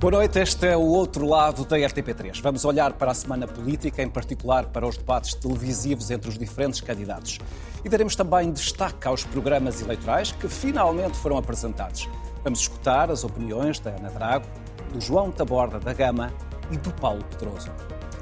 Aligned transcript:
Boa 0.00 0.12
noite, 0.12 0.38
este 0.38 0.64
é 0.64 0.76
o 0.76 0.82
outro 0.82 1.26
lado 1.26 1.64
da 1.64 1.76
RTP3. 1.76 2.40
Vamos 2.40 2.64
olhar 2.64 2.92
para 2.92 3.10
a 3.10 3.14
semana 3.14 3.48
política, 3.48 4.00
em 4.00 4.08
particular 4.08 4.66
para 4.66 4.86
os 4.86 4.96
debates 4.96 5.34
televisivos 5.34 6.08
entre 6.12 6.28
os 6.28 6.38
diferentes 6.38 6.80
candidatos. 6.80 7.40
E 7.84 7.88
daremos 7.88 8.14
também 8.14 8.52
destaque 8.52 9.08
aos 9.08 9.24
programas 9.24 9.82
eleitorais 9.82 10.30
que 10.30 10.48
finalmente 10.48 11.16
foram 11.16 11.36
apresentados. 11.36 12.08
Vamos 12.44 12.60
escutar 12.60 13.10
as 13.10 13.24
opiniões 13.24 13.80
da 13.80 13.90
Ana 13.90 14.08
Drago, 14.10 14.46
do 14.92 15.00
João 15.00 15.32
Taborda 15.32 15.80
da 15.80 15.92
Gama 15.92 16.32
e 16.70 16.76
do 16.76 16.92
Paulo 16.92 17.24
Pedroso. 17.24 17.68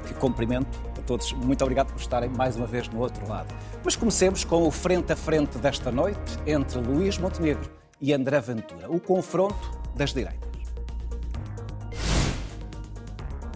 Que 0.07 0.15
cumprimento 0.15 0.79
a 0.97 1.01
todos. 1.03 1.31
Muito 1.31 1.61
obrigado 1.61 1.93
por 1.93 2.01
estarem 2.01 2.29
mais 2.31 2.55
uma 2.55 2.65
vez 2.65 2.89
no 2.89 3.01
outro 3.01 3.29
lado. 3.29 3.53
Mas 3.83 3.95
comecemos 3.95 4.43
com 4.43 4.67
o 4.67 4.71
frente 4.71 5.13
a 5.13 5.15
frente 5.15 5.59
desta 5.59 5.91
noite 5.91 6.39
entre 6.47 6.79
Luís 6.79 7.19
Montenegro 7.19 7.69
e 8.01 8.13
André 8.13 8.41
Ventura, 8.41 8.89
o 8.89 8.99
confronto 8.99 9.77
das 9.95 10.11
direitas. 10.11 10.46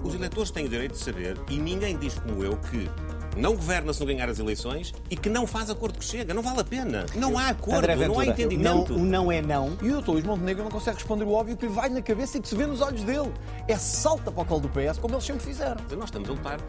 Os 0.03 0.13
eleitores 0.15 0.51
têm 0.51 0.65
o 0.65 0.69
direito 0.69 0.93
de 0.93 0.99
saber, 0.99 1.37
e 1.49 1.57
ninguém 1.57 1.97
diz 1.97 2.15
como 2.19 2.43
eu, 2.43 2.57
que 2.57 2.89
não 3.37 3.55
governa 3.55 3.93
se 3.93 3.99
não 4.01 4.07
ganhar 4.07 4.27
as 4.27 4.39
eleições 4.39 4.93
e 5.09 5.15
que 5.15 5.29
não 5.29 5.47
faz 5.47 5.69
acordo 5.69 5.97
que 5.99 6.03
chega. 6.03 6.33
Não 6.33 6.41
vale 6.41 6.59
a 6.59 6.63
pena. 6.65 7.05
Não 7.15 7.37
há 7.37 7.47
acordo, 7.49 7.77
André 7.77 7.95
não 7.95 8.03
há 8.03 8.07
Ventura, 8.07 8.25
entendimento. 8.27 8.93
Não, 8.93 9.01
o 9.01 9.05
não 9.05 9.31
é 9.31 9.41
não. 9.41 9.77
E 9.81 9.87
o 9.89 9.93
doutor 9.93 10.11
Luís 10.13 10.25
Montenegro 10.25 10.63
não 10.63 10.71
consegue 10.71 10.97
responder 10.97 11.23
o 11.23 11.31
óbvio 11.31 11.55
que 11.55 11.65
lhe 11.65 11.71
vai 11.71 11.87
na 11.89 12.01
cabeça 12.01 12.37
e 12.37 12.41
que 12.41 12.47
se 12.49 12.55
vê 12.55 12.65
nos 12.65 12.81
olhos 12.81 13.03
dele. 13.03 13.31
É 13.69 13.77
salta 13.77 14.31
para 14.31 14.41
o 14.41 14.45
colo 14.45 14.61
do 14.61 14.69
PS, 14.69 14.97
como 14.99 15.13
eles 15.15 15.23
sempre 15.23 15.45
fizeram. 15.45 15.77
Nós 15.91 16.05
estamos 16.05 16.27
a 16.29 16.33
lutar 16.33 16.59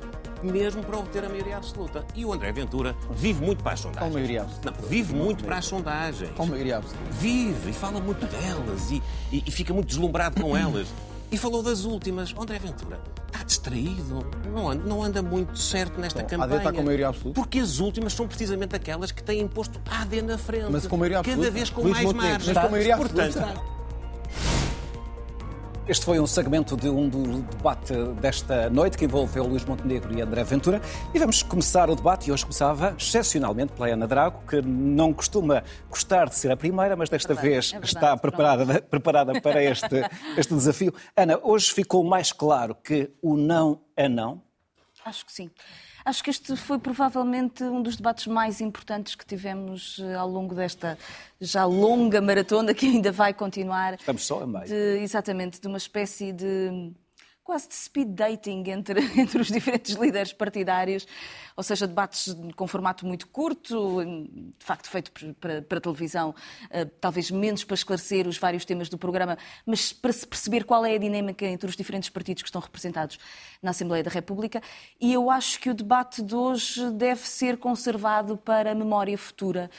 mesmo 0.40 0.82
para 0.84 0.98
obter 0.98 1.24
a 1.24 1.28
maioria 1.28 1.56
absoluta. 1.56 2.04
E 2.14 2.24
o 2.24 2.32
André 2.32 2.52
Ventura 2.52 2.94
vive 3.10 3.44
muito 3.44 3.62
para 3.62 3.72
as 3.72 3.80
sondagens. 3.80 3.98
Qual 4.04 4.10
maioria 4.12 4.42
absoluta? 4.42 4.70
Não, 4.70 4.88
vive 4.88 5.14
muito 5.14 5.44
para 5.44 5.56
as 5.58 5.64
sondagens. 5.64 6.30
Qual 6.36 6.46
maioria 6.48 6.76
absoluta? 6.78 7.10
Vive 7.12 7.70
e 7.70 7.72
fala 7.72 8.00
muito 8.00 8.24
delas 8.26 8.90
e, 8.90 9.02
e- 9.32 9.42
e 9.46 9.50
fica 9.50 9.72
muito 9.74 9.88
deslumbrado 9.88 10.40
com 10.40 10.56
elas. 10.56 10.86
E 11.32 11.38
falou 11.38 11.62
das 11.62 11.84
últimas. 11.84 12.34
André 12.38 12.58
Ventura 12.58 13.00
está 13.26 13.42
distraído, 13.42 14.24
não 14.52 14.68
anda, 14.70 14.84
não 14.84 15.02
anda 15.02 15.22
muito 15.22 15.58
certo 15.58 15.98
nesta 15.98 16.20
Bom, 16.20 16.28
campanha. 16.28 16.44
AD 16.52 16.56
está 16.58 16.72
com 16.72 16.82
maioria 16.82 17.08
absoluta? 17.08 17.40
Porque 17.40 17.58
as 17.58 17.78
últimas 17.80 18.12
são 18.12 18.28
precisamente 18.28 18.76
aquelas 18.76 19.10
que 19.10 19.22
têm 19.22 19.40
imposto 19.40 19.80
AD 19.90 20.20
na 20.20 20.36
frente. 20.36 20.66
Mas 20.70 20.86
com 20.86 20.96
maioria 20.98 21.20
absoluta? 21.20 21.42
Cada 21.42 21.50
vez 21.54 21.70
com 21.70 21.80
Luís 21.80 21.94
mais 21.94 22.04
Montenegro, 22.06 22.32
margem. 22.32 22.54
mas 22.54 22.64
com 22.64 22.70
maioria 22.70 22.96
Portanto, 22.98 23.38
absoluta? 23.38 23.81
Este 25.92 26.06
foi 26.06 26.18
um 26.18 26.26
segmento 26.26 26.74
de 26.74 26.88
um 26.88 27.06
do 27.06 27.42
debate 27.42 27.92
desta 28.18 28.70
noite 28.70 28.96
que 28.96 29.04
envolveu 29.04 29.44
Luís 29.44 29.62
Montenegro 29.62 30.18
e 30.18 30.22
André 30.22 30.42
Ventura. 30.42 30.80
E 31.12 31.18
vamos 31.18 31.42
começar 31.42 31.90
o 31.90 31.94
debate. 31.94 32.30
E 32.30 32.32
hoje 32.32 32.44
começava, 32.44 32.94
excepcionalmente, 32.98 33.74
pela 33.74 33.88
Ana 33.88 34.08
Drago, 34.08 34.42
que 34.48 34.62
não 34.62 35.12
costuma 35.12 35.62
gostar 35.90 36.30
de 36.30 36.34
ser 36.34 36.50
a 36.50 36.56
primeira, 36.56 36.96
mas 36.96 37.10
desta 37.10 37.34
Verdade, 37.34 37.46
vez 37.46 37.66
é 37.66 37.70
verdade, 37.72 37.94
está 37.94 38.16
preparada, 38.16 38.80
preparada 38.80 39.38
para 39.42 39.62
este, 39.62 39.96
este 40.38 40.54
desafio. 40.54 40.94
Ana, 41.14 41.38
hoje 41.42 41.70
ficou 41.70 42.02
mais 42.02 42.32
claro 42.32 42.74
que 42.74 43.10
o 43.20 43.36
não 43.36 43.78
é 43.94 44.08
não. 44.08 44.40
Acho 45.04 45.26
que 45.26 45.32
sim. 45.32 45.50
Acho 46.04 46.24
que 46.24 46.30
este 46.30 46.56
foi 46.56 46.78
provavelmente 46.78 47.62
um 47.64 47.82
dos 47.82 47.96
debates 47.96 48.26
mais 48.26 48.60
importantes 48.60 49.14
que 49.14 49.24
tivemos 49.24 50.00
eh, 50.02 50.14
ao 50.14 50.28
longo 50.28 50.54
desta 50.54 50.98
já 51.40 51.64
longa 51.64 52.20
maratona 52.20 52.74
que 52.74 52.86
ainda 52.86 53.12
vai 53.12 53.32
continuar. 53.32 53.94
Estamos 53.94 54.24
só 54.24 54.42
a 54.42 54.46
meio. 54.46 54.66
De, 54.66 54.98
exatamente, 55.00 55.60
de 55.60 55.66
uma 55.68 55.78
espécie 55.78 56.32
de 56.32 56.92
quase 57.44 57.68
de 57.68 57.74
speed 57.74 58.08
dating 58.08 58.64
entre, 58.68 59.00
entre 59.20 59.40
os 59.40 59.48
diferentes 59.48 59.94
líderes 59.96 60.32
partidários, 60.32 61.06
ou 61.56 61.62
seja, 61.62 61.86
debates 61.86 62.34
com 62.56 62.66
formato 62.66 63.06
muito 63.06 63.26
curto, 63.28 63.98
de 64.04 64.64
facto 64.64 64.88
feito 64.88 65.12
para, 65.34 65.62
para 65.62 65.80
televisão, 65.80 66.34
eh, 66.70 66.84
talvez 67.00 67.30
menos 67.30 67.64
para 67.64 67.74
esclarecer 67.74 68.26
os 68.26 68.38
vários 68.38 68.64
temas 68.64 68.88
do 68.88 68.96
programa, 68.96 69.36
mas 69.66 69.92
para 69.92 70.12
se 70.12 70.26
perceber 70.26 70.64
qual 70.64 70.84
é 70.84 70.94
a 70.94 70.98
dinâmica 70.98 71.44
entre 71.46 71.68
os 71.68 71.76
diferentes 71.76 72.08
partidos 72.08 72.42
que 72.42 72.48
estão 72.48 72.60
representados 72.60 73.18
na 73.60 73.70
Assembleia 73.70 74.02
da 74.02 74.10
República. 74.10 74.62
E 75.00 75.12
eu 75.12 75.30
acho 75.30 75.60
que 75.60 75.68
o 75.68 75.74
debate 75.74 76.22
de 76.22 76.34
hoje 76.34 76.90
deve 76.92 77.26
ser 77.28 77.58
conservado 77.58 78.36
para 78.36 78.72
a 78.72 78.74
memória 78.74 79.18
futura 79.18 79.70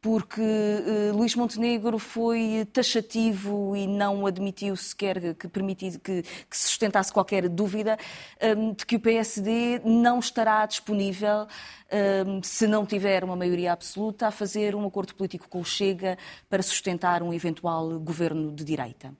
porque 0.00 0.40
eh, 0.40 1.12
Luís 1.12 1.34
Montenegro 1.34 1.98
foi 1.98 2.66
taxativo 2.72 3.76
e 3.76 3.86
não 3.86 4.26
admitiu 4.26 4.74
sequer 4.74 5.34
que 5.34 5.46
permitisse 5.46 5.98
que, 5.98 6.22
que 6.22 6.56
se 6.56 6.68
sustentasse 6.68 7.12
qualquer 7.12 7.48
dúvida 7.48 7.98
eh, 8.38 8.54
de 8.54 8.86
que 8.86 8.96
o 8.96 9.00
PSD 9.00 9.82
não 9.84 10.18
estará 10.18 10.64
disponível, 10.64 11.46
eh, 11.90 12.24
se 12.42 12.66
não 12.66 12.86
tiver 12.86 13.22
uma 13.24 13.36
maioria 13.36 13.72
absoluta, 13.72 14.28
a 14.28 14.30
fazer 14.30 14.74
um 14.74 14.86
acordo 14.86 15.14
político 15.14 15.48
com 15.48 15.60
o 15.60 15.64
Chega 15.64 16.16
para 16.48 16.62
sustentar 16.62 17.22
um 17.22 17.32
eventual 17.32 18.00
governo 18.00 18.52
de 18.52 18.64
direita. 18.64 19.14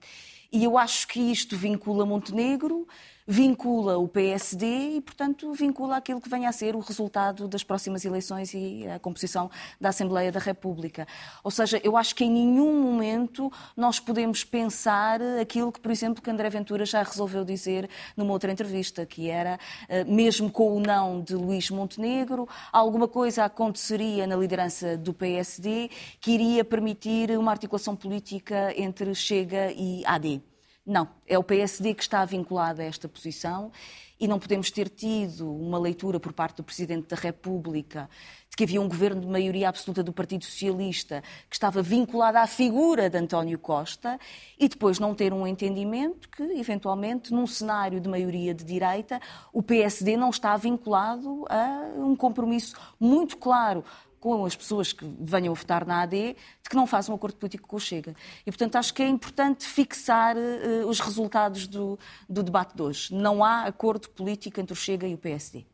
E 0.51 0.63
eu 0.65 0.77
acho 0.77 1.07
que 1.07 1.19
isto 1.19 1.55
vincula 1.55 2.05
Montenegro, 2.05 2.85
vincula 3.27 3.97
o 3.97 4.07
PSD 4.07 4.97
e, 4.97 5.01
portanto, 5.01 5.53
vincula 5.53 5.97
aquilo 5.97 6.21
que 6.21 6.29
venha 6.29 6.49
a 6.49 6.51
ser 6.51 6.75
o 6.75 6.79
resultado 6.79 7.47
das 7.47 7.63
próximas 7.63 8.03
eleições 8.05 8.53
e 8.53 8.87
a 8.87 8.99
composição 8.99 9.49
da 9.79 9.89
Assembleia 9.89 10.31
da 10.31 10.39
República. 10.39 11.07
Ou 11.43 11.51
seja, 11.51 11.79
eu 11.83 11.95
acho 11.95 12.15
que 12.15 12.23
em 12.23 12.31
nenhum 12.31 12.81
momento 12.81 13.51
nós 13.75 13.99
podemos 13.99 14.43
pensar 14.43 15.21
aquilo 15.39 15.71
que, 15.71 15.79
por 15.79 15.91
exemplo, 15.91 16.21
que 16.21 16.29
André 16.29 16.49
Ventura 16.49 16.85
já 16.85 17.03
resolveu 17.03 17.45
dizer 17.45 17.89
numa 18.15 18.33
outra 18.33 18.51
entrevista, 18.51 19.05
que 19.05 19.29
era, 19.29 19.59
eh, 19.87 20.03
mesmo 20.03 20.51
com 20.51 20.75
o 20.75 20.79
não 20.79 21.21
de 21.21 21.35
Luís 21.35 21.69
Montenegro, 21.69 22.47
alguma 22.71 23.07
coisa 23.07 23.45
aconteceria 23.45 24.27
na 24.27 24.35
liderança 24.35 24.97
do 24.97 25.13
PSD 25.13 25.89
que 26.19 26.31
iria 26.31 26.63
permitir 26.63 27.37
uma 27.37 27.51
articulação 27.51 27.95
política 27.95 28.73
entre 28.77 29.13
Chega 29.15 29.71
e 29.71 30.03
AD. 30.05 30.50
Não, 30.85 31.07
é 31.27 31.37
o 31.37 31.43
PSD 31.43 31.93
que 31.93 32.01
está 32.01 32.25
vinculado 32.25 32.81
a 32.81 32.83
esta 32.83 33.07
posição 33.07 33.71
e 34.19 34.27
não 34.27 34.39
podemos 34.39 34.71
ter 34.71 34.89
tido 34.89 35.51
uma 35.51 35.77
leitura 35.77 36.19
por 36.19 36.33
parte 36.33 36.57
do 36.57 36.63
Presidente 36.63 37.07
da 37.07 37.15
República 37.15 38.09
de 38.49 38.57
que 38.57 38.63
havia 38.63 38.81
um 38.81 38.87
governo 38.87 39.21
de 39.21 39.27
maioria 39.27 39.69
absoluta 39.69 40.03
do 40.03 40.11
Partido 40.11 40.43
Socialista 40.43 41.23
que 41.47 41.55
estava 41.55 41.83
vinculado 41.83 42.39
à 42.39 42.47
figura 42.47 43.11
de 43.11 43.17
António 43.17 43.59
Costa 43.59 44.19
e 44.59 44.67
depois 44.67 44.97
não 44.97 45.13
ter 45.13 45.31
um 45.33 45.45
entendimento 45.45 46.27
que, 46.29 46.43
eventualmente, 46.43 47.31
num 47.31 47.45
cenário 47.45 48.01
de 48.01 48.09
maioria 48.09 48.53
de 48.53 48.63
direita, 48.63 49.21
o 49.53 49.61
PSD 49.61 50.17
não 50.17 50.31
está 50.31 50.57
vinculado 50.57 51.45
a 51.47 51.93
um 51.95 52.15
compromisso 52.15 52.75
muito 52.99 53.37
claro 53.37 53.83
com 54.21 54.45
as 54.45 54.55
pessoas 54.55 54.93
que 54.93 55.03
venham 55.19 55.51
a 55.51 55.55
votar 55.55 55.85
na 55.85 56.03
AD, 56.03 56.35
de 56.63 56.69
que 56.69 56.75
não 56.75 56.85
fazem 56.85 57.11
um 57.11 57.15
acordo 57.15 57.35
político 57.35 57.67
com 57.67 57.75
o 57.75 57.79
Chega. 57.79 58.15
E, 58.45 58.51
portanto, 58.51 58.75
acho 58.75 58.93
que 58.93 59.01
é 59.01 59.07
importante 59.07 59.65
fixar 59.65 60.37
uh, 60.37 60.87
os 60.87 60.99
resultados 60.99 61.65
do, 61.65 61.97
do 62.29 62.43
debate 62.43 62.75
de 62.75 62.83
hoje. 62.83 63.13
Não 63.13 63.43
há 63.43 63.63
acordo 63.63 64.07
político 64.09 64.61
entre 64.61 64.71
o 64.71 64.75
Chega 64.75 65.07
e 65.07 65.15
o 65.15 65.17
PSD. 65.17 65.65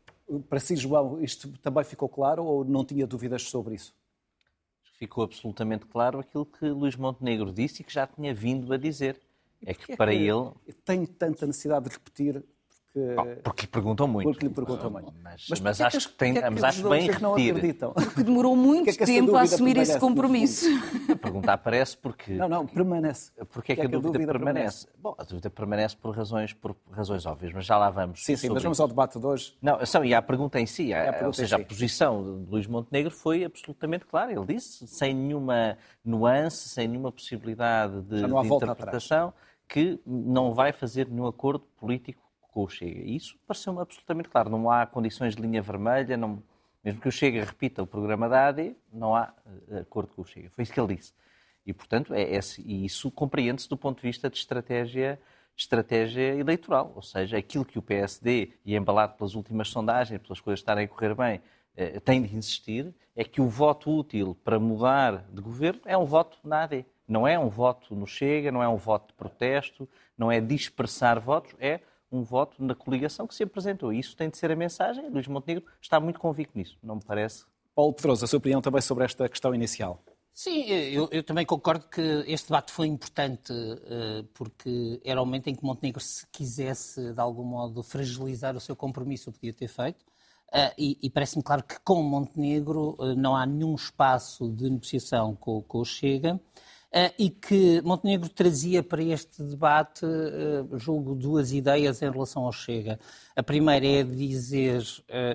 Para 0.48 0.58
si, 0.58 0.76
João, 0.76 1.22
isto 1.22 1.48
também 1.58 1.84
ficou 1.84 2.08
claro 2.08 2.42
ou 2.42 2.64
não 2.64 2.84
tinha 2.84 3.06
dúvidas 3.06 3.42
sobre 3.42 3.74
isso? 3.74 3.94
Ficou 4.98 5.24
absolutamente 5.24 5.84
claro 5.84 6.18
aquilo 6.18 6.46
que 6.46 6.66
Luís 6.66 6.96
Montenegro 6.96 7.52
disse 7.52 7.82
e 7.82 7.84
que 7.84 7.92
já 7.92 8.06
tinha 8.06 8.34
vindo 8.34 8.72
a 8.72 8.78
dizer. 8.78 9.20
É 9.64 9.74
que 9.74 9.80
Porquê 9.80 9.96
para 9.96 10.12
que 10.12 10.18
ele. 10.18 10.50
Tem 10.84 11.04
tanta 11.04 11.46
necessidade 11.46 11.86
de 11.86 11.92
repetir 11.92 12.42
porque, 12.92 13.14
Bom, 13.14 13.36
porque 13.44 13.62
lhe 13.62 13.68
perguntam 13.68 14.08
muito. 14.08 14.30
porque 14.30 14.46
lhe 14.48 14.52
perguntam 14.54 14.90
muito. 14.90 15.12
Mas, 15.22 15.46
Mas 15.50 15.60
mas 15.60 15.80
acho 15.80 15.96
as- 15.98 16.06
que, 16.06 16.12
tem, 16.14 16.36
é 16.38 16.50
mas 16.50 16.60
que 16.60 16.66
acho 16.66 16.88
bem 16.88 17.02
outros 17.02 17.20
não 17.20 17.30
repetir. 17.34 17.56
acreditam? 17.56 17.92
Que 18.14 18.22
demorou 18.24 18.56
muito 18.56 18.88
é 18.90 18.92
que 18.92 19.04
tempo 19.04 19.36
a 19.36 19.40
dúvida 19.40 19.54
assumir 19.54 19.76
esse 19.76 19.92
permanece 19.92 19.98
compromisso. 20.00 20.66
A 21.12 21.16
pergunta 21.16 21.52
aparece 21.52 21.96
porque. 21.96 22.32
Não, 22.34 22.48
não, 22.48 22.66
permanece. 22.66 23.30
Porque 23.50 23.72
é 23.72 23.76
que 23.76 23.82
a 23.82 23.88
dúvida, 23.88 24.18
permanece? 24.26 24.86
Bom, 24.98 25.14
a 25.18 25.22
dúvida 25.24 25.50
permanece 25.50 25.96
por 25.96 26.14
razões, 26.16 26.52
por 26.52 26.74
razões 26.90 27.24
óbvias, 27.26 27.52
mas 27.52 27.64
já 27.66 27.76
lá 27.78 27.90
vamos. 27.90 28.24
Sim, 28.24 28.36
sim, 28.36 28.48
mas 28.50 28.62
vamos 28.62 28.76
isso. 28.76 28.82
ao 28.82 28.88
debate 28.88 29.18
de 29.18 29.26
hoje. 29.26 29.56
Não, 29.60 29.84
são, 29.86 30.04
e 30.04 30.14
a 30.14 30.20
pergunta 30.22 30.58
em 30.60 30.66
si, 30.66 30.92
a- 30.92 31.04
pergunta 31.04 31.26
ou 31.26 31.32
seja, 31.32 31.56
si. 31.56 31.62
a 31.62 31.64
posição 31.64 32.22
de 32.44 32.50
Luís 32.50 32.66
Montenegro 32.66 33.10
foi 33.10 33.44
absolutamente 33.44 34.04
clara. 34.06 34.32
Ele 34.32 34.44
disse, 34.46 34.86
sem 34.86 35.14
nenhuma 35.14 35.76
nuance, 36.04 36.68
sem 36.68 36.86
nenhuma 36.88 37.10
possibilidade 37.12 38.00
de, 38.02 38.22
de 38.22 38.54
interpretação, 38.54 39.32
que 39.68 40.00
não 40.06 40.54
vai 40.54 40.72
fazer 40.72 41.08
nenhum 41.08 41.26
acordo 41.26 41.64
político 41.78 42.22
com 42.48 42.64
o 42.64 42.68
Chega. 42.68 43.00
E 43.00 43.16
isso 43.16 43.36
pareceu-me 43.46 43.80
absolutamente 43.80 44.28
claro. 44.28 44.50
Não 44.50 44.70
há 44.70 44.86
condições 44.86 45.36
de 45.36 45.42
linha 45.42 45.62
vermelha, 45.62 46.16
não- 46.16 46.42
mesmo 46.84 47.00
que 47.00 47.08
o 47.08 47.12
Chega 47.12 47.44
repita 47.44 47.82
o 47.82 47.86
programa 47.86 48.28
da 48.28 48.48
AD, 48.48 48.74
não 48.92 49.14
há 49.14 49.32
eh, 49.70 49.80
acordo 49.80 50.12
com 50.14 50.22
o 50.22 50.24
Chega. 50.24 50.50
Foi 50.50 50.62
isso 50.62 50.72
que 50.72 50.80
ele 50.80 50.96
disse. 50.96 51.12
E, 51.66 51.72
portanto, 51.72 52.14
é, 52.14 52.38
isso 52.66 53.10
compreende-se 53.10 53.68
do 53.68 53.76
ponto 53.76 53.96
de 53.96 54.02
vista 54.02 54.30
de 54.30 54.38
estratégia, 54.38 55.20
estratégia 55.56 56.34
eleitoral. 56.34 56.92
Ou 56.96 57.02
seja, 57.02 57.36
aquilo 57.36 57.64
que 57.64 57.78
o 57.78 57.82
PSD, 57.82 58.52
e 58.64 58.74
embalado 58.74 59.14
pelas 59.14 59.34
últimas 59.34 59.68
sondagens, 59.68 60.20
pelas 60.22 60.40
coisas 60.40 60.60
estarem 60.60 60.86
a 60.86 60.88
correr 60.88 61.14
bem, 61.14 61.42
eh, 61.76 62.00
tem 62.00 62.22
de 62.22 62.34
insistir, 62.34 62.94
é 63.14 63.22
que 63.24 63.40
o 63.40 63.48
voto 63.48 63.90
útil 63.90 64.34
para 64.44 64.58
mudar 64.58 65.24
de 65.30 65.42
governo 65.42 65.80
é 65.84 65.96
um 65.98 66.06
voto 66.06 66.38
na 66.42 66.62
AD. 66.62 66.86
Não 67.06 67.26
é 67.26 67.38
um 67.38 67.48
voto 67.48 67.94
no 67.94 68.06
Chega, 68.06 68.50
não 68.50 68.62
é 68.62 68.68
um 68.68 68.76
voto 68.76 69.08
de 69.08 69.14
protesto, 69.14 69.88
não 70.16 70.30
é 70.32 70.40
dispersar 70.40 71.20
votos, 71.20 71.54
é 71.60 71.80
um 72.10 72.22
voto 72.22 72.62
na 72.62 72.74
coligação 72.74 73.26
que 73.26 73.34
se 73.34 73.42
apresentou. 73.42 73.92
Isso 73.92 74.16
tem 74.16 74.28
de 74.28 74.36
ser 74.38 74.50
a 74.50 74.56
mensagem. 74.56 75.08
Luís 75.08 75.26
Montenegro 75.26 75.64
está 75.80 76.00
muito 76.00 76.18
convicto 76.18 76.56
nisso, 76.56 76.78
não 76.82 76.96
me 76.96 77.02
parece 77.04 77.44
Paulo 77.78 77.92
Pedroso, 77.92 78.24
a 78.24 78.26
sua 78.26 78.38
opinião 78.38 78.60
também 78.60 78.80
sobre 78.80 79.04
esta 79.04 79.28
questão 79.28 79.54
inicial. 79.54 80.02
Sim, 80.34 80.64
eu, 80.64 81.08
eu, 81.12 81.22
também 81.22 81.46
concordo 81.46 81.86
que 81.86 82.24
este 82.26 82.48
debate 82.48 82.72
foi 82.72 82.88
importante 82.88 83.52
uh, 83.52 84.24
porque 84.34 85.00
era 85.04 85.22
o 85.22 85.24
momento 85.24 85.46
em 85.46 85.54
que 85.54 85.64
Montenegro, 85.64 86.00
se 86.00 86.26
quisesse 86.32 87.12
de 87.12 87.20
algum 87.20 87.44
modo 87.44 87.80
fragilizar 87.84 88.56
o 88.56 88.60
seu 88.60 88.74
compromisso, 88.74 89.30
o 89.30 89.32
podia 89.32 89.52
ter 89.52 89.68
feito. 89.68 90.02
Uh, 90.48 90.74
e, 90.76 90.98
e 91.00 91.08
parece-me 91.08 91.42
claro 91.44 91.62
que 91.62 91.78
com 91.84 92.02
Montenegro 92.02 92.96
uh, 92.98 93.14
não 93.14 93.36
há 93.36 93.46
nenhum 93.46 93.76
espaço 93.76 94.48
de 94.48 94.68
negociação 94.68 95.36
com, 95.36 95.62
com 95.62 95.78
o 95.78 95.84
Chega. 95.84 96.40
E 97.18 97.28
que 97.28 97.82
Montenegro 97.82 98.28
trazia 98.28 98.82
para 98.82 99.02
este 99.02 99.42
debate, 99.42 100.06
julgo, 100.76 101.14
duas 101.14 101.52
ideias 101.52 102.00
em 102.00 102.10
relação 102.10 102.44
ao 102.44 102.52
Chega. 102.52 102.98
A 103.36 103.42
primeira 103.42 103.86
é 103.86 104.02
dizer 104.02 104.82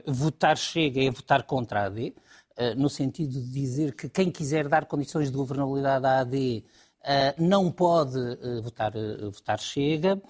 votar 0.06 0.58
Chega 0.58 1.04
é 1.04 1.12
votar 1.12 1.44
contra 1.44 1.82
a 1.82 1.86
AD, 1.86 2.14
eh, 2.56 2.76
no 2.76 2.88
sentido 2.88 3.32
de 3.32 3.50
dizer 3.50 3.96
que 3.96 4.08
quem 4.08 4.30
quiser 4.30 4.68
dar 4.68 4.86
condições 4.86 5.32
de 5.32 5.38
governabilidade 5.38 6.06
à 6.06 6.20
AD 6.20 6.64
não 7.38 7.72
pode 7.72 8.18
uh, 8.18 8.62
votar, 8.62 8.96
uh, 8.96 9.32
votar 9.32 9.60
Chega. 9.60 10.22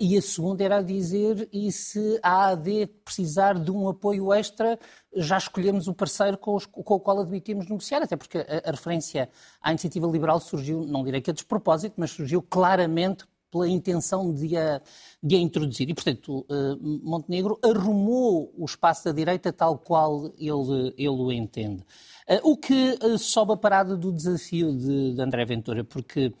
e 0.00 0.16
a 0.16 0.22
segunda 0.22 0.62
era 0.62 0.82
dizer, 0.82 1.48
e 1.52 1.70
se 1.72 2.18
a 2.22 2.50
AD 2.50 2.86
precisar 3.04 3.58
de 3.58 3.70
um 3.70 3.88
apoio 3.88 4.32
extra, 4.32 4.78
já 5.16 5.38
escolhemos 5.38 5.88
o 5.88 5.94
parceiro 5.94 6.38
com, 6.38 6.54
os, 6.54 6.66
com 6.66 6.94
o 6.94 7.00
qual 7.00 7.20
admitimos 7.20 7.68
negociar, 7.68 8.02
até 8.02 8.16
porque 8.16 8.38
a, 8.38 8.68
a, 8.68 8.70
referência 8.70 9.28
à 9.60 9.70
iniciativa 9.70 10.06
liberal 10.06 10.40
surgiu, 10.40 10.84
não 10.86 11.04
direi 11.04 11.20
que 11.20 11.30
a 11.30 11.34
despropósito, 11.34 11.94
mas 11.98 12.10
surgiu 12.10 12.42
claramente 12.42 13.24
pela 13.54 13.68
intenção 13.68 14.34
de 14.34 14.56
a, 14.56 14.82
de 15.22 15.36
a 15.36 15.38
introduzir. 15.38 15.88
E, 15.88 15.94
portanto, 15.94 16.44
eh, 16.50 16.76
Montenegro 16.80 17.56
arrumou 17.62 18.52
o 18.58 18.64
espaço 18.64 19.04
da 19.04 19.12
direita 19.12 19.52
tal 19.52 19.78
qual 19.78 20.32
ele, 20.36 20.92
ele 20.98 21.08
o 21.08 21.30
entende. 21.30 21.84
Eh, 22.26 22.40
o 22.42 22.56
que 22.56 22.98
eh, 23.00 23.18
sobe 23.18 23.52
a 23.52 23.56
parada 23.56 23.96
do 23.96 24.12
desafio 24.12 24.72
de, 24.76 25.14
de 25.14 25.22
André 25.22 25.44
Ventura, 25.44 25.84
porque 25.84 26.32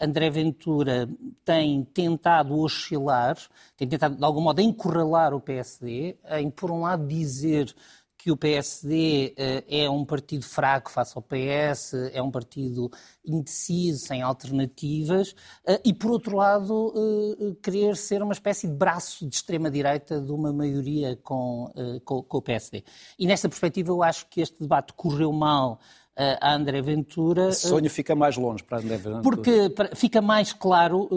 André 0.00 0.28
Ventura 0.28 1.08
tem 1.44 1.84
tentado 1.84 2.58
oscilar, 2.58 3.36
tem 3.76 3.86
tentado 3.86 4.16
de 4.16 4.24
algum 4.24 4.40
modo 4.40 4.60
encurralar 4.60 5.32
o 5.32 5.40
PSD, 5.40 6.16
em, 6.30 6.50
por 6.50 6.70
um 6.70 6.80
lado, 6.80 7.06
dizer 7.06 7.72
que 8.18 8.32
o 8.32 8.36
PSD 8.36 9.32
eh, 9.36 9.84
é 9.84 9.88
um 9.88 10.04
partido 10.04 10.44
fraco 10.44 10.90
face 10.90 11.12
ao 11.14 11.22
PS, 11.22 11.94
é 12.12 12.20
um 12.20 12.32
partido 12.32 12.90
indeciso, 13.24 14.06
sem 14.06 14.22
alternativas, 14.22 15.30
uh, 15.68 15.78
e, 15.84 15.94
por 15.94 16.10
outro 16.10 16.36
lado, 16.36 16.92
uh, 16.96 17.54
querer 17.62 17.96
ser 17.96 18.20
uma 18.20 18.32
espécie 18.32 18.66
de 18.66 18.74
braço 18.74 19.26
de 19.28 19.36
extrema-direita 19.36 20.20
de 20.20 20.32
uma 20.32 20.52
maioria 20.52 21.16
com, 21.22 21.72
com, 22.04 22.22
com, 22.22 22.38
o 22.38 22.42
PSD. 22.42 22.82
E, 23.16 23.26
nessa 23.26 23.48
perspectiva, 23.48 23.90
eu 23.92 24.02
acho 24.02 24.26
que 24.28 24.40
este 24.40 24.58
debate 24.58 24.92
correu 24.94 25.32
mal 25.32 25.78
a 26.16 26.52
André 26.52 26.82
Ventura. 26.82 27.50
Esse 27.50 27.68
sonho 27.68 27.88
fica 27.88 28.16
mais 28.16 28.36
longe 28.36 28.64
para 28.64 28.78
André 28.78 28.96
Ventura. 28.96 29.22
Porque 29.22 29.72
fica 29.94 30.20
mais 30.20 30.52
claro 30.52 31.08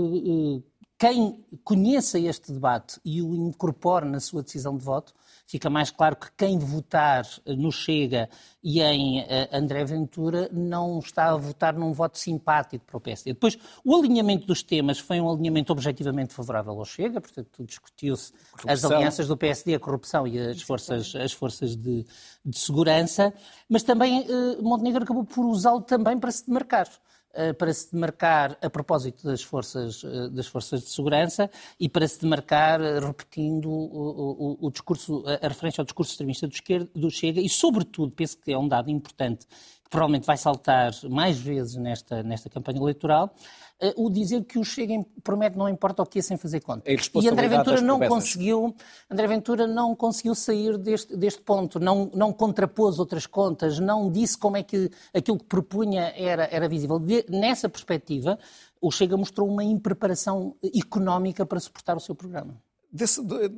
quem 1.02 1.44
conheça 1.64 2.20
este 2.20 2.52
debate 2.52 3.02
e 3.04 3.24
o 3.24 3.34
incorpore 3.34 4.06
na 4.06 4.20
sua 4.20 4.44
decisão 4.44 4.78
de 4.78 4.86
voto, 4.86 5.16
fica 5.48 5.68
mais 5.68 5.90
claro 5.90 6.16
que 6.16 6.28
quem 6.38 6.60
votar 6.60 7.26
no 7.48 7.72
Chega 7.72 8.30
e 8.64 8.80
em 8.84 9.22
eh, 9.22 9.50
André 9.52 9.84
Ventura 9.84 10.48
não 10.54 11.00
está 11.00 11.32
a 11.32 11.36
votar 11.36 11.74
num 11.74 11.92
voto 11.92 12.20
simpático 12.20 12.86
para 12.86 12.98
o 12.98 13.02
PSD. 13.02 13.34
Depois, 13.34 13.58
o 13.84 13.96
alinhamento 13.96 14.46
dos 14.46 14.62
temas 14.62 15.00
foi 15.00 15.20
um 15.20 15.28
alinhamento 15.28 15.74
objetivamente 15.74 16.36
favorável 16.36 16.74
ao 16.74 16.86
Chega, 16.86 17.20
portanto, 17.20 17.66
discutiu-se 17.66 18.32
as 18.68 18.86
alianças 18.86 19.28
do 19.28 19.36
PSD, 19.36 19.74
a 19.74 19.80
corrupção 19.80 20.28
e 20.28 20.38
as 20.38 20.62
forças, 20.62 21.16
as 21.16 21.34
forças 21.34 21.76
de, 21.76 22.06
de 22.46 22.60
segurança, 22.60 23.34
mas 23.68 23.82
também 23.82 24.24
eh, 24.30 24.62
Montenegro 24.62 25.02
acabou 25.02 25.24
por 25.24 25.46
usá-lo 25.46 25.82
também 25.82 26.20
para 26.20 26.30
se 26.30 26.46
demarcar. 26.46 26.88
Eh, 27.34 27.54
para 27.54 27.74
se 27.74 27.90
demarcar 27.94 28.58
a 28.62 28.70
propósito 28.70 29.26
das 29.26 29.42
forças, 29.42 30.04
eh, 30.04 30.30
das 30.30 30.48
forças 30.48 30.82
de 30.82 30.90
segurança 30.90 31.50
e 31.80 31.88
para 31.88 32.06
se 32.06 32.20
demarcar 32.20 32.82
eh, 32.82 33.00
repetindo 33.00 33.70
o, 33.70 34.58
o, 34.60 34.68
o 34.68 34.70
discurso, 34.70 35.24
a 35.26 35.48
referência 35.48 35.82
ao 35.82 35.86
discurso 35.86 36.12
extremista 36.12 36.46
do, 36.46 36.54
esquerdo, 36.54 36.90
do 36.94 37.10
Chega 37.10 37.40
e, 37.40 37.48
sobretudo, 37.48 38.12
penso 38.12 38.38
que 38.38 38.52
é 38.52 38.58
um 38.58 38.68
dado 38.68 38.92
importante 38.92 39.48
provavelmente 39.92 40.26
vai 40.26 40.38
saltar 40.38 40.94
mais 41.10 41.38
vezes 41.38 41.76
nesta, 41.76 42.24
nesta 42.24 42.50
campanha 42.50 42.80
eleitoral, 42.80 43.36
uh, 43.84 44.06
o 44.06 44.10
dizer 44.10 44.46
que 44.46 44.58
o 44.58 44.64
Chega 44.64 44.94
promete 45.22 45.58
não 45.58 45.68
importa 45.68 46.02
o 46.02 46.06
que 46.06 46.20
é 46.20 46.22
sem 46.22 46.38
fazer 46.38 46.62
conta. 46.62 46.90
E 46.90 47.28
André 47.28 47.50
Ventura 47.50 47.82
não 47.82 48.00
conseguiu, 48.00 48.74
André 49.10 49.28
Ventura 49.28 49.68
não 49.68 49.94
conseguiu 49.94 50.34
sair 50.34 50.78
deste, 50.78 51.16
deste 51.18 51.42
ponto, 51.42 51.78
não, 51.78 52.10
não 52.16 52.32
contrapôs 52.32 53.00
outras 53.00 53.28
contas, 53.28 53.80
não 53.80 54.10
disse 54.10 54.38
como 54.38 54.56
é 54.56 54.64
que 54.64 54.90
aquilo 55.14 55.38
que 55.38 55.46
propunha 55.46 56.14
era, 56.16 56.48
era 56.50 56.70
visível. 56.70 56.98
De, 56.98 57.26
nessa 57.28 57.68
perspectiva, 57.68 58.40
o 58.80 58.90
Chega 58.92 59.18
mostrou 59.18 59.46
uma 59.46 59.64
impreparação 59.64 60.56
económica 60.74 61.46
para 61.46 61.60
suportar 61.60 61.98
o 61.98 62.00
seu 62.00 62.16
programa. 62.16 62.56
Desse, 62.90 63.22
de, 63.22 63.52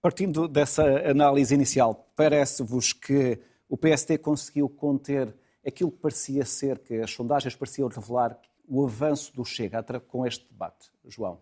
partindo 0.00 0.48
dessa 0.48 0.82
análise 1.06 1.54
inicial, 1.54 2.10
parece-vos 2.16 2.94
que 2.94 3.38
o 3.68 3.76
PSD 3.76 4.16
conseguiu 4.16 4.70
conter 4.70 5.34
aquilo 5.66 5.90
que 5.90 5.98
parecia 5.98 6.44
ser, 6.44 6.78
que 6.78 6.94
as 6.96 7.10
sondagens 7.10 7.54
pareciam 7.54 7.88
revelar 7.88 8.38
o 8.66 8.84
avanço 8.84 9.34
do 9.34 9.44
Chega 9.44 9.82
com 10.00 10.26
este 10.26 10.46
debate, 10.48 10.90
João? 11.08 11.40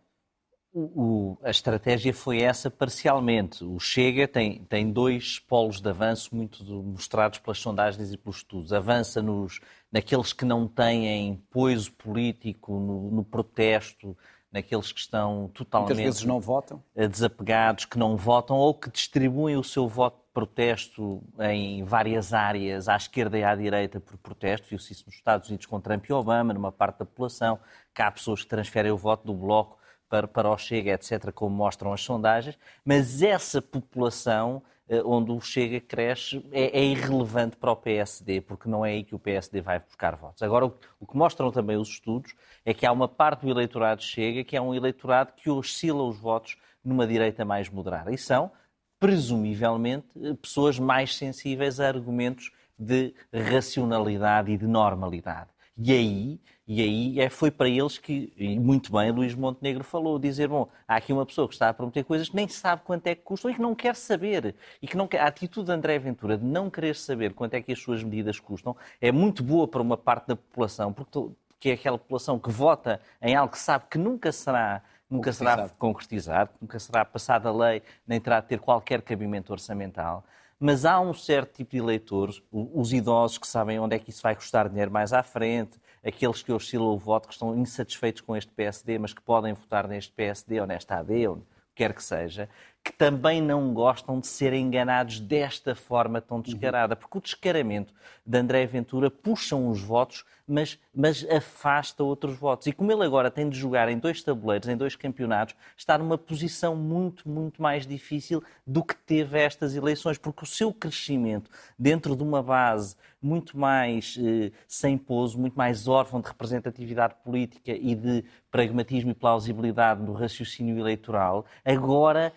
O, 0.72 1.36
a 1.42 1.50
estratégia 1.50 2.12
foi 2.12 2.40
essa 2.42 2.70
parcialmente. 2.70 3.64
O 3.64 3.78
Chega 3.80 4.28
tem, 4.28 4.64
tem 4.64 4.90
dois 4.92 5.38
polos 5.38 5.80
de 5.80 5.88
avanço 5.88 6.34
muito 6.34 6.62
mostrados 6.82 7.38
pelas 7.38 7.58
sondagens 7.58 8.12
e 8.12 8.16
pelos 8.16 8.38
estudos. 8.38 8.72
Avança 8.72 9.22
nos, 9.22 9.60
naqueles 9.90 10.32
que 10.32 10.44
não 10.44 10.68
têm 10.68 11.42
poiso 11.50 11.92
político, 11.92 12.78
no, 12.78 13.10
no 13.10 13.24
protesto, 13.24 14.16
naqueles 14.50 14.90
que 14.92 15.00
estão 15.00 15.50
totalmente 15.52 15.96
votam. 16.40 16.82
desapegados, 17.06 17.84
que 17.84 17.98
não 17.98 18.16
votam 18.16 18.56
ou 18.56 18.72
que 18.74 18.90
distribuem 18.90 19.56
o 19.56 19.64
seu 19.64 19.86
voto 19.88 20.18
protesto 20.32 21.22
em 21.40 21.82
várias 21.84 22.32
áreas, 22.32 22.88
à 22.88 22.96
esquerda 22.96 23.36
e 23.36 23.42
à 23.42 23.54
direita, 23.54 23.98
por 24.00 24.16
protesto. 24.18 24.68
Viu-se 24.68 24.92
isso 24.92 25.04
nos 25.06 25.16
Estados 25.16 25.48
Unidos 25.48 25.66
com 25.66 25.80
Trump 25.80 26.06
e 26.06 26.12
Obama, 26.12 26.54
numa 26.54 26.70
parte 26.70 27.00
da 27.00 27.04
população, 27.04 27.58
que 27.94 28.00
há 28.00 28.10
pessoas 28.10 28.42
que 28.42 28.48
transferem 28.48 28.92
o 28.92 28.96
voto 28.96 29.26
do 29.26 29.34
Bloco 29.34 29.78
para, 30.08 30.28
para 30.28 30.48
o 30.48 30.56
Chega, 30.56 30.92
etc., 30.92 31.32
como 31.32 31.54
mostram 31.54 31.92
as 31.92 32.00
sondagens. 32.00 32.56
Mas 32.84 33.20
essa 33.20 33.60
população 33.60 34.62
eh, 34.62 34.77
onde 35.04 35.30
o 35.30 35.40
Chega 35.40 35.80
cresce 35.80 36.44
é, 36.50 36.78
é, 36.78 36.84
irrelevante 36.84 37.56
para 37.56 37.70
o 37.70 37.76
PSD, 37.76 38.40
porque 38.40 38.68
não 38.68 38.84
é 38.84 38.90
aí 38.90 39.04
que 39.04 39.14
o 39.14 39.18
PSD 39.18 39.60
vai 39.60 39.78
buscar 39.78 40.16
votos. 40.16 40.42
Agora, 40.42 40.66
o, 40.66 40.74
o, 41.00 41.06
que 41.06 41.16
mostram 41.16 41.50
também 41.50 41.76
os 41.76 41.88
estudos 41.88 42.34
é 42.64 42.72
que 42.72 42.86
há 42.86 42.92
uma 42.92 43.08
parte 43.08 43.42
do 43.42 43.50
eleitorado 43.50 44.02
Chega 44.02 44.44
que 44.44 44.56
é 44.56 44.60
um 44.60 44.74
eleitorado 44.74 45.32
que 45.36 45.50
oscila 45.50 46.02
os 46.02 46.18
votos 46.18 46.56
numa 46.84 47.06
direita 47.06 47.44
mais 47.44 47.68
moderada. 47.68 48.12
E 48.12 48.18
são 48.18 48.50
presumivelmente, 48.98 50.06
eh, 50.22 50.34
pessoas 50.34 50.78
mais 50.78 51.16
sensíveis 51.16 51.78
a 51.80 51.86
argumentos 51.86 52.50
de 52.78 53.14
racionalidade 53.32 54.52
e 54.52 54.56
de 54.56 54.66
normalidade. 54.66 55.50
E 55.76 55.92
aí, 55.92 56.40
e 56.70 56.82
aí 56.82 57.18
é, 57.18 57.30
foi 57.30 57.50
para 57.50 57.66
eles 57.66 57.96
que, 57.96 58.30
e 58.36 58.58
muito 58.58 58.92
bem, 58.92 59.10
Luís 59.10 59.34
Montenegro 59.34 59.82
falou, 59.82 60.18
dizer, 60.18 60.48
bom, 60.48 60.68
há 60.86 60.96
aqui 60.96 61.14
uma 61.14 61.24
pessoa 61.24 61.48
que 61.48 61.54
está 61.54 61.70
a 61.70 61.72
prometer 61.72 62.04
coisas 62.04 62.28
que 62.28 62.36
nem 62.36 62.46
sabe 62.46 62.82
quanto 62.84 63.06
é 63.06 63.14
que 63.14 63.22
custam 63.22 63.50
e 63.50 63.54
que 63.54 63.60
não 63.62 63.74
quer 63.74 63.96
saber. 63.96 64.54
E 64.82 64.86
que 64.86 64.94
não 64.94 65.08
quer, 65.08 65.22
a 65.22 65.28
atitude 65.28 65.68
de 65.68 65.72
André 65.72 65.98
Ventura 65.98 66.36
de 66.36 66.44
não 66.44 66.68
querer 66.68 66.94
saber 66.94 67.32
quanto 67.32 67.54
é 67.54 67.62
que 67.62 67.72
as 67.72 67.80
suas 67.80 68.02
medidas 68.02 68.38
custam 68.38 68.76
é 69.00 69.10
muito 69.10 69.42
boa 69.42 69.66
para 69.66 69.80
uma 69.80 69.96
parte 69.96 70.28
da 70.28 70.36
população, 70.36 70.92
porque, 70.92 71.18
porque 71.48 71.70
é 71.70 71.72
aquela 71.72 71.96
população 71.96 72.38
que 72.38 72.50
vota 72.50 73.00
em 73.22 73.34
algo 73.34 73.50
que 73.50 73.58
sabe 73.58 73.86
que 73.90 73.96
nunca 73.96 74.30
será 74.30 74.82
nunca 75.10 75.32
será 75.32 75.70
concretizado, 75.70 76.50
nunca 76.60 76.78
será 76.78 77.02
passada 77.02 77.48
a 77.48 77.52
lei, 77.52 77.82
nem 78.06 78.20
terá 78.20 78.40
de 78.40 78.48
ter 78.48 78.60
qualquer 78.60 79.00
cabimento 79.00 79.50
orçamental. 79.54 80.22
Mas 80.60 80.84
há 80.84 81.00
um 81.00 81.14
certo 81.14 81.56
tipo 81.56 81.70
de 81.70 81.78
eleitores, 81.78 82.42
os 82.52 82.92
idosos 82.92 83.38
que 83.38 83.46
sabem 83.46 83.78
onde 83.78 83.96
é 83.96 83.98
que 83.98 84.10
isso 84.10 84.20
vai 84.20 84.34
custar 84.34 84.68
dinheiro 84.68 84.90
mais 84.90 85.14
à 85.14 85.22
frente, 85.22 85.78
aqueles 86.04 86.42
que 86.42 86.52
oscilam 86.52 86.88
o 86.88 86.98
voto, 86.98 87.28
que 87.28 87.34
estão 87.34 87.56
insatisfeitos 87.56 88.20
com 88.20 88.36
este 88.36 88.52
PSD, 88.52 88.98
mas 88.98 89.12
que 89.12 89.22
podem 89.22 89.52
votar 89.52 89.86
neste 89.88 90.12
PSD 90.12 90.60
ou 90.60 90.66
nesta 90.66 90.98
AD, 90.98 91.28
ou 91.28 91.42
quer 91.74 91.94
que 91.94 92.02
seja, 92.02 92.48
que 92.88 92.92
também 92.94 93.42
não 93.42 93.74
gostam 93.74 94.18
de 94.18 94.26
ser 94.26 94.54
enganados 94.54 95.20
desta 95.20 95.74
forma 95.74 96.22
tão 96.22 96.40
descarada, 96.40 96.96
porque 96.96 97.18
o 97.18 97.20
descaramento 97.20 97.92
de 98.24 98.38
André 98.38 98.64
Ventura 98.64 99.10
puxam 99.10 99.68
os 99.68 99.78
votos, 99.78 100.24
mas, 100.46 100.78
mas 100.94 101.22
afasta 101.30 102.02
outros 102.02 102.38
votos. 102.38 102.66
E 102.66 102.72
como 102.72 102.90
ele 102.90 103.04
agora 103.04 103.30
tem 103.30 103.46
de 103.46 103.58
jogar 103.58 103.90
em 103.90 103.98
dois 103.98 104.22
tabuleiros, 104.22 104.70
em 104.70 104.76
dois 104.76 104.96
campeonatos, 104.96 105.54
está 105.76 105.98
numa 105.98 106.16
posição 106.16 106.74
muito, 106.74 107.28
muito 107.28 107.60
mais 107.60 107.86
difícil 107.86 108.42
do 108.66 108.82
que 108.82 108.96
teve 108.96 109.38
estas 109.38 109.76
eleições, 109.76 110.16
porque 110.16 110.44
o 110.44 110.46
seu 110.46 110.72
crescimento 110.72 111.50
dentro 111.78 112.16
de 112.16 112.22
uma 112.22 112.42
base 112.42 112.96
muito 113.20 113.58
mais 113.58 114.16
eh, 114.18 114.52
sem 114.66 114.96
pouso, 114.96 115.38
muito 115.38 115.54
mais 115.54 115.88
órfão 115.88 116.20
de 116.20 116.28
representatividade 116.28 117.14
política 117.24 117.72
e 117.72 117.94
de 117.94 118.24
pragmatismo 118.50 119.10
e 119.10 119.14
plausibilidade 119.14 120.02
no 120.02 120.12
raciocínio 120.12 120.78
eleitoral, 120.78 121.44
agora 121.64 122.32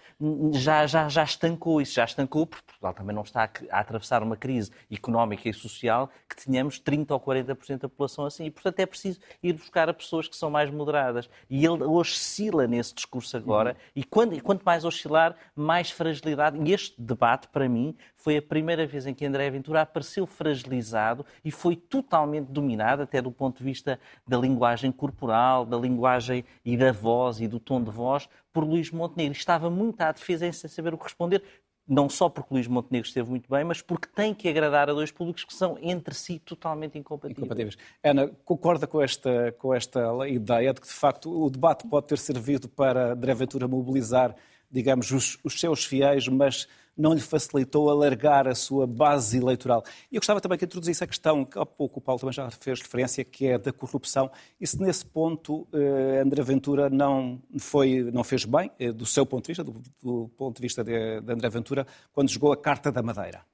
já, 0.53 0.87
já, 0.87 1.07
já 1.07 1.23
estancou 1.23 1.81
isso, 1.81 1.93
já 1.93 2.05
estancou, 2.05 2.47
porque 2.47 2.65
Portugal 2.65 2.93
também 2.93 3.15
não 3.15 3.21
está 3.21 3.49
a 3.69 3.79
atravessar 3.79 4.23
uma 4.23 4.35
crise 4.35 4.71
económica 4.91 5.47
e 5.47 5.53
social 5.53 6.09
que 6.27 6.45
tenhamos 6.45 6.79
30% 6.79 7.11
ou 7.11 7.19
40% 7.19 7.79
da 7.79 7.89
população 7.89 8.25
assim. 8.25 8.45
E, 8.45 8.51
portanto, 8.51 8.79
é 8.79 8.85
preciso 8.85 9.19
ir 9.43 9.53
buscar 9.53 9.89
a 9.89 9.93
pessoas 9.93 10.27
que 10.27 10.35
são 10.35 10.49
mais 10.49 10.69
moderadas. 10.71 11.29
E 11.49 11.65
ele 11.65 11.83
oscila 11.83 12.67
nesse 12.67 12.93
discurso 12.95 13.37
agora, 13.37 13.71
uhum. 13.71 13.75
e, 13.95 14.03
quando, 14.03 14.33
e 14.33 14.41
quanto 14.41 14.63
mais 14.63 14.83
oscilar, 14.83 15.35
mais 15.55 15.91
fragilidade. 15.91 16.57
E 16.57 16.73
este 16.73 16.99
debate, 16.99 17.47
para 17.47 17.69
mim, 17.69 17.95
foi 18.15 18.37
a 18.37 18.41
primeira 18.41 18.85
vez 18.85 19.07
em 19.07 19.13
que 19.13 19.25
André 19.25 19.49
Ventura 19.49 19.81
apareceu 19.81 20.25
fragilizado 20.25 21.25
e 21.43 21.51
foi 21.51 21.75
totalmente 21.75 22.47
dominado, 22.47 23.01
até 23.01 23.21
do 23.21 23.31
ponto 23.31 23.57
de 23.57 23.63
vista 23.63 23.99
da 24.27 24.37
linguagem 24.37 24.91
corporal, 24.91 25.65
da 25.65 25.77
linguagem 25.77 26.45
e 26.63 26.77
da 26.77 26.91
voz 26.91 27.39
e 27.39 27.47
do 27.47 27.59
tom 27.59 27.83
de 27.83 27.89
voz, 27.89 28.29
por 28.51 28.63
Luís 28.63 28.91
Montenegro. 28.91 29.37
Estava 29.37 29.69
muito 29.69 30.01
à 30.01 30.11
defesa 30.11 30.45
em 30.45 30.51
saber 30.51 30.93
o 30.93 30.97
que 30.97 31.03
responder, 31.03 31.43
não 31.87 32.09
só 32.09 32.29
porque 32.29 32.53
Luís 32.53 32.67
Montenegro 32.67 33.07
esteve 33.07 33.29
muito 33.29 33.49
bem, 33.49 33.63
mas 33.63 33.81
porque 33.81 34.07
tem 34.07 34.33
que 34.33 34.47
agradar 34.47 34.89
a 34.89 34.93
dois 34.93 35.11
públicos 35.11 35.43
que 35.43 35.53
são 35.53 35.77
entre 35.81 36.13
si 36.13 36.39
totalmente 36.39 36.97
incompatíveis. 36.97 37.37
incompatíveis. 37.37 37.77
Ana, 38.03 38.27
concorda 38.45 38.87
com 38.87 39.01
esta, 39.01 39.51
com 39.57 39.73
esta 39.73 40.27
ideia 40.27 40.73
de 40.73 40.81
que, 40.81 40.87
de 40.87 40.93
facto, 40.93 41.29
o 41.29 41.49
debate 41.49 41.87
pode 41.87 42.07
ter 42.07 42.17
servido 42.17 42.69
para 42.69 43.13
André 43.13 43.33
Ventura 43.33 43.67
mobilizar, 43.67 44.35
digamos, 44.69 45.11
os, 45.11 45.37
os 45.43 45.59
seus 45.59 45.83
fiéis, 45.83 46.27
mas 46.27 46.67
não 46.97 47.13
lhe 47.13 47.19
facilitou 47.19 47.89
alargar 47.89 48.47
a 48.47 48.55
sua 48.55 48.85
base 48.85 49.37
eleitoral. 49.37 49.83
E 50.11 50.15
eu 50.15 50.19
gostava 50.19 50.41
também 50.41 50.57
que 50.57 50.65
introduzisse 50.65 51.03
a 51.03 51.07
questão, 51.07 51.45
que 51.45 51.57
há 51.57 51.65
pouco 51.65 51.99
o 51.99 52.01
Paulo 52.01 52.19
também 52.19 52.33
já 52.33 52.49
fez 52.51 52.81
referência, 52.81 53.23
que 53.23 53.47
é 53.47 53.57
da 53.57 53.71
corrupção. 53.71 54.29
E 54.59 54.67
se 54.67 54.79
nesse 54.79 55.05
ponto 55.05 55.67
eh, 55.73 56.21
André 56.23 56.43
Ventura 56.43 56.89
não, 56.89 57.41
foi, 57.59 58.09
não 58.11 58.23
fez 58.23 58.45
bem, 58.45 58.71
eh, 58.79 58.91
do 58.91 59.05
seu 59.05 59.25
ponto 59.25 59.45
de 59.45 59.49
vista, 59.49 59.63
do, 59.63 59.81
do 60.01 60.29
ponto 60.37 60.55
de 60.57 60.61
vista 60.61 60.83
de, 60.83 61.21
de 61.21 61.33
André 61.33 61.49
Ventura, 61.49 61.85
quando 62.13 62.29
jogou 62.29 62.51
a 62.51 62.57
carta 62.57 62.91
da 62.91 63.01
Madeira? 63.01 63.50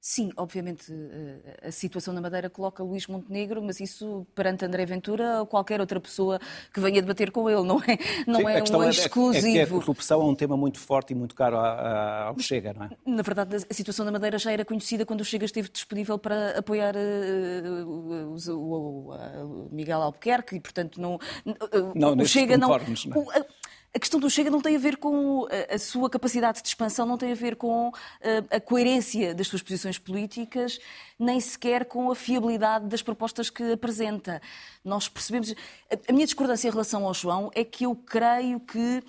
Sim, 0.00 0.30
obviamente 0.34 0.90
eh, 0.90 1.68
a 1.68 1.70
situação 1.70 2.14
na 2.14 2.22
Madeira 2.22 2.48
coloca 2.48 2.82
Luís 2.82 3.06
Montenegro, 3.06 3.62
mas 3.62 3.80
isso 3.80 4.26
perante 4.34 4.64
André 4.64 4.86
Ventura 4.86 5.40
ou 5.40 5.46
qualquer 5.46 5.78
outra 5.78 6.00
pessoa 6.00 6.40
que 6.72 6.80
venha 6.80 7.02
debater 7.02 7.30
com 7.30 7.50
ele, 7.50 7.62
não 7.62 7.76
é, 7.80 7.98
não 8.26 8.40
Sim, 8.40 8.46
é 8.46 8.76
um 8.78 8.82
é, 8.82 8.88
exclusivo. 8.88 9.46
É, 9.46 9.58
é 9.58 9.62
a 9.62 9.66
corrupção 9.66 10.22
é 10.22 10.24
um 10.24 10.34
tema 10.34 10.56
muito 10.56 10.78
forte 10.78 11.12
e 11.12 11.14
muito 11.14 11.34
caro 11.34 11.58
ao 11.58 12.38
Chega, 12.38 12.72
não 12.72 12.86
é? 12.86 12.90
Na 13.04 13.22
verdade, 13.22 13.56
a 13.68 13.74
situação 13.74 14.06
na 14.06 14.12
Madeira 14.12 14.38
já 14.38 14.50
era 14.50 14.64
conhecida 14.64 15.04
quando 15.04 15.20
o 15.20 15.24
Chega 15.24 15.44
esteve 15.44 15.68
disponível 15.68 16.18
para 16.18 16.58
apoiar 16.58 16.94
uh, 16.96 17.86
o, 17.86 18.36
o, 18.48 19.12
o, 19.12 19.68
Miguel 19.70 20.00
Albuquerque 20.00 20.56
e, 20.56 20.60
portanto, 20.60 20.98
não, 20.98 21.18
não 21.94 22.16
o 22.16 22.26
Chega 22.26 22.56
não, 22.56 22.68
não 22.68 23.32
a 23.94 23.98
questão 23.98 24.20
do 24.20 24.30
Chega 24.30 24.50
não 24.50 24.60
tem 24.60 24.76
a 24.76 24.78
ver 24.78 24.96
com 24.96 25.46
a 25.68 25.78
sua 25.78 26.08
capacidade 26.08 26.62
de 26.62 26.68
expansão, 26.68 27.04
não 27.04 27.18
tem 27.18 27.32
a 27.32 27.34
ver 27.34 27.56
com 27.56 27.92
a 28.50 28.60
coerência 28.60 29.34
das 29.34 29.48
suas 29.48 29.62
posições 29.62 29.98
políticas, 29.98 30.78
nem 31.18 31.40
sequer 31.40 31.84
com 31.84 32.10
a 32.10 32.14
fiabilidade 32.14 32.86
das 32.86 33.02
propostas 33.02 33.50
que 33.50 33.72
apresenta. 33.72 34.40
Nós 34.84 35.08
percebemos. 35.08 35.54
A 36.08 36.12
minha 36.12 36.24
discordância 36.24 36.68
em 36.68 36.70
relação 36.70 37.04
ao 37.04 37.12
João 37.12 37.50
é 37.54 37.64
que 37.64 37.84
eu 37.84 37.96
creio 37.96 38.60
que 38.60 39.02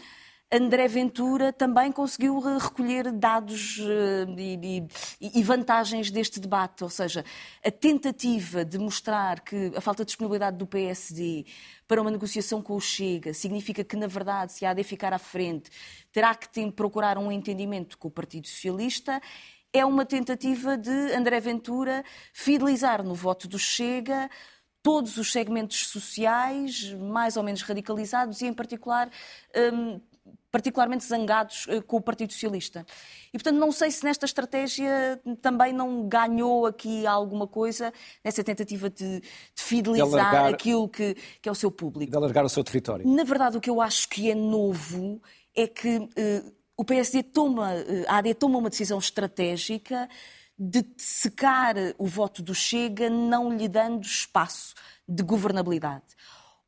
André 0.53 0.85
Ventura 0.89 1.53
também 1.53 1.93
conseguiu 1.93 2.37
recolher 2.37 3.09
dados 3.09 3.79
eh, 3.79 4.25
e, 4.37 4.85
e, 5.21 5.39
e, 5.39 5.43
vantagens 5.43 6.11
deste 6.11 6.41
debate, 6.41 6.83
ou 6.83 6.89
seja, 6.89 7.23
a 7.63 7.71
tentativa 7.71 8.65
de 8.65 8.77
mostrar 8.77 9.39
que 9.39 9.71
a 9.73 9.79
falta 9.79 10.03
de 10.03 10.07
disponibilidade 10.07 10.57
do 10.57 10.67
PSD 10.67 11.45
para 11.87 12.01
uma 12.01 12.11
negociação 12.11 12.61
com 12.61 12.75
o 12.75 12.81
Chega 12.81 13.33
significa 13.33 13.81
que, 13.81 13.95
na 13.95 14.07
verdade, 14.07 14.51
se 14.51 14.65
a 14.65 14.71
AD 14.71 14.83
ficar 14.83 15.13
à 15.13 15.17
frente, 15.17 15.71
terá 16.11 16.35
que 16.35 16.49
ter, 16.49 16.69
procurar 16.73 17.17
um 17.17 17.31
entendimento 17.31 17.97
com 17.97 18.09
o 18.09 18.11
Partido 18.11 18.45
Socialista. 18.45 19.21
É 19.71 19.85
uma 19.85 20.05
tentativa 20.05 20.77
de 20.77 21.13
André 21.13 21.39
Ventura 21.39 22.03
fidelizar 22.33 23.01
no 23.01 23.15
voto 23.15 23.47
do 23.47 23.57
Chega 23.57 24.29
todos 24.83 25.17
os 25.17 25.31
segmentos 25.31 25.87
sociais 25.87 26.91
mais 26.93 27.37
ou 27.37 27.43
menos 27.43 27.61
radicalizados 27.61 28.41
e, 28.41 28.47
em 28.47 28.53
particular, 28.53 29.09
um, 29.73 30.01
particularmente 30.51 31.05
zangados 31.05 31.65
eh, 31.69 31.81
com 31.81 31.97
o 31.97 32.01
Partido 32.01 32.33
Socialista. 32.33 32.85
E, 33.29 33.37
portanto, 33.37 33.57
não 33.57 33.71
sei 33.71 33.89
se 33.89 34.03
nesta 34.03 34.25
estratégia 34.25 35.19
também 35.41 35.71
não 35.71 36.07
ganhou 36.07 36.65
aqui 36.65 37.07
alguma 37.07 37.47
coisa 37.47 37.93
nessa 38.23 38.43
tentativa 38.43 38.89
de, 38.89 39.21
de 39.21 39.29
fidelizar 39.55 40.07
de 40.07 40.15
alargar, 40.15 40.53
aquilo 40.53 40.89
que, 40.89 41.15
que, 41.41 41.47
é 41.47 41.51
o 41.51 41.55
seu 41.55 41.71
público. 41.71 42.11
De 42.11 42.17
alargar 42.17 42.43
o 42.43 42.49
seu 42.49 42.63
território. 42.63 43.07
Na 43.07 43.23
verdade, 43.23 43.57
o 43.57 43.61
que 43.61 43.69
eu 43.69 43.79
acho 43.79 44.09
que 44.09 44.29
é 44.29 44.35
novo 44.35 45.21
é 45.55 45.65
que 45.67 45.97
uh, 45.97 46.53
o 46.75 46.83
PSD 46.83 47.23
toma, 47.23 47.73
uh, 47.73 48.05
a 48.07 48.17
AD 48.17 48.33
toma 48.35 48.57
uma 48.57 48.69
decisão 48.69 48.99
estratégica 48.99 50.09
de 50.59 50.85
secar 50.97 51.75
o 51.97 52.05
voto 52.05 52.43
do 52.43 52.53
Chega, 52.53 53.09
não 53.09 53.55
lhe 53.55 53.67
dando 53.67 54.03
espaço 54.03 54.75
de 55.07 55.23
governabilidade. 55.23 56.05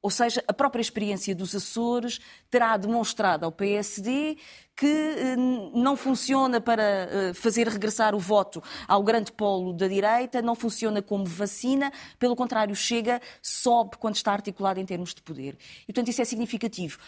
Ou 0.03 0.09
seja, 0.09 0.43
a 0.45 0.51
própria 0.53 0.81
experiência 0.81 1.33
dos 1.33 1.55
Açores 1.55 2.19
terá 2.51 2.75
demonstrado 2.75 3.45
ao 3.45 3.53
PSD 3.53 4.37
que 4.75 4.85
eh, 4.85 5.35
não 5.37 5.95
funciona 5.95 6.59
para 6.59 6.83
eh, 6.83 7.33
fazer 7.33 7.69
regressar 7.69 8.13
o 8.13 8.19
voto 8.19 8.61
ao 8.85 9.01
grande 9.01 9.31
polo 9.31 9.71
da 9.71 9.87
direita, 9.87 10.41
não 10.41 10.55
funciona 10.55 11.01
como 11.01 11.25
vacina, 11.25 11.89
pelo 12.19 12.35
contrário, 12.35 12.75
chega, 12.75 13.21
sobe 13.41 13.95
quando 13.97 14.17
está 14.17 14.33
articulado 14.33 14.77
em 14.77 14.85
termos 14.85 15.13
de 15.13 15.21
poder. 15.21 15.57
E, 15.83 15.93
portanto, 15.93 16.09
isso 16.09 16.21
é 16.21 16.25
significativo. 16.25 16.99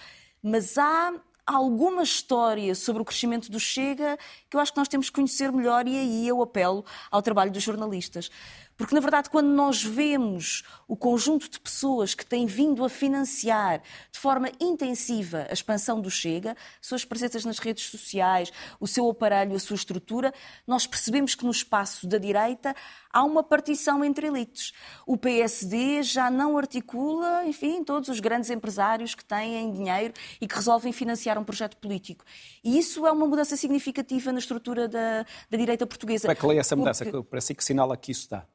Mas 0.41 0.77
há 0.77 1.11
alguma 1.45 2.01
história 2.01 2.73
sobre 2.73 3.01
o 3.01 3.05
crescimento 3.05 3.51
do 3.51 3.59
Chega 3.59 4.17
que 4.49 4.55
eu 4.55 4.59
acho 4.59 4.71
que 4.71 4.79
nós 4.79 4.87
temos 4.87 5.09
que 5.09 5.15
conhecer 5.15 5.51
melhor 5.51 5.87
e 5.87 5.95
aí 5.95 6.27
eu 6.27 6.41
apelo 6.41 6.83
ao 7.11 7.21
trabalho 7.21 7.51
dos 7.51 7.61
jornalistas. 7.61 8.31
Porque, 8.77 8.93
na 8.93 8.99
verdade, 8.99 9.29
quando 9.29 9.47
nós 9.47 9.81
vemos 9.81 10.63
o 10.87 10.97
conjunto 10.97 11.49
de 11.49 11.59
pessoas 11.59 12.13
que 12.13 12.25
têm 12.25 12.45
vindo 12.45 12.83
a 12.83 12.89
financiar 12.89 13.81
de 14.11 14.19
forma 14.19 14.51
intensiva 14.59 15.47
a 15.49 15.53
expansão 15.53 16.01
do 16.01 16.11
Chega, 16.11 16.57
suas 16.81 17.05
presenças 17.05 17.45
nas 17.45 17.57
redes 17.57 17.85
sociais, 17.85 18.51
o 18.79 18.85
seu 18.85 19.09
aparelho, 19.09 19.55
a 19.55 19.59
sua 19.59 19.75
estrutura, 19.75 20.33
nós 20.67 20.85
percebemos 20.85 21.35
que 21.35 21.45
no 21.45 21.51
espaço 21.51 22.05
da 22.05 22.17
direita 22.17 22.75
há 23.13 23.23
uma 23.23 23.41
partição 23.41 24.03
entre 24.03 24.27
elites. 24.27 24.73
O 25.07 25.15
PSD 25.15 26.03
já 26.03 26.29
não 26.29 26.57
articula, 26.57 27.45
enfim, 27.45 27.81
todos 27.81 28.09
os 28.09 28.19
grandes 28.19 28.49
empresários 28.49 29.15
que 29.15 29.23
têm 29.23 29.71
dinheiro 29.71 30.13
e 30.41 30.47
que 30.47 30.55
resolvem 30.55 30.91
financiar 30.91 31.39
um 31.39 31.45
projeto 31.45 31.77
político. 31.77 32.25
E 32.61 32.77
isso 32.77 33.07
é 33.07 33.11
uma 33.11 33.25
mudança 33.25 33.55
significativa 33.55 34.33
na 34.33 34.39
estrutura 34.39 34.89
da, 34.89 35.25
da 35.49 35.57
direita 35.57 35.87
portuguesa. 35.87 36.23
Como 36.23 36.33
é 36.33 36.35
que 36.35 36.45
lê 36.47 36.57
essa 36.57 36.75
mudança? 36.75 37.05
Porque... 37.05 37.23
Parece 37.29 37.55
que 37.55 37.63
sinala 37.63 37.95
que 37.95 38.11
isso 38.11 38.29
dá 38.29 38.45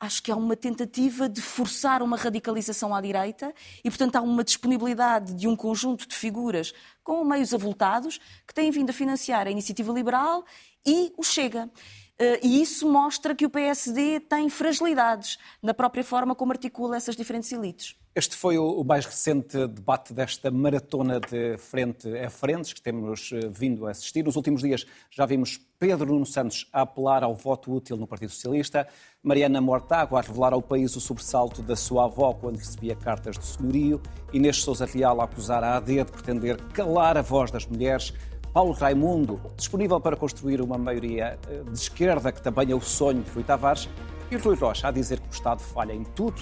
acho 0.00 0.22
que 0.22 0.32
há 0.32 0.36
uma 0.36 0.56
tentativa 0.56 1.28
de 1.28 1.42
forçar 1.42 2.02
uma 2.02 2.16
radicalização 2.16 2.94
à 2.94 3.00
direita 3.00 3.54
e, 3.84 3.90
portanto, 3.90 4.16
há 4.16 4.22
uma 4.22 4.42
disponibilidade 4.42 5.34
de 5.34 5.46
um 5.46 5.54
conjunto 5.54 6.08
de 6.08 6.16
figuras 6.16 6.72
com 7.04 7.22
meios 7.22 7.52
avultados 7.52 8.18
que 8.46 8.54
têm 8.54 8.70
vindo 8.70 8.88
a 8.88 8.94
financiar 8.94 9.46
a 9.46 9.50
iniciativa 9.50 9.92
liberal 9.92 10.44
e 10.86 11.12
o 11.18 11.22
Chega. 11.22 11.70
Eh, 12.18 12.40
e 12.42 12.60
isso 12.60 12.86
mostra 12.86 13.34
que 13.34 13.46
o 13.46 13.50
PSD 13.50 14.20
tem 14.20 14.50
fragilidades 14.50 15.38
na 15.62 15.72
própria 15.72 16.04
forma 16.04 16.34
como 16.34 16.52
articula 16.52 16.96
essas 16.96 17.16
diferentes 17.16 17.50
elites. 17.50 17.96
Este 18.14 18.36
foi 18.36 18.58
o 18.58 18.84
mais 18.84 19.06
recente 19.06 19.56
debate 19.68 20.12
desta 20.12 20.50
maratona 20.50 21.18
de 21.18 21.56
frente 21.56 22.08
a 22.18 22.28
frentes 22.28 22.72
que 22.74 22.82
temos 22.82 23.30
eh, 23.32 23.48
vindo 23.48 23.86
a 23.86 23.92
assistir. 23.92 24.22
Nos 24.22 24.36
últimos 24.36 24.60
dias 24.60 24.84
já 25.10 25.24
vimos 25.24 25.58
Pedro 25.78 26.12
Nuno 26.12 26.26
Santos 26.26 26.68
a 26.72 26.82
apelar 26.82 27.22
ao 27.22 27.34
voto 27.34 27.72
útil 27.72 27.96
no 27.96 28.06
Partido 28.06 28.32
Socialista, 28.32 28.86
Mariana 29.22 29.60
Mortágua 29.60 30.18
a 30.18 30.22
revelar 30.22 30.54
ao 30.54 30.62
país 30.62 30.96
o 30.96 31.00
sobressalto 31.00 31.60
da 31.60 31.76
sua 31.76 32.06
avó 32.06 32.32
quando 32.32 32.56
recebia 32.56 32.96
cartas 32.96 33.36
de 33.36 33.44
senhorio, 33.44 34.00
Inês 34.32 34.62
Sousa 34.62 34.86
Real 34.86 35.20
a 35.20 35.24
acusar 35.24 35.62
a 35.62 35.76
AD 35.76 36.04
de 36.04 36.10
pretender 36.10 36.56
calar 36.68 37.18
a 37.18 37.22
voz 37.22 37.50
das 37.50 37.66
mulheres, 37.66 38.14
Paulo 38.54 38.72
Raimundo, 38.72 39.38
disponível 39.58 40.00
para 40.00 40.16
construir 40.16 40.62
uma 40.62 40.78
maioria 40.78 41.38
eh, 41.50 41.62
de 41.64 41.78
esquerda, 41.78 42.32
que 42.32 42.40
também 42.40 42.70
é 42.70 42.74
o 42.74 42.80
sonho 42.80 43.22
de 43.22 43.30
Rui 43.30 43.44
Tavares, 43.44 43.90
e 44.30 44.36
Rui 44.36 44.56
Rocha 44.56 44.88
a 44.88 44.90
dizer 44.90 45.20
que 45.20 45.28
o 45.28 45.32
Estado 45.32 45.60
falha 45.60 45.92
em 45.92 46.02
tudo. 46.02 46.40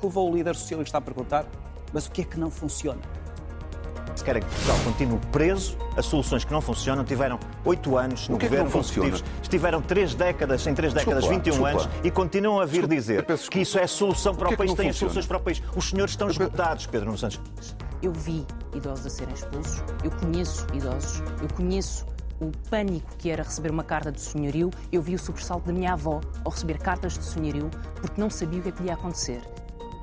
Que 0.00 0.06
levou 0.06 0.28
o 0.28 0.34
líder 0.34 0.56
socialista 0.56 0.98
a 0.98 1.00
perguntar: 1.00 1.46
mas 1.92 2.06
o 2.06 2.10
que 2.10 2.22
é 2.22 2.24
que 2.24 2.40
não 2.40 2.50
funciona? 2.50 3.00
Se 4.14 4.24
querem 4.24 4.42
que 4.42 4.48
Portugal 4.48 4.78
continue 4.84 5.20
preso 5.32 5.76
a 5.96 6.02
soluções 6.02 6.44
que 6.44 6.52
não 6.52 6.60
funcionam, 6.60 7.04
tiveram 7.04 7.38
oito 7.64 7.96
anos 7.96 8.28
no 8.28 8.36
o 8.36 8.38
que 8.38 8.46
governo 8.46 8.68
é 8.68 8.70
que 8.70 8.76
não 8.76 8.82
funciona? 8.82 9.18
estiveram 9.42 9.82
três 9.82 10.14
décadas, 10.14 10.66
em 10.66 10.74
três 10.74 10.92
décadas, 10.92 11.24
desculpa, 11.24 11.44
21 11.44 11.52
desculpa. 11.52 11.70
anos, 11.70 11.88
e 12.04 12.10
continuam 12.10 12.60
a 12.60 12.66
vir 12.66 12.86
dizer 12.86 13.24
que 13.50 13.60
isso 13.60 13.78
é 13.78 13.84
a 13.84 13.88
solução 13.88 14.34
para 14.34 14.48
o, 14.48 14.54
o 14.54 14.56
país, 14.56 14.74
têm 14.74 14.90
as 14.90 14.96
soluções 14.96 15.26
para 15.26 15.36
o 15.36 15.40
país. 15.40 15.62
Os 15.74 15.90
senhores 15.90 16.12
estão 16.12 16.28
esgotados, 16.28 16.86
Pedro 16.86 17.06
Nuno 17.06 17.18
Santos. 17.18 17.40
Eu 18.02 18.12
vi 18.12 18.46
idosos 18.74 19.06
a 19.06 19.10
serem 19.10 19.34
expulsos, 19.34 19.82
eu 20.04 20.10
conheço 20.10 20.66
idosos, 20.72 21.22
eu 21.42 21.48
conheço 21.54 22.06
o 22.40 22.52
pânico 22.68 23.16
que 23.16 23.30
era 23.30 23.42
receber 23.42 23.70
uma 23.70 23.84
carta 23.84 24.12
de 24.12 24.20
senhorio, 24.20 24.70
eu 24.92 25.00
vi 25.00 25.14
o 25.14 25.18
sobressalto 25.18 25.66
da 25.66 25.72
minha 25.72 25.92
avó 25.94 26.20
ao 26.44 26.52
receber 26.52 26.78
cartas 26.78 27.14
de 27.14 27.24
senhorio 27.24 27.70
porque 27.94 28.20
não 28.20 28.28
sabia 28.28 28.60
o 28.60 28.62
que 28.62 28.68
é 28.68 28.72
que 28.72 28.82
lhe 28.82 28.88
ia 28.88 28.94
acontecer 28.94 29.40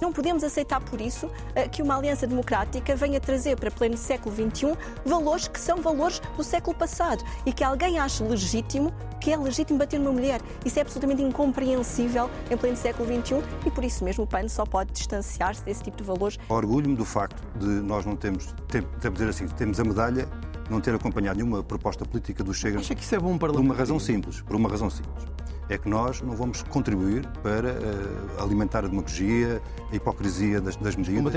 Não 0.03 0.11
podemos 0.11 0.43
aceitar, 0.43 0.81
por 0.81 0.99
isso, 0.99 1.31
eh, 1.55 1.65
que 1.65 1.81
uma 1.81 1.95
aliança 1.95 2.27
democrática 2.27 2.93
venha 2.93 3.21
trazer 3.21 3.55
para 3.55 3.71
pleno 3.71 3.95
século 3.95 4.35
XXI 4.35 4.77
valores 5.05 5.47
que 5.47 5.57
são 5.57 5.81
valores 5.81 6.19
do 6.35 6.43
século 6.43 6.75
passado 6.75 7.23
e 7.45 7.53
que 7.53 7.63
alguém 7.63 7.97
ache 7.97 8.21
legítimo 8.21 8.93
que 9.21 9.31
é 9.31 9.37
legítimo 9.37 9.79
bater 9.79 9.97
numa 9.97 10.11
mulher. 10.11 10.41
Isso 10.65 10.77
é 10.77 10.81
absolutamente 10.81 11.21
incompreensível 11.21 12.29
em 12.51 12.57
pleno 12.57 12.75
século 12.75 13.07
XXI 13.07 13.41
e 13.65 13.71
por 13.71 13.81
isso 13.85 14.03
mesmo 14.03 14.25
o 14.25 14.27
PAN 14.27 14.49
só 14.49 14.65
pode 14.65 14.91
distanciar-se 14.91 15.63
desse 15.63 15.83
tipo 15.83 15.95
de 15.95 16.03
valores. 16.03 16.37
Orgulho-me 16.49 16.97
do 16.97 17.05
facto 17.05 17.41
de 17.57 17.65
nós 17.65 18.05
não 18.05 18.17
termos, 18.17 18.53
temos 18.67 19.13
dizer 19.13 19.29
assim, 19.29 19.47
temos 19.47 19.79
a 19.79 19.85
medalha 19.85 20.27
não 20.69 20.81
ter 20.81 20.93
acompanhado 20.93 21.37
nenhuma 21.37 21.63
proposta 21.63 22.03
política 22.03 22.43
do 22.43 22.53
Chega. 22.53 22.79
Acha 22.79 22.93
que 22.93 23.03
isso 23.03 23.15
é 23.15 23.19
bom 23.19 23.37
para 23.37 23.53
Por 23.53 23.61
uma 23.61 23.73
razão 23.73 23.97
simples, 23.97 24.41
por 24.41 24.57
uma 24.57 24.67
razão 24.67 24.89
simples 24.89 25.31
é 25.69 25.77
que 25.77 25.87
nós 25.87 26.21
não 26.21 26.35
vamos 26.35 26.63
contribuir 26.63 27.25
para 27.41 27.71
uh, 27.71 28.43
alimentar 28.43 28.85
a 28.85 28.87
demagogia, 28.87 29.61
a 29.91 29.95
hipocrisia 29.95 30.59
das, 30.59 30.75
das 30.75 30.95
medidas. 30.95 31.33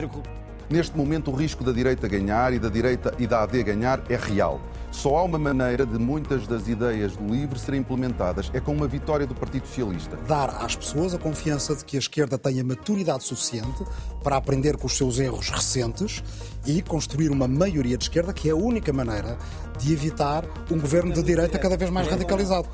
Neste 0.68 0.96
momento, 0.96 1.30
o 1.30 1.34
risco 1.34 1.62
da 1.62 1.70
direita 1.70 2.08
ganhar 2.08 2.52
e 2.52 2.58
da 2.58 2.68
direita 2.68 3.14
e 3.20 3.26
da 3.26 3.42
AD 3.42 3.62
ganhar 3.62 4.02
é 4.08 4.16
real. 4.16 4.60
Só 4.90 5.18
há 5.18 5.22
uma 5.22 5.38
maneira 5.38 5.86
de 5.86 5.96
muitas 5.96 6.44
das 6.46 6.66
ideias 6.66 7.14
do 7.16 7.32
LIVRE 7.32 7.58
serem 7.58 7.80
implementadas, 7.80 8.50
é 8.52 8.58
com 8.58 8.72
uma 8.72 8.88
vitória 8.88 9.26
do 9.26 9.34
Partido 9.34 9.66
Socialista. 9.66 10.16
Dar 10.26 10.48
às 10.64 10.74
pessoas 10.74 11.14
a 11.14 11.18
confiança 11.18 11.76
de 11.76 11.84
que 11.84 11.96
a 11.96 12.00
esquerda 12.00 12.36
tenha 12.36 12.64
maturidade 12.64 13.22
suficiente 13.22 13.84
para 14.24 14.36
aprender 14.36 14.76
com 14.76 14.86
os 14.88 14.96
seus 14.96 15.20
erros 15.20 15.50
recentes 15.50 16.22
e 16.66 16.82
construir 16.82 17.30
uma 17.30 17.46
maioria 17.46 17.96
de 17.96 18.04
esquerda, 18.04 18.32
que 18.32 18.48
é 18.48 18.52
a 18.52 18.56
única 18.56 18.92
maneira 18.92 19.38
de 19.78 19.92
evitar 19.92 20.44
um 20.68 20.80
governo 20.80 21.12
de 21.12 21.22
direita 21.22 21.58
cada 21.58 21.76
vez 21.76 21.90
mais 21.90 22.08
radicalizado. 22.08 22.68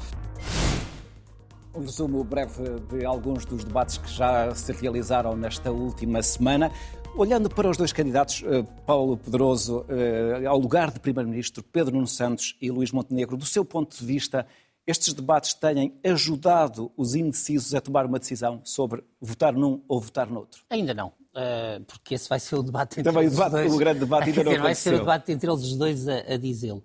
Um 1.75 1.81
resumo 1.81 2.23
breve 2.23 2.81
de 2.91 3.05
alguns 3.05 3.47
dos 3.47 3.64
debates 3.64 3.97
que 3.97 4.11
já 4.11 4.55
se 4.55 4.73
realizaram 4.73 5.35
nesta 5.35 5.73
última 5.73 6.23
semana. 6.23 6.71
Olhando 7.17 7.49
para 7.49 7.69
os 7.71 7.79
dois 7.79 7.93
candidatos, 7.93 8.43
eh, 8.47 8.62
Paulo 8.87 9.17
Pedroso, 9.17 9.85
eh, 9.88 10.45
ao 10.45 10.59
lugar 10.59 10.91
de 10.91 11.00
Primeiro-Ministro, 11.00 11.62
Pedro 11.62 11.95
Nuno 11.95 12.07
Santos 12.07 12.57
e 12.61 12.71
Luís 12.71 12.93
Montenegro, 12.93 13.38
do 13.38 13.47
seu 13.47 13.64
ponto 13.64 13.97
de 13.97 14.05
vista, 14.05 14.47
estes 14.87 15.14
debates 15.14 15.55
têm 15.55 15.99
ajudado 16.05 16.93
os 16.97 17.14
indecisos 17.14 17.75
a 17.75 17.81
tomar 17.81 18.05
uma 18.05 18.19
decisão 18.19 18.61
sobre 18.64 19.02
votar 19.21 19.55
num 19.55 19.83
ou 19.88 19.99
votar 19.99 20.29
noutro? 20.29 20.62
Ainda 20.69 20.93
não, 20.93 21.12
eh, 21.35 21.81
porque 21.87 22.14
esse 22.14 22.29
vai 22.29 22.41
ser 22.41 22.57
o 22.57 22.62
debate 22.62 23.00
entre 23.00 23.11
Também 23.11 23.25
eles 23.26 23.35
o, 23.35 23.37
debate, 23.37 23.52
dois. 23.52 23.73
o 23.73 23.76
grande 23.79 24.00
debate 24.00 24.29
ainda 24.31 24.45
não 24.45 24.62
Vai 24.62 24.75
ser 24.75 24.95
o 24.95 24.99
debate 24.99 25.33
entre 25.33 25.50
eles 25.50 25.73
dois 25.75 26.07
a, 26.07 26.35
a 26.35 26.37
dizê-lo. 26.37 26.83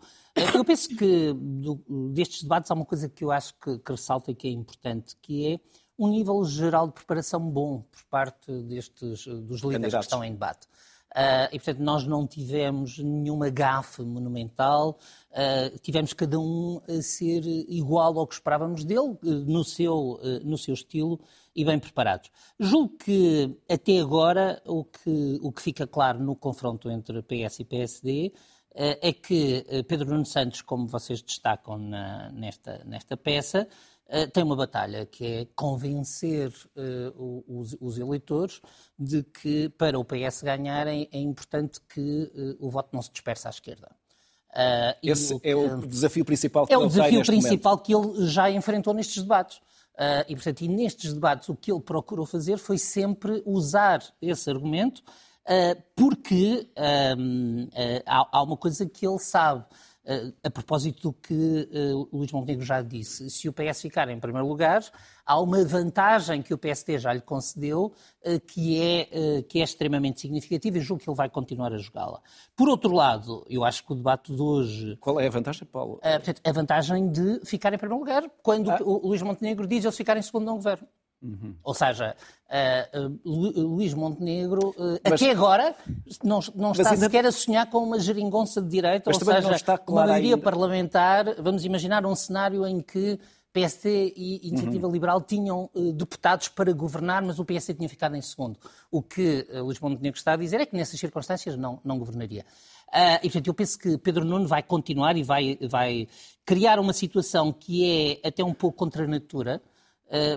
Eu 0.56 0.64
penso 0.64 0.90
que 0.90 1.34
do, 1.34 1.82
destes 2.14 2.44
debates 2.44 2.70
há 2.70 2.74
uma 2.74 2.86
coisa 2.86 3.10
que 3.10 3.24
eu 3.24 3.32
acho 3.32 3.54
que, 3.56 3.80
que 3.80 3.92
ressalta 3.92 4.32
e 4.32 4.36
que 4.36 4.48
é 4.48 4.52
importante, 4.52 5.16
que 5.22 5.54
é 5.54 5.60
um 5.98 6.10
nível 6.10 6.44
geral 6.44 6.88
de 6.88 6.94
preparação 6.94 7.40
bom 7.40 7.82
por 7.82 8.04
parte 8.10 8.52
destes, 8.64 9.26
dos 9.26 9.62
líderes 9.62 9.94
que 9.94 10.00
estão 10.00 10.24
em 10.24 10.32
debate. 10.32 10.68
Uh, 11.18 11.50
e, 11.52 11.58
portanto, 11.58 11.80
nós 11.80 12.06
não 12.06 12.28
tivemos 12.28 13.00
nenhuma 13.00 13.50
gafe 13.50 14.04
monumental, 14.04 15.00
uh, 15.32 15.80
tivemos 15.80 16.14
cada 16.14 16.38
um 16.40 16.80
a 16.88 17.02
ser 17.02 17.44
igual 17.68 18.20
ao 18.20 18.28
que 18.28 18.36
esperávamos 18.36 18.84
dele, 18.84 19.18
no 19.24 19.64
seu, 19.64 19.96
uh, 19.96 20.40
no 20.44 20.58
seu 20.58 20.76
estilo 20.76 21.20
e 21.56 21.66
bem 21.66 21.80
preparados. 21.80 22.30
Julgo 22.60 22.98
que, 22.98 23.58
até 23.68 24.00
agora, 24.00 24.62
o 24.64 24.84
que, 24.84 25.40
o 25.42 25.52
que 25.52 25.62
fica 25.62 25.88
claro 25.88 26.20
no 26.20 26.36
confronto 26.36 26.92
entre 26.92 27.24
PS 27.24 27.62
e 27.62 27.66
PSD 27.66 28.34
é 28.80 29.12
que 29.12 29.66
Pedro 29.88 30.12
Nuno 30.12 30.26
Santos, 30.26 30.62
como 30.62 30.88
vocês 30.88 31.22
destacam 31.22 31.78
na, 31.78 32.30
nesta, 32.32 32.84
nesta 32.86 33.18
peça, 33.18 33.68
tem 34.32 34.44
uma 34.44 34.56
batalha 34.56 35.06
que 35.06 35.26
é 35.26 35.48
convencer 35.56 36.54
os, 37.48 37.76
os, 37.82 37.98
eleitores 37.98 38.62
de 38.98 39.24
que 39.24 39.68
para 39.70 40.00
o 40.00 40.06
PS 40.06 40.44
ganharem 40.44 41.10
é 41.12 41.18
importante 41.18 41.82
que 41.90 42.32
o 42.60 42.70
voto 42.70 42.90
não 42.94 43.02
se 43.02 43.12
disperse 43.12 43.48
à 43.48 43.50
esquerda. 43.50 43.90
Uh, 44.58 44.96
Esse 45.04 45.34
o, 45.34 45.42
é 45.44 45.56
o 45.56 45.86
desafio 45.86 46.24
principal 46.24 46.66
que 46.66 46.74
é 46.74 46.78
ele 46.78 46.86
o 46.86 46.88
desafio 46.88 47.24
principal 47.24 47.74
momento. 47.74 47.86
que 47.86 47.94
ele 47.94 48.28
já 48.28 48.50
enfrentou 48.50 48.94
nestes 48.94 49.22
debates. 49.22 49.60
E, 50.28 50.36
portanto, 50.36 50.62
e 50.62 50.68
nestes 50.68 51.14
debates 51.14 51.50
o 51.50 51.56
que 51.56 51.72
ele 51.72 51.82
procurou 51.82 52.26
fazer 52.26 52.58
foi 52.58 52.78
sempre 52.78 53.42
usar 53.46 54.04
esse 54.22 54.48
argumento 54.50 55.04
porque 55.96 56.68
um, 57.18 57.68
há, 58.06 58.44
uma 58.44 58.58
coisa 58.58 58.86
que 58.86 59.08
ele 59.08 59.20
sabe 59.20 59.66
a 60.42 60.50
propósito 60.50 61.02
do 61.02 61.14
que 61.14 61.70
o 62.12 62.18
Luís 62.18 62.32
Montenegro 62.32 62.66
já 62.66 62.82
disse, 62.82 63.30
se 63.30 63.50
o 63.50 63.54
PS 63.54 63.82
ficar 63.82 64.08
em 64.08 64.18
primeiro 64.18 64.48
lugar, 64.48 64.82
há 65.26 65.38
uma 65.38 65.66
vantagem 65.66 66.42
que 66.42 66.54
o 66.54 66.58
PSD 66.58 66.98
já 66.98 67.12
lhe 67.12 67.20
concedeu 67.20 67.94
que, 68.48 68.82
é, 68.82 69.42
que 69.42 69.60
é 69.60 69.64
extremamente 69.64 70.22
significativa 70.22 70.78
e 70.78 70.82
julgo 70.82 71.04
que 71.04 71.10
ele 71.10 71.18
vai 71.18 71.30
continuar 71.30 71.74
a 71.74 71.78
jogá-la. 71.78 72.22
Por 72.56 72.70
outro 72.70 72.94
lado, 72.94 73.46
eu 73.50 73.66
acho 73.66 73.86
que 73.86 73.92
o 73.92 73.96
debate 73.96 74.34
de 74.34 74.42
hoje... 74.42 74.96
Qual 75.02 75.20
é 75.20 75.28
a 75.28 75.30
vantagem, 75.30 75.68
Paulo? 75.68 76.00
Portanto, 76.02 76.42
a 76.42 76.52
vantagem 76.54 77.12
de 77.12 77.42
ficar 77.46 77.74
em 77.74 77.78
primeiro 77.78 78.00
lugar, 78.00 78.24
quando 78.42 78.72
ah. 78.72 78.80
o 78.82 79.10
Luís 79.10 79.22
Montenegro 79.22 79.68
diz 79.68 79.84
eles 79.84 79.98
ficarem 79.98 80.22
em 80.22 80.24
segundo 80.24 80.46
não 80.46 80.56
governo. 80.56 80.88
Uhum. 81.22 81.56
Ou 81.64 81.74
seja, 81.74 82.16
uh, 82.48 83.08
uh, 83.08 83.20
Luís 83.26 83.94
Montenegro, 83.94 84.70
uh, 84.70 85.00
mas, 85.04 85.14
até 85.14 85.32
agora, 85.32 85.76
não, 86.24 86.40
não 86.56 86.72
está 86.72 86.92
ainda... 86.92 87.06
sequer 87.06 87.26
a 87.26 87.32
sonhar 87.32 87.70
com 87.70 87.80
uma 87.80 88.00
geringonça 88.00 88.62
de 88.62 88.70
direita, 88.70 89.10
mas 89.10 89.22
ou 89.22 89.34
seja, 89.34 89.64
claro 89.64 89.84
uma 89.88 90.06
maioria 90.06 90.36
ainda. 90.36 90.44
parlamentar. 90.44 91.42
Vamos 91.42 91.66
imaginar 91.66 92.06
um 92.06 92.16
cenário 92.16 92.66
em 92.68 92.80
que 92.80 93.20
PSD 93.52 94.14
e 94.16 94.48
Iniciativa 94.48 94.86
uhum. 94.86 94.94
Liberal 94.94 95.22
tinham 95.22 95.70
deputados 95.96 96.48
para 96.48 96.72
governar, 96.72 97.24
mas 97.24 97.40
o 97.40 97.46
PSD 97.46 97.74
tinha 97.74 97.90
ficado 97.90 98.16
em 98.16 98.22
segundo. 98.22 98.60
O 98.92 99.02
que 99.02 99.48
Luís 99.52 99.80
Montenegro 99.80 100.18
está 100.18 100.34
a 100.34 100.36
dizer 100.36 100.62
é 100.62 100.66
que 100.68 100.76
nessas 100.76 101.00
circunstâncias 101.00 101.58
não, 101.58 101.80
não 101.84 101.98
governaria. 101.98 102.46
Uh, 102.88 103.20
e, 103.22 103.22
portanto, 103.24 103.48
eu 103.48 103.54
penso 103.54 103.78
que 103.78 103.98
Pedro 103.98 104.24
Nuno 104.24 104.48
vai 104.48 104.64
continuar 104.64 105.18
e 105.18 105.24
vai, 105.24 105.58
vai 105.70 106.08
criar 106.46 106.80
uma 106.80 106.94
situação 106.94 107.52
que 107.52 108.20
é 108.24 108.28
até 108.28 108.44
um 108.44 108.54
pouco 108.54 108.78
contra 108.78 109.04
a 109.04 109.08
natura, 109.08 109.62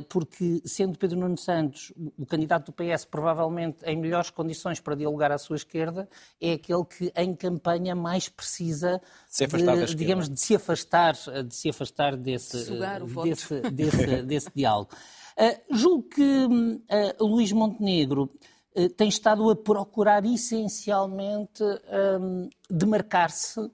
porque, 0.08 0.60
sendo 0.64 0.98
Pedro 0.98 1.18
Nuno 1.18 1.38
Santos 1.38 1.92
o 2.18 2.26
candidato 2.26 2.66
do 2.66 2.72
PS 2.72 3.04
provavelmente 3.04 3.84
em 3.84 3.96
melhores 3.96 4.30
condições 4.30 4.80
para 4.80 4.96
dialogar 4.96 5.30
à 5.30 5.38
sua 5.38 5.56
esquerda, 5.56 6.08
é 6.40 6.54
aquele 6.54 6.84
que 6.84 7.12
em 7.14 7.34
campanha 7.34 7.94
mais 7.94 8.28
precisa 8.28 9.00
se 9.28 9.46
de, 9.46 9.94
digamos, 9.94 10.28
de 10.28 10.40
se 10.40 10.56
afastar, 10.56 11.14
de 11.46 11.54
se 11.54 11.68
afastar 11.68 12.16
desse, 12.16 12.70
desse, 13.24 13.60
desse, 13.70 14.22
desse, 14.22 14.50
diálogo. 14.54 14.90
Uh, 15.40 15.74
julgo 15.74 16.08
que 16.08 16.22
uh, 16.22 17.24
Luís 17.24 17.52
Montenegro 17.52 18.30
uh, 18.76 18.88
tem 18.90 19.08
estado 19.08 19.48
a 19.48 19.56
procurar 19.56 20.24
essencialmente 20.24 21.62
um, 22.20 22.48
demarcar-se 22.68 23.70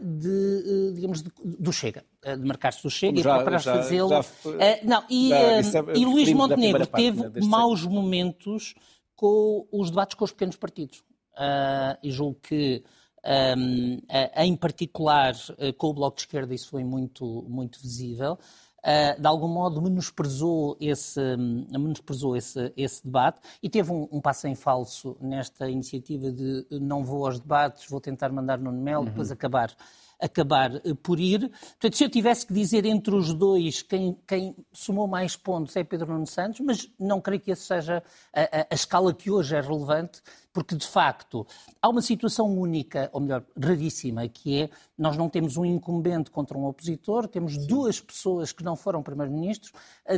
de, 0.00 0.92
digamos, 0.94 1.22
de, 1.22 1.30
do 1.44 1.70
Chega. 1.70 2.02
Eh, 2.28 2.36
de 2.36 2.44
marcar-se 2.44 2.86
o 2.86 2.90
Chega 2.90 3.22
já, 3.22 3.30
e 3.30 3.34
procurar 3.34 3.60
fazê-lo. 3.60 4.20
Uh, 4.20 4.54
não, 4.84 5.02
e, 5.08 5.28
já, 5.62 5.82
uh, 5.82 5.96
e 5.96 6.04
Luís 6.04 6.32
Montenegro 6.32 6.86
teve 6.86 7.22
parte, 7.22 7.46
maus 7.46 7.84
momentos 7.84 8.74
com 9.16 9.66
os 9.72 9.90
debates 9.90 10.14
com 10.14 10.24
os 10.24 10.32
pequenos 10.32 10.56
partidos. 10.56 10.98
Uh, 11.34 11.96
e 12.02 12.10
julgo 12.10 12.38
que, 12.42 12.84
um, 13.56 14.00
em 14.36 14.56
particular, 14.56 15.34
com 15.76 15.88
o 15.88 15.94
Bloco 15.94 16.16
de 16.16 16.22
Esquerda, 16.22 16.54
isso 16.54 16.68
foi 16.68 16.84
muito, 16.84 17.44
muito 17.48 17.80
visível. 17.80 18.38
Uh, 18.78 19.20
de 19.20 19.26
algum 19.26 19.48
modo 19.48 19.82
menosprezou 19.82 20.76
esse, 20.80 21.20
menosprezou 21.36 22.36
esse, 22.36 22.72
esse 22.76 23.04
debate 23.04 23.40
e 23.60 23.68
teve 23.68 23.90
um, 23.90 24.08
um, 24.10 24.20
passo 24.20 24.46
em 24.46 24.54
falso 24.54 25.16
nesta 25.20 25.68
iniciativa 25.68 26.30
de 26.30 26.64
não 26.70 27.04
vou 27.04 27.26
aos 27.26 27.40
debates, 27.40 27.88
vou 27.88 28.00
tentar 28.00 28.30
mandar 28.30 28.56
no 28.58 28.70
Mel, 28.70 29.00
uhum. 29.00 29.06
depois 29.06 29.32
acabar 29.32 29.74
acabar 30.20 30.74
eh, 30.76 30.94
por 31.02 31.20
ir. 31.20 31.48
Portanto, 31.48 31.96
se 31.96 32.04
eu 32.04 32.10
tivesse 32.10 32.46
que 32.46 32.52
dizer 32.52 32.84
entre 32.84 33.14
os 33.14 33.32
dois 33.32 33.82
quem, 33.82 34.16
quem 34.26 34.56
somou 34.72 35.06
mais 35.06 35.36
pontos 35.36 35.76
é 35.76 35.84
Pedro 35.84 36.12
Nuno 36.12 36.26
Santos, 36.26 36.60
mas 36.60 36.90
não 36.98 37.20
creio 37.20 37.40
que 37.40 37.52
essa 37.52 37.74
seja 37.74 38.02
a, 38.34 38.40
a, 38.40 38.66
a 38.70 38.74
escala 38.74 39.14
que 39.14 39.30
hoje 39.30 39.54
é 39.54 39.60
relevante, 39.60 40.20
porque 40.52 40.74
de 40.74 40.86
facto 40.86 41.46
há 41.80 41.88
uma 41.88 42.02
situação 42.02 42.46
única, 42.46 43.08
ou 43.12 43.20
melhor, 43.20 43.44
raríssima, 43.56 44.26
que 44.28 44.62
é 44.62 44.70
nós 44.96 45.16
não 45.16 45.28
temos 45.28 45.56
um 45.56 45.64
incumbente 45.64 46.30
contra 46.30 46.58
um 46.58 46.66
opositor, 46.66 47.28
temos 47.28 47.56
duas 47.66 48.00
pessoas 48.00 48.50
que 48.50 48.64
não 48.64 48.74
foram 48.74 49.02
primeiro-ministros, 49.02 49.72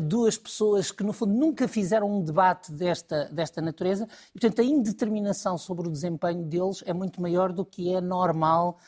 duas 0.04 0.38
pessoas 0.38 0.90
que 0.90 1.04
no 1.04 1.12
fundo 1.12 1.34
nunca 1.34 1.68
fizeram 1.68 2.10
um 2.10 2.22
debate 2.22 2.72
desta, 2.72 3.26
desta 3.26 3.60
natureza, 3.60 4.08
e 4.34 4.40
portanto 4.40 4.60
a 4.60 4.64
indeterminação 4.64 5.58
sobre 5.58 5.88
o 5.88 5.90
desempenho 5.90 6.44
deles 6.44 6.82
é 6.86 6.94
muito 6.94 7.20
maior 7.20 7.52
do 7.52 7.64
que 7.64 7.92
é 7.92 8.00
normal 8.00 8.78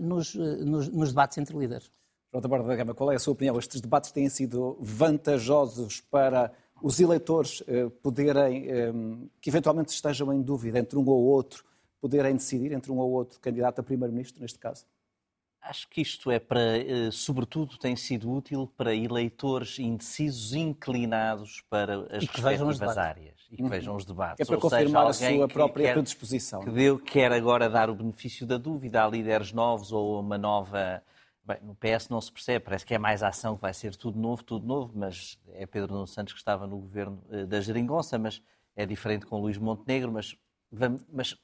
nos, 0.00 0.34
uh, 0.34 0.64
nos, 0.64 0.88
nos, 0.88 1.08
debates 1.10 1.38
entre 1.38 1.56
líderes. 1.56 1.90
Jota 2.32 2.48
Borda 2.48 2.68
da 2.68 2.76
Gama, 2.76 2.94
qual 2.94 3.12
é 3.12 3.16
a 3.16 3.18
sua 3.18 3.32
opinião? 3.32 3.58
Estes 3.58 3.80
debates 3.80 4.10
têm 4.10 4.28
sido 4.28 4.76
vantajosos 4.80 6.00
para 6.00 6.52
os 6.82 6.98
eleitores 7.00 7.60
uh, 7.60 7.90
poderem, 8.02 9.30
que 9.40 9.48
eventualmente 9.48 9.92
estejam 9.92 10.32
em 10.32 10.42
dúvida 10.42 10.78
entre 10.78 10.98
um 10.98 11.08
ou 11.08 11.22
outro, 11.22 11.64
poderem 12.00 12.34
decidir 12.34 12.72
entre 12.72 12.90
um 12.90 12.98
ou 12.98 13.10
outro 13.12 13.40
candidato 13.40 13.78
a 13.80 13.82
primeiro-ministro, 13.82 14.40
neste 14.42 14.58
caso? 14.58 14.84
Acho 15.66 15.88
que 15.88 16.02
isto 16.02 16.30
é 16.30 16.38
para, 16.38 16.76
eh, 16.78 17.10
sobretudo, 17.10 17.78
tem 17.78 17.96
sido 17.96 18.30
útil 18.30 18.70
para 18.76 18.94
eleitores 18.94 19.78
indecisos 19.78 20.52
inclinados 20.52 21.62
para 21.70 22.00
as 22.14 22.26
que 22.28 22.40
vejam 22.42 22.68
os 22.68 22.78
respectivas 22.78 22.98
áreas 22.98 23.34
e 23.50 23.56
que 23.56 23.62
Uhum. 23.62 23.68
vejam 23.70 23.96
os 23.96 24.04
debates. 24.04 24.40
É 24.40 24.44
para 24.44 24.56
Ou 24.56 24.60
confirmar 24.60 25.06
a 25.06 25.12
seja, 25.14 25.24
alguém 25.26 25.38
sua 25.38 25.48
própria 25.48 25.86
quer- 25.86 25.92
predisposição. 25.94 26.62
Que 26.62 26.70
deu, 26.70 26.98
quer 26.98 27.32
agora 27.32 27.70
dar 27.70 27.88
o 27.88 27.94
benefício 27.94 28.46
da 28.46 28.58
dúvida 28.58 29.02
a 29.02 29.08
líderes 29.08 29.52
novos 29.52 29.90
ou 29.90 30.16
a 30.16 30.20
uma 30.20 30.36
nova. 30.36 31.02
Bem, 31.42 31.56
no 31.62 31.74
PS 31.74 32.10
não 32.10 32.20
se 32.20 32.30
percebe, 32.30 32.62
parece 32.66 32.84
que 32.84 32.94
é 32.94 32.98
mais 32.98 33.22
ação 33.22 33.56
que 33.56 33.62
vai 33.62 33.72
ser 33.72 33.96
tudo 33.96 34.18
novo, 34.18 34.42
tudo 34.44 34.66
novo, 34.66 34.92
mas 34.94 35.38
é 35.54 35.64
Pedro 35.66 35.94
Nuno 35.94 36.06
Santos 36.06 36.34
que 36.34 36.38
estava 36.40 36.66
no 36.66 36.76
governo 36.78 37.22
eh, 37.30 37.46
da 37.46 37.60
Geringonça, 37.62 38.18
mas 38.18 38.42
é 38.76 38.84
diferente 38.84 39.24
com 39.26 39.40
Luís 39.40 39.56
Montenegro, 39.58 40.12
mas, 40.12 40.36
mas 41.10 41.36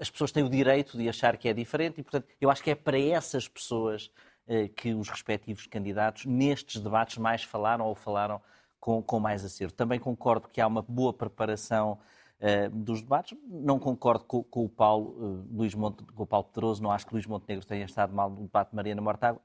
as 0.00 0.10
pessoas 0.10 0.32
têm 0.32 0.42
o 0.44 0.48
direito 0.48 0.96
de 0.96 1.08
achar 1.08 1.36
que 1.36 1.48
é 1.48 1.52
diferente 1.52 2.00
e, 2.00 2.02
portanto, 2.02 2.26
eu 2.40 2.50
acho 2.50 2.62
que 2.62 2.70
é 2.70 2.74
para 2.74 2.98
essas 2.98 3.48
pessoas 3.48 4.10
eh, 4.46 4.68
que 4.68 4.94
os 4.94 5.08
respectivos 5.08 5.66
candidatos 5.66 6.24
nestes 6.24 6.80
debates 6.80 7.18
mais 7.18 7.42
falaram 7.42 7.86
ou 7.86 7.94
falaram 7.94 8.40
com, 8.80 9.02
com 9.02 9.20
mais 9.20 9.44
acerto. 9.44 9.74
Também 9.74 9.98
concordo 9.98 10.48
que 10.48 10.60
há 10.60 10.66
uma 10.66 10.82
boa 10.82 11.12
preparação 11.12 11.98
eh, 12.40 12.68
dos 12.68 13.02
debates. 13.02 13.36
Não 13.46 13.78
concordo 13.78 14.24
com, 14.24 14.42
com 14.44 14.64
o 14.64 14.68
Paulo, 14.68 15.44
eh, 15.50 15.54
Luís 15.54 15.74
Monte, 15.74 16.04
com 16.04 16.22
o 16.22 16.26
Paulo 16.26 16.46
Pedroso, 16.46 16.82
não 16.82 16.90
acho 16.92 17.06
que 17.06 17.12
Luís 17.12 17.26
Montenegro 17.26 17.66
tenha 17.66 17.84
estado 17.84 18.14
mal 18.14 18.30
no 18.30 18.42
debate 18.42 18.70
de 18.70 18.76
Mariana 18.76 19.02
Mortágua. 19.02 19.42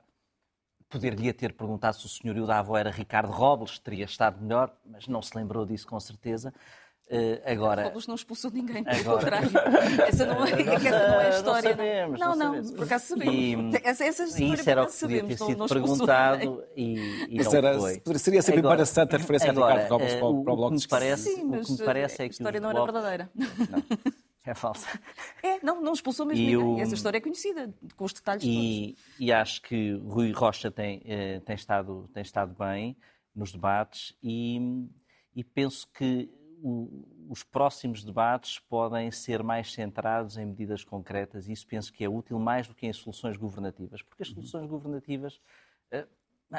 Poder-lhe 0.88 1.34
ter 1.34 1.54
perguntado 1.54 1.98
se 1.98 2.06
o 2.06 2.10
senhorio 2.10 2.46
da 2.46 2.60
avó 2.60 2.78
era 2.78 2.92
Ricardo 2.92 3.32
Robles, 3.32 3.80
teria 3.80 4.06
estado 4.06 4.40
melhor, 4.40 4.72
mas 4.86 5.08
não 5.08 5.24
se 5.24 5.36
lembrou 5.36 5.66
disso 5.66 5.88
com 5.88 6.00
certeza. 6.00 6.54
Eh, 7.10 7.42
agora, 7.46 7.84
Robles 7.84 8.08
não 8.08 8.16
expulsou 8.16 8.50
ninguém, 8.50 8.84
pelo 8.84 8.98
Agora- 9.02 9.42
contrário. 9.42 9.50
Essa 10.08 10.26
não 10.26 10.46
é, 10.46 10.52
essa 10.88 11.08
não 11.08 11.22
é 11.22 11.26
a 11.28 11.30
história. 11.30 11.70
Não 11.70 11.78
sabemos, 11.78 12.20
não, 12.20 12.36
não 12.36 12.62
não, 12.64 12.72
por 12.74 12.84
acaso 12.86 13.06
sabemos. 13.08 13.76
E- 13.76 13.82
essa, 13.84 14.06
essa 14.06 14.24
história 14.24 14.54
isso 14.54 14.70
era 14.70 14.84
o 14.84 14.86
que 14.88 14.92
sabemos. 14.94 15.28
ter 15.36 15.40
não- 15.40 15.48
sido 15.48 15.58
não 15.60 15.68
perguntado 15.68 16.64
e, 16.76 17.26
e 17.30 17.44
não 17.44 17.54
era- 17.54 17.80
foi. 17.80 18.02
seria 18.18 18.42
sempre 18.42 18.62
embaraçante 18.62 19.16
a 19.16 19.18
referência 19.20 19.50
a 19.50 19.52
agora, 19.52 19.74
Ricardo 19.74 19.92
Robles 19.92 20.14
eh, 20.14 20.18
para 20.18 20.26
o- 20.28 20.40
o- 20.40 20.44
para 20.44 20.54
o 20.54 20.56
Bloco 20.56 20.76
de 20.76 20.82
me 20.82 20.88
parece, 20.88 21.24
Sim, 21.36 21.44
mas 21.44 21.70
o 21.70 21.74
que 21.76 21.80
me 21.82 21.86
parece 21.86 22.22
a 22.22 22.26
é 22.26 22.30
que 22.30 22.34
história 22.36 22.58
os 22.58 22.64
não 22.64 22.70
era 22.72 22.80
blocos- 22.80 22.94
verdadeira. 22.94 23.32
É 24.46 24.54
falsa. 24.56 24.88
É, 25.44 25.60
não, 25.64 25.82
não 25.82 25.94
expulsou 25.94 26.26
mesmo 26.26 26.42
E 26.42 26.56
ninguém. 26.56 26.76
o- 26.76 26.80
Essa 26.80 26.94
história 26.96 27.18
é 27.18 27.22
conhecida, 27.22 27.74
com 27.98 28.06
os 28.06 28.14
detalhes 28.14 28.44
todos. 28.44 28.56
E, 28.58 28.96
e 29.20 29.32
acho 29.32 29.62
que 29.62 29.94
Rui 30.06 30.32
Rocha 30.32 30.72
tem, 30.72 31.02
eh, 31.06 31.42
tem, 31.46 31.56
estado, 31.56 32.10
tem 32.14 32.24
estado 32.24 32.56
bem 32.58 32.96
nos 33.36 33.52
debates 33.52 34.16
e, 34.24 34.58
e 35.36 35.44
penso 35.44 35.88
que 35.94 36.30
os 37.30 37.44
próximos 37.44 38.04
debates 38.04 38.58
podem 38.58 39.12
ser 39.12 39.44
mais 39.44 39.74
centrados 39.74 40.38
em 40.38 40.46
medidas 40.46 40.84
concretas 40.84 41.48
e 41.48 41.52
isso 41.52 41.68
penso 41.68 41.92
que 41.92 42.06
é 42.06 42.10
útil 42.10 42.40
mais 42.40 42.68
do 42.68 42.74
que 42.74 42.88
em 42.88 42.94
soluções 42.94 43.36
governativas, 43.36 44.02
porque 44.02 44.24
as 44.24 44.30
soluções 44.30 44.66
governativas 44.66 45.42
eh, 45.92 46.08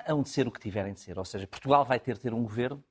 hão 0.06 0.22
de 0.22 0.28
ser 0.28 0.46
o 0.46 0.50
que 0.50 0.60
tiverem 0.60 0.92
de 0.92 1.00
ser. 1.00 1.18
Ou 1.18 1.24
seja, 1.24 1.46
Portugal 1.46 1.86
vai 1.86 1.98
ter 1.98 2.14
de 2.14 2.20
ter 2.20 2.34
um 2.34 2.42
governo, 2.42 2.84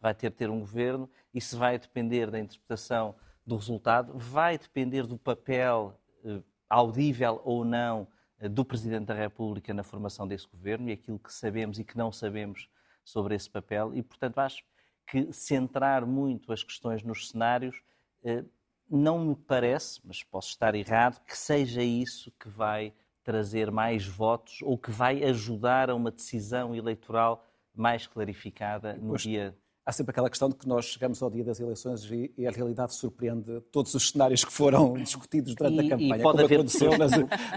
vai 0.00 0.14
ter 0.14 0.30
de 0.30 0.36
ter 0.36 0.48
um 0.48 0.60
governo, 0.60 1.10
isso 1.34 1.58
vai 1.58 1.76
depender 1.76 2.30
da 2.30 2.38
interpretação 2.38 3.16
do 3.44 3.56
resultado, 3.56 4.16
vai 4.16 4.56
depender 4.56 5.06
do 5.06 5.18
papel 5.18 5.98
eh, 6.24 6.40
audível 6.68 7.40
ou 7.44 7.64
não 7.64 8.06
eh, 8.38 8.48
do 8.48 8.64
Presidente 8.64 9.06
da 9.06 9.14
República 9.14 9.74
na 9.74 9.82
formação 9.82 10.28
desse 10.28 10.46
governo 10.46 10.88
e 10.88 10.92
aquilo 10.92 11.18
que 11.18 11.32
sabemos 11.32 11.80
e 11.80 11.84
que 11.84 11.98
não 11.98 12.12
sabemos 12.12 12.68
sobre 13.04 13.34
esse 13.34 13.50
papel 13.50 13.92
e, 13.92 14.02
portanto, 14.02 14.38
acho 14.38 14.62
que 15.10 15.32
centrar 15.32 16.06
muito 16.06 16.52
as 16.52 16.62
questões 16.62 17.02
nos 17.02 17.30
cenários 17.30 17.82
eh, 18.22 18.44
não 18.88 19.24
me 19.24 19.34
parece, 19.34 20.00
mas 20.04 20.22
posso 20.22 20.50
estar 20.50 20.74
errado, 20.74 21.20
que 21.24 21.36
seja 21.36 21.82
isso 21.82 22.32
que 22.38 22.48
vai 22.48 22.92
trazer 23.24 23.70
mais 23.70 24.06
votos 24.06 24.60
ou 24.62 24.78
que 24.78 24.90
vai 24.90 25.22
ajudar 25.24 25.90
a 25.90 25.94
uma 25.94 26.10
decisão 26.10 26.74
eleitoral 26.74 27.44
mais 27.74 28.06
clarificada 28.06 28.94
no 28.94 29.10
Pois, 29.10 29.22
dia 29.22 29.56
Há 29.84 29.92
sempre 29.92 30.10
aquela 30.10 30.28
questão 30.28 30.48
de 30.48 30.54
que 30.56 30.68
nós 30.68 30.84
chegamos 30.84 31.22
ao 31.22 31.30
dia 31.30 31.42
das 31.42 31.58
eleições 31.58 32.04
e, 32.04 32.32
e 32.36 32.46
a 32.46 32.50
realidade 32.50 32.94
surpreende 32.94 33.60
todos 33.72 33.94
os 33.94 34.10
cenários 34.10 34.44
que 34.44 34.52
foram 34.52 34.92
discutidos 35.02 35.54
durante 35.54 35.76
E- 35.76 35.80
a 35.80 35.84
e 35.84 35.88
campanha, 35.88 36.22
pode 36.22 36.36
como 36.36 36.44
haver 36.44 36.54
aconteceu 36.60 36.98
nas, 36.98 37.10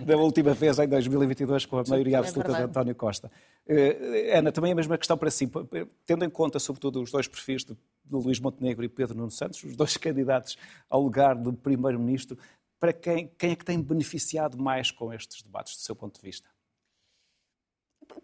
da 0.06 0.18
última 0.18 0.54
vez 0.54 0.80
em 0.80 0.88
2022 0.88 1.66
com 1.66 1.78
a 1.78 1.84
maioria 1.88 2.16
é 2.16 2.20
absoluta 2.20 2.48
de 2.50 2.58
verdade. 2.58 2.70
António 2.72 2.96
Costa. 2.96 3.32
Eh, 3.68 4.38
Ana, 4.38 4.52
também 4.52 4.72
a 4.72 4.76
mesma 4.76 4.98
questão 4.98 5.18
para 5.18 5.30
si, 5.30 5.52
tendo 6.06 6.24
em 6.24 6.30
conta 6.30 6.60
sobretudo 6.60 7.02
os 7.02 7.12
dois 7.12 7.28
perfis 7.28 7.64
de, 7.66 7.74
de 7.74 7.80
Luís 8.16 8.40
Montenegro 8.40 8.84
e 8.86 8.90
Pedro 8.90 9.18
Nuno 9.18 9.32
Santos, 9.32 9.62
os 9.64 9.76
dois 9.76 9.96
candidatos 9.98 10.58
ao 10.90 11.02
lugar 11.02 11.36
de 11.36 11.52
primeiro-ministro, 11.52 12.38
para 12.80 12.94
quem, 12.94 13.28
quem 13.38 13.52
é 13.52 13.56
que 13.56 13.66
tem 13.66 13.82
beneficiado 13.82 14.58
mais 14.58 14.92
com 14.92 15.14
estes 15.14 15.42
debates, 15.44 15.76
do 15.76 15.82
seu 15.82 15.96
ponto 15.96 16.16
de 16.20 16.22
vista? 16.26 16.50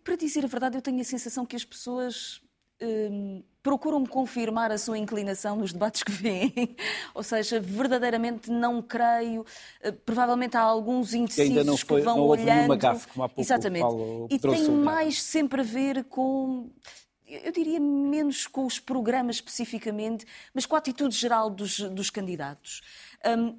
Para 0.03 0.15
dizer 0.15 0.43
a 0.43 0.47
verdade, 0.47 0.77
eu 0.77 0.81
tenho 0.81 0.99
a 0.99 1.03
sensação 1.03 1.45
que 1.45 1.55
as 1.55 1.63
pessoas 1.63 2.41
hum, 2.81 3.43
procuram 3.69 4.03
confirmar 4.03 4.71
a 4.71 4.79
sua 4.79 4.97
inclinação 4.97 5.55
nos 5.55 5.71
debates 5.71 6.01
que 6.01 6.11
vêm. 6.11 6.51
Ou 7.13 7.21
seja, 7.21 7.59
verdadeiramente 7.59 8.49
não 8.49 8.81
creio. 8.81 9.45
eh, 9.81 9.91
Provavelmente 9.91 10.57
há 10.57 10.61
alguns 10.61 11.13
indecisos 11.13 11.51
ainda 11.51 11.63
não 11.63 11.77
foi- 11.77 11.99
que 11.99 12.05
vão 12.05 12.17
não 12.17 12.25
olhando. 12.25 12.75
gafe, 12.75 13.07
como 13.09 13.23
há 13.23 13.29
pouco 13.29 13.39
o 13.39 13.43
Exatamente. 13.43 13.81
Paulo 13.81 14.27
e 14.31 14.39
tem 14.39 14.67
mais 14.71 15.21
sempre 15.21 15.61
a 15.61 15.63
ver 15.63 16.03
com. 16.05 16.71
Eu 17.27 17.51
diria 17.51 17.79
menos 17.79 18.47
com 18.47 18.65
os 18.65 18.79
programas 18.79 19.35
especificamente, 19.35 20.25
mas 20.51 20.65
com 20.65 20.75
a 20.75 20.79
atitude 20.79 21.15
geral 21.15 21.47
dos, 21.51 21.79
dos 21.79 22.09
candidatos. 22.09 22.81
Hum, 23.23 23.55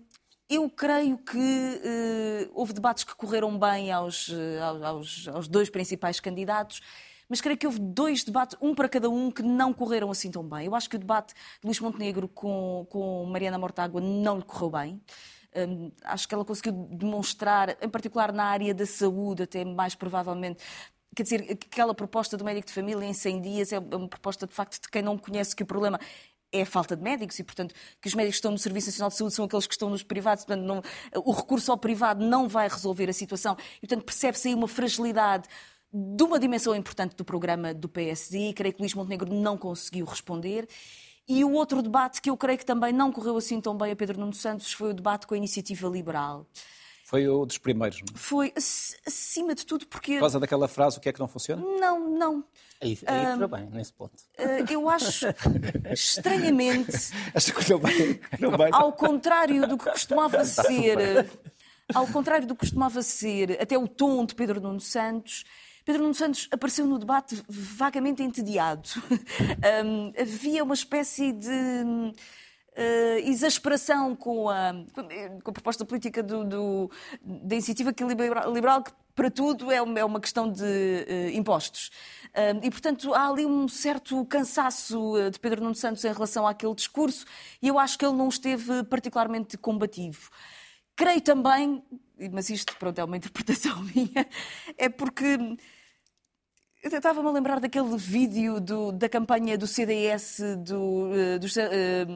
eu 0.48 0.68
creio 0.68 1.16
que 1.18 1.38
eh, 1.84 2.48
houve 2.52 2.72
debates 2.72 3.04
que 3.04 3.14
correram 3.14 3.56
bem 3.56 3.92
aos, 3.92 4.28
eh, 4.28 4.58
aos, 4.60 5.28
aos 5.28 5.46
dois 5.46 5.70
principais 5.70 6.18
candidatos, 6.18 6.80
mas 7.30 7.40
creio 7.40 7.56
que 7.56 7.66
houve 7.66 7.78
dois 7.78 8.24
debates, 8.24 8.56
um 8.60 8.74
para 8.74 8.88
cada 8.88 9.08
um, 9.08 9.30
que 9.30 9.40
não 9.42 9.72
correram 9.72 10.10
assim 10.10 10.30
tão 10.32 10.42
bem. 10.42 10.66
Eu 10.66 10.74
acho 10.74 10.90
que 10.90 10.96
o 10.96 10.98
debate 10.98 11.32
de 11.32 11.64
Luís 11.64 11.78
Montenegro 11.78 12.26
com, 12.28 12.84
com 12.90 13.24
Mariana 13.26 13.56
Mortágua 13.56 14.00
não 14.00 14.38
lhe 14.38 14.42
correu 14.44 14.70
bem. 14.70 15.00
Hum, 15.56 15.92
acho 16.04 16.28
que 16.28 16.34
ela 16.34 16.44
conseguiu 16.44 16.72
demonstrar, 16.90 17.76
em 17.80 17.88
particular 17.88 18.32
na 18.32 18.44
área 18.44 18.74
da 18.74 18.84
saúde, 18.84 19.44
até 19.44 19.64
mais 19.64 19.94
provavelmente. 19.94 20.62
Quer 21.14 21.22
dizer, 21.22 21.46
aquela 21.52 21.94
proposta 21.94 22.36
do 22.36 22.44
médico 22.44 22.66
de 22.66 22.72
família 22.72 23.04
em 23.06 23.12
100 23.14 23.40
dias 23.40 23.72
é 23.72 23.78
uma 23.78 24.08
proposta 24.08 24.46
de 24.46 24.52
facto 24.52 24.82
de 24.82 24.88
quem 24.88 25.02
não 25.02 25.16
conhece 25.16 25.54
que 25.54 25.62
o 25.62 25.66
problema 25.66 25.98
é 26.52 26.62
a 26.62 26.66
falta 26.66 26.96
de 26.96 27.02
médicos 27.02 27.38
e, 27.38 27.44
portanto, 27.44 27.74
que 28.00 28.08
os 28.08 28.14
médicos 28.14 28.36
que 28.36 28.38
estão 28.38 28.50
no 28.50 28.58
Serviço 28.58 28.88
Nacional 28.88 29.10
de 29.10 29.16
Saúde 29.16 29.34
são 29.34 29.44
aqueles 29.44 29.66
que 29.66 29.74
estão 29.74 29.88
nos 29.88 30.02
privados, 30.02 30.44
portanto, 30.44 30.64
não- 30.66 30.82
o 31.24 31.30
recurso 31.32 31.70
ao 31.70 31.78
privado 31.78 32.24
não 32.24 32.48
vai 32.48 32.68
resolver 32.68 33.08
a 33.08 33.12
situação. 33.12 33.56
E, 33.76 33.86
portanto, 33.86 34.04
percebe-se 34.04 34.48
aí 34.48 34.54
uma 34.54 34.66
fragilidade 34.68 35.48
de 35.92 36.22
uma 36.22 36.38
dimensão 36.38 36.74
importante 36.74 37.16
do 37.16 37.24
programa 37.24 37.74
do 37.74 37.88
PSD 37.88 38.50
e 38.50 38.52
creio 38.54 38.72
que 38.74 38.80
Luís 38.80 38.94
Montenegro 38.94 39.32
não 39.34 39.56
conseguiu 39.58 40.06
responder. 40.06 40.68
E 41.28 41.44
o 41.44 41.52
outro 41.52 41.82
debate 41.82 42.20
que 42.20 42.30
eu 42.30 42.36
creio 42.36 42.58
que 42.58 42.64
também 42.66 42.92
não 42.92 43.12
correu 43.12 43.36
assim 43.36 43.60
tão 43.60 43.76
bem 43.76 43.92
a 43.92 43.96
Pedro 43.96 44.18
Nuno 44.18 44.34
Santos 44.34 44.72
foi 44.72 44.90
o 44.90 44.94
debate 44.94 45.26
com 45.26 45.34
a 45.34 45.36
Iniciativa 45.36 45.88
Liberal. 45.88 46.46
Foi 47.04 47.28
um 47.28 47.44
dos 47.44 47.58
primeiros, 47.58 47.98
não 48.00 48.06
é? 48.14 48.18
Foi, 48.18 48.52
ac- 48.56 48.96
acima 49.04 49.52
de 49.54 49.66
tudo, 49.66 49.84
porque... 49.86 50.14
Por 50.14 50.20
causa 50.20 50.38
daquela 50.38 50.68
frase, 50.68 50.98
o 50.98 51.00
que 51.00 51.08
é 51.08 51.12
que 51.12 51.18
não 51.18 51.26
funciona? 51.26 51.60
Não, 51.60 52.08
não. 52.08 52.44
Aí, 52.80 52.96
aí 53.04 53.26
correu 53.32 53.48
bem, 53.48 53.68
nesse 53.70 53.92
ponto. 53.92 54.12
Eh, 54.38 54.64
eu 54.70 54.88
acho 54.88 55.26
estranhamente 55.92 56.92
Acho 57.34 57.52
que 57.52 57.70
não 57.70 57.78
bem. 57.80 58.20
Bem. 58.56 58.68
ao 58.72 58.92
contrário 58.92 59.66
do 59.68 59.76
que 59.76 59.90
costumava 59.90 60.44
ser, 60.44 61.28
ao 61.94 62.06
contrário 62.06 62.46
do 62.46 62.54
que 62.54 62.60
costumava 62.60 63.02
ser 63.02 63.60
até 63.60 63.76
o 63.76 63.86
tom 63.88 64.24
de 64.24 64.34
Pedro 64.34 64.60
Nuno 64.60 64.80
Santos, 64.80 65.44
Pedro 65.84 66.02
Nuno 66.02 66.14
Santos 66.14 66.48
apareceu 66.50 66.86
no 66.86 66.98
debate 66.98 67.42
vagamente 67.48 68.22
entediado. 68.22 68.88
Hum, 69.84 70.12
havia 70.18 70.62
uma 70.64 70.74
espécie 70.74 71.32
de 71.32 71.50
eh, 72.74 73.20
exasperação 73.28 74.14
com 74.14 74.48
a, 74.48 74.72
com 75.42 75.50
a 75.50 75.52
proposta 75.52 75.84
política 75.84 76.22
do, 76.22 76.44
do- 76.44 76.90
da 77.22 77.54
iniciativa 77.56 77.92
que 77.92 78.04
liberal, 78.04 78.52
liberal, 78.52 78.82
que 78.82 78.92
para 79.14 79.30
tudo 79.30 79.70
é 79.70 79.82
uma, 79.82 79.98
é 79.98 80.04
uma 80.04 80.20
questão 80.20 80.50
de 80.50 80.64
eh, 80.64 81.30
impostos. 81.34 81.90
E, 82.62 82.70
portanto, 82.70 83.12
há 83.12 83.28
ali 83.28 83.44
um 83.44 83.66
certo 83.68 84.24
cansaço 84.26 85.16
eh, 85.18 85.30
de 85.30 85.38
Pedro 85.38 85.62
Nuno 85.62 85.74
Santos 85.74 86.04
em 86.04 86.12
relação 86.12 86.46
àquele 86.46 86.74
discurso 86.74 87.26
e 87.60 87.68
eu 87.68 87.78
acho 87.78 87.98
que 87.98 88.04
ele 88.06 88.14
não 88.16 88.28
esteve 88.28 88.84
particularmente 88.84 89.58
combativo. 89.58 90.30
Creio 90.96 91.20
também, 91.20 91.82
mas 92.28 92.50
isto 92.50 92.76
pronto, 92.78 92.98
é 92.98 93.04
uma 93.04 93.16
interpretação 93.16 93.82
minha, 93.94 94.26
é 94.76 94.88
porque 94.88 95.38
eu 96.82 96.90
estava-me 96.96 97.28
a 97.28 97.32
lembrar 97.32 97.60
daquele 97.60 97.94
vídeo 97.96 98.58
do- 98.58 98.90
da 98.90 99.06
campanha 99.08 99.58
do 99.58 99.66
CDS 99.66 100.40
do, 100.56 101.10
eh, 101.14 101.38
eh, 101.70 102.06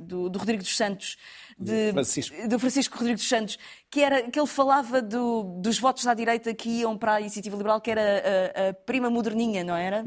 do- 0.00 0.28
do 0.30 0.38
Rodrigo 0.38 0.62
dos 0.62 0.76
Santos, 0.76 1.16
de- 1.58 1.92
Francisco. 1.92 2.48
do 2.48 2.58
Francisco 2.58 2.96
Rodrigo 2.98 3.18
dos 3.18 3.28
Santos, 3.28 3.58
que, 3.90 4.00
era, 4.00 4.22
que 4.30 4.38
ele 4.38 4.46
falava 4.46 5.00
do- 5.02 5.42
dos 5.60 5.78
votos 5.78 6.06
à 6.06 6.14
direita 6.14 6.52
que 6.54 6.68
iam 6.80 6.96
para 6.96 7.14
a 7.14 7.20
Iniciativa 7.20 7.56
Liberal, 7.56 7.80
que 7.80 7.90
era 7.90 8.02
a, 8.02 8.68
a 8.70 8.74
prima 8.74 9.08
moderninha, 9.10 9.62
não 9.64 9.74
era? 9.76 10.04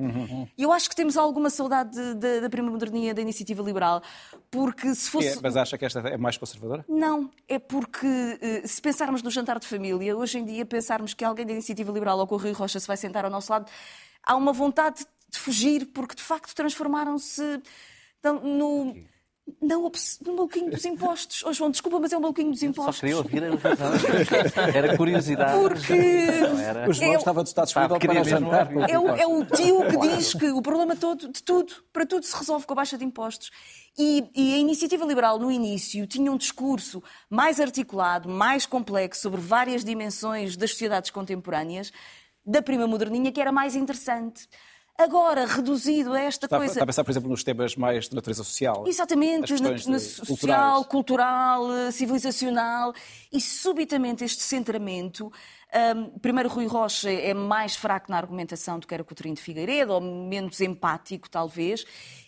E 0.58 0.64
eu 0.64 0.72
acho 0.72 0.90
que 0.90 0.96
temos 0.96 1.18
alguma 1.18 1.50
saudade 1.50 1.92
de- 1.92 2.16
de- 2.16 2.42
da 2.42 2.50
prima 2.50 2.70
moderninha 2.70 3.14
da 3.14 3.22
Iniciativa 3.22 3.62
Liberal, 3.64 4.02
porque 4.50 4.94
se 4.96 5.10
fosse. 5.10 5.28
É, 5.28 5.36
mas 5.42 5.56
acha 5.58 5.78
que 5.78 5.86
esta 5.86 6.00
é 6.00 6.18
mais 6.18 6.38
conservadora? 6.38 6.84
Não, 6.88 7.30
é 7.48 7.60
porque 7.60 8.08
eh, 8.42 8.62
se 8.68 8.82
pensarmos 8.82 9.22
no 9.22 9.30
jantar 9.30 9.60
de 9.60 9.68
família, 9.68 10.16
hoje 10.16 10.40
em 10.40 10.46
dia 10.46 10.66
pensarmos 10.66 11.14
que 11.14 11.24
alguém 11.24 11.46
da 11.46 11.52
Iniciativa 11.54 11.92
Liberal 11.92 12.18
ou 12.20 12.28
com 12.28 12.36
o 12.36 12.38
Rui 12.38 12.52
Rocha 12.52 12.80
se 12.80 12.88
vai 12.88 12.98
sentar 12.98 13.26
ao 13.26 13.32
nosso 13.32 13.52
lado, 13.52 13.70
há 14.24 14.36
uma 14.36 14.54
vontade 14.54 15.06
de 15.30 15.40
fugir, 15.40 15.88
porque 15.88 16.16
de 16.16 16.22
facto 16.22 16.54
transformaram-se 16.56 17.62
no. 18.44 18.96
Não, 19.62 19.92
no 20.26 20.34
maluquinho 20.34 20.72
dos 20.72 20.84
impostos. 20.86 21.44
Oh, 21.46 21.54
João, 21.54 21.70
desculpa, 21.70 22.00
mas 22.00 22.12
é 22.12 22.18
o 22.18 22.22
maluquinho 22.22 22.52
dos 22.52 22.64
impostos. 22.64 22.96
Só 22.96 23.02
queria 23.02 23.18
ouvir 23.18 23.44
a 23.44 24.76
Era 24.76 24.98
curiosidade. 24.98 25.60
Porque... 25.60 25.94
Era... 25.94 26.90
O 26.90 26.94
João 26.94 27.14
é, 27.14 27.16
estava 27.16 27.44
disponível 27.44 28.00
para 28.00 28.24
jantar. 28.24 28.90
É 28.90 28.98
o, 28.98 29.10
é 29.10 29.28
o 29.28 29.46
tio 29.46 29.86
que 29.88 29.98
diz 29.98 30.34
que 30.34 30.50
o 30.50 30.64
problema 30.64 30.96
todo, 30.96 31.32
de 31.32 31.44
tudo, 31.44 31.74
para 31.94 32.08
tudo 32.08 32.26
se 32.26 32.36
resolve 32.36 32.66
com 32.66 32.74
a 32.74 32.78
baixa 32.78 32.98
de 32.98 33.06
impostos. 33.06 33.52
E, 33.98 34.28
e, 34.36 34.56
a 34.56 34.58
Iniciativa 34.58 35.06
Liberal, 35.06 35.38
no 35.38 35.52
início, 35.52 36.08
tinha 36.08 36.32
um 36.32 36.38
discurso 36.38 37.04
mais 37.30 37.60
articulado, 37.60 38.28
mais 38.28 38.66
complexo, 38.66 39.22
sobre 39.22 39.40
várias 39.40 39.86
dimensões 39.86 40.58
das 40.58 40.72
sociedades 40.72 41.12
contemporâneas, 41.12 41.94
da 42.44 42.64
prima 42.64 42.88
moderninha, 42.88 43.32
que 43.32 43.40
era 43.40 43.52
mais 43.52 43.76
interessante 43.76 44.48
agora 44.98 45.46
reduzido 45.46 46.14
a 46.14 46.20
esta 46.22 46.46
está, 46.46 46.58
coisa. 46.58 46.74
Está 46.74 46.84
a 46.84 46.88
pensar, 46.88 47.04
por 47.04 47.12
exemplo, 47.12 47.30
nos 47.30 47.44
temas 47.44 47.76
mais 47.76 48.10
de 48.10 48.16
natureza 48.16 48.44
social. 48.44 48.84
Exatamente, 48.88 49.54
na, 49.62 49.72
na 49.72 50.00
social, 50.00 50.86
cultural, 50.86 51.72
eh, 51.72 51.92
civilizacional. 51.92 52.94
E 53.32 53.42
subitamente 53.42 54.24
este 54.24 54.42
centramento. 54.42 55.32
Um, 55.96 56.20
primeiro, 56.20 56.48
Rui 56.48 56.68
Rocha 56.68 57.12
é 57.12 57.34
mais 57.34 57.76
fraco 57.76 58.10
na 58.10 58.18
argumentação 58.18 58.80
do 58.80 58.88
que 58.88 58.94
era 58.94 59.04
Coutinho 59.04 59.36
de 59.36 59.42
Figueiredo, 59.42 59.94
ou 59.94 60.02
menos 60.02 60.62
empático, 60.62 61.30
talvez. 61.30 61.86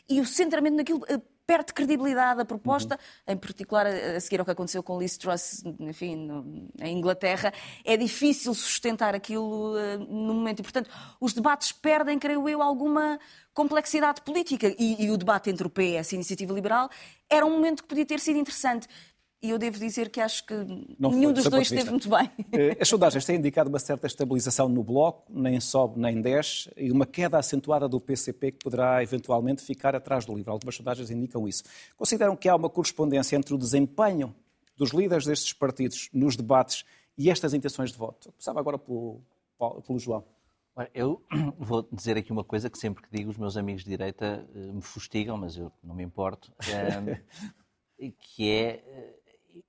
E 0.09 0.19
o 0.19 0.25
centramento 0.25 0.75
naquilo 0.75 1.05
eh, 1.07 1.21
perde 1.47 1.73
credibilidade 1.73 2.41
a 2.41 2.45
proposta, 2.45 2.99
uhum. 3.25 3.33
em 3.33 3.37
particular 3.37 3.87
a 3.87 4.19
seguir 4.19 4.39
ao 4.39 4.45
que 4.45 4.51
aconteceu 4.51 4.83
com 4.83 4.99
Liz 4.99 5.17
Truss, 5.17 5.63
enfim, 5.79 6.17
no, 6.17 6.69
em 6.81 6.97
Inglaterra, 6.97 7.53
é 7.85 7.95
difícil 7.95 8.53
sustentar 8.53 9.15
aquilo 9.15 9.73
uh, 9.73 9.97
no 9.97 10.33
momento. 10.33 10.59
E, 10.59 10.63
portanto, 10.63 10.89
os 11.21 11.33
debates 11.33 11.71
perdem, 11.71 12.19
creio 12.19 12.47
eu, 12.49 12.61
alguma 12.61 13.17
complexidade 13.53 14.21
política. 14.21 14.75
E, 14.77 15.05
e 15.05 15.09
o 15.09 15.17
debate 15.17 15.49
entre 15.49 15.65
o 15.65 15.69
PS 15.69 16.11
e 16.11 16.15
a 16.15 16.17
Iniciativa 16.17 16.53
Liberal 16.53 16.89
era 17.29 17.45
um 17.45 17.51
momento 17.51 17.83
que 17.83 17.89
podia 17.89 18.05
ter 18.05 18.19
sido 18.19 18.37
interessante. 18.37 18.87
E 19.39 19.51
eu 19.51 19.59
devo 19.59 19.77
dizer 19.77 20.09
que 20.09 20.19
acho 20.19 20.43
que 20.45 20.53
não 20.97 21.11
nenhum 21.11 21.25
foi, 21.25 21.33
dos 21.33 21.47
dois 21.47 21.71
esteve 21.71 21.91
muito 21.91 22.09
bem. 22.09 22.31
Eh, 22.51 22.77
as 22.81 22.87
sondagens 22.87 23.23
têm 23.23 23.35
indicado 23.35 23.69
uma 23.69 23.77
certa 23.77 24.07
estabilização 24.07 24.67
no 24.67 24.83
Bloco, 24.83 25.31
nem 25.31 25.59
sobe 25.59 25.99
nem 25.99 26.19
desce, 26.19 26.71
e 26.75 26.91
uma 26.91 27.05
queda 27.05 27.37
acentuada 27.37 27.87
do 27.87 27.99
PCP 27.99 28.53
que 28.53 28.59
poderá 28.63 29.03
eventualmente 29.03 29.61
ficar 29.61 29.95
atrás 29.95 30.25
do 30.25 30.35
livro. 30.35 30.51
Algumas 30.51 30.75
sondagens 30.75 31.11
indicam 31.11 31.47
isso. 31.47 31.63
Consideram 31.95 32.35
que 32.35 32.49
há 32.49 32.55
uma 32.55 32.69
correspondência 32.69 33.35
entre 33.35 33.53
o 33.53 33.57
desempenho 33.59 34.35
dos 34.75 34.89
líderes 34.89 35.25
destes 35.25 35.53
partidos 35.53 36.09
nos 36.11 36.35
debates 36.35 36.83
e 37.15 37.29
estas 37.29 37.53
intenções 37.53 37.91
de 37.91 37.97
voto? 37.97 38.31
Começava 38.31 38.59
agora 38.59 38.79
pelo, 38.79 39.21
pelo 39.85 39.99
João. 39.99 40.23
Eu 40.95 41.21
vou 41.59 41.87
dizer 41.91 42.17
aqui 42.17 42.31
uma 42.31 42.43
coisa 42.43 42.71
que 42.71 42.77
sempre 42.77 43.03
que 43.03 43.15
digo 43.15 43.29
os 43.29 43.37
meus 43.37 43.55
amigos 43.55 43.83
de 43.83 43.89
direita 43.91 44.47
eh, 44.55 44.71
me 44.71 44.81
fustigam, 44.81 45.37
mas 45.37 45.55
eu 45.57 45.71
não 45.83 45.93
me 45.93 46.03
importo, 46.03 46.51
que 48.19 48.51
é 48.51 49.16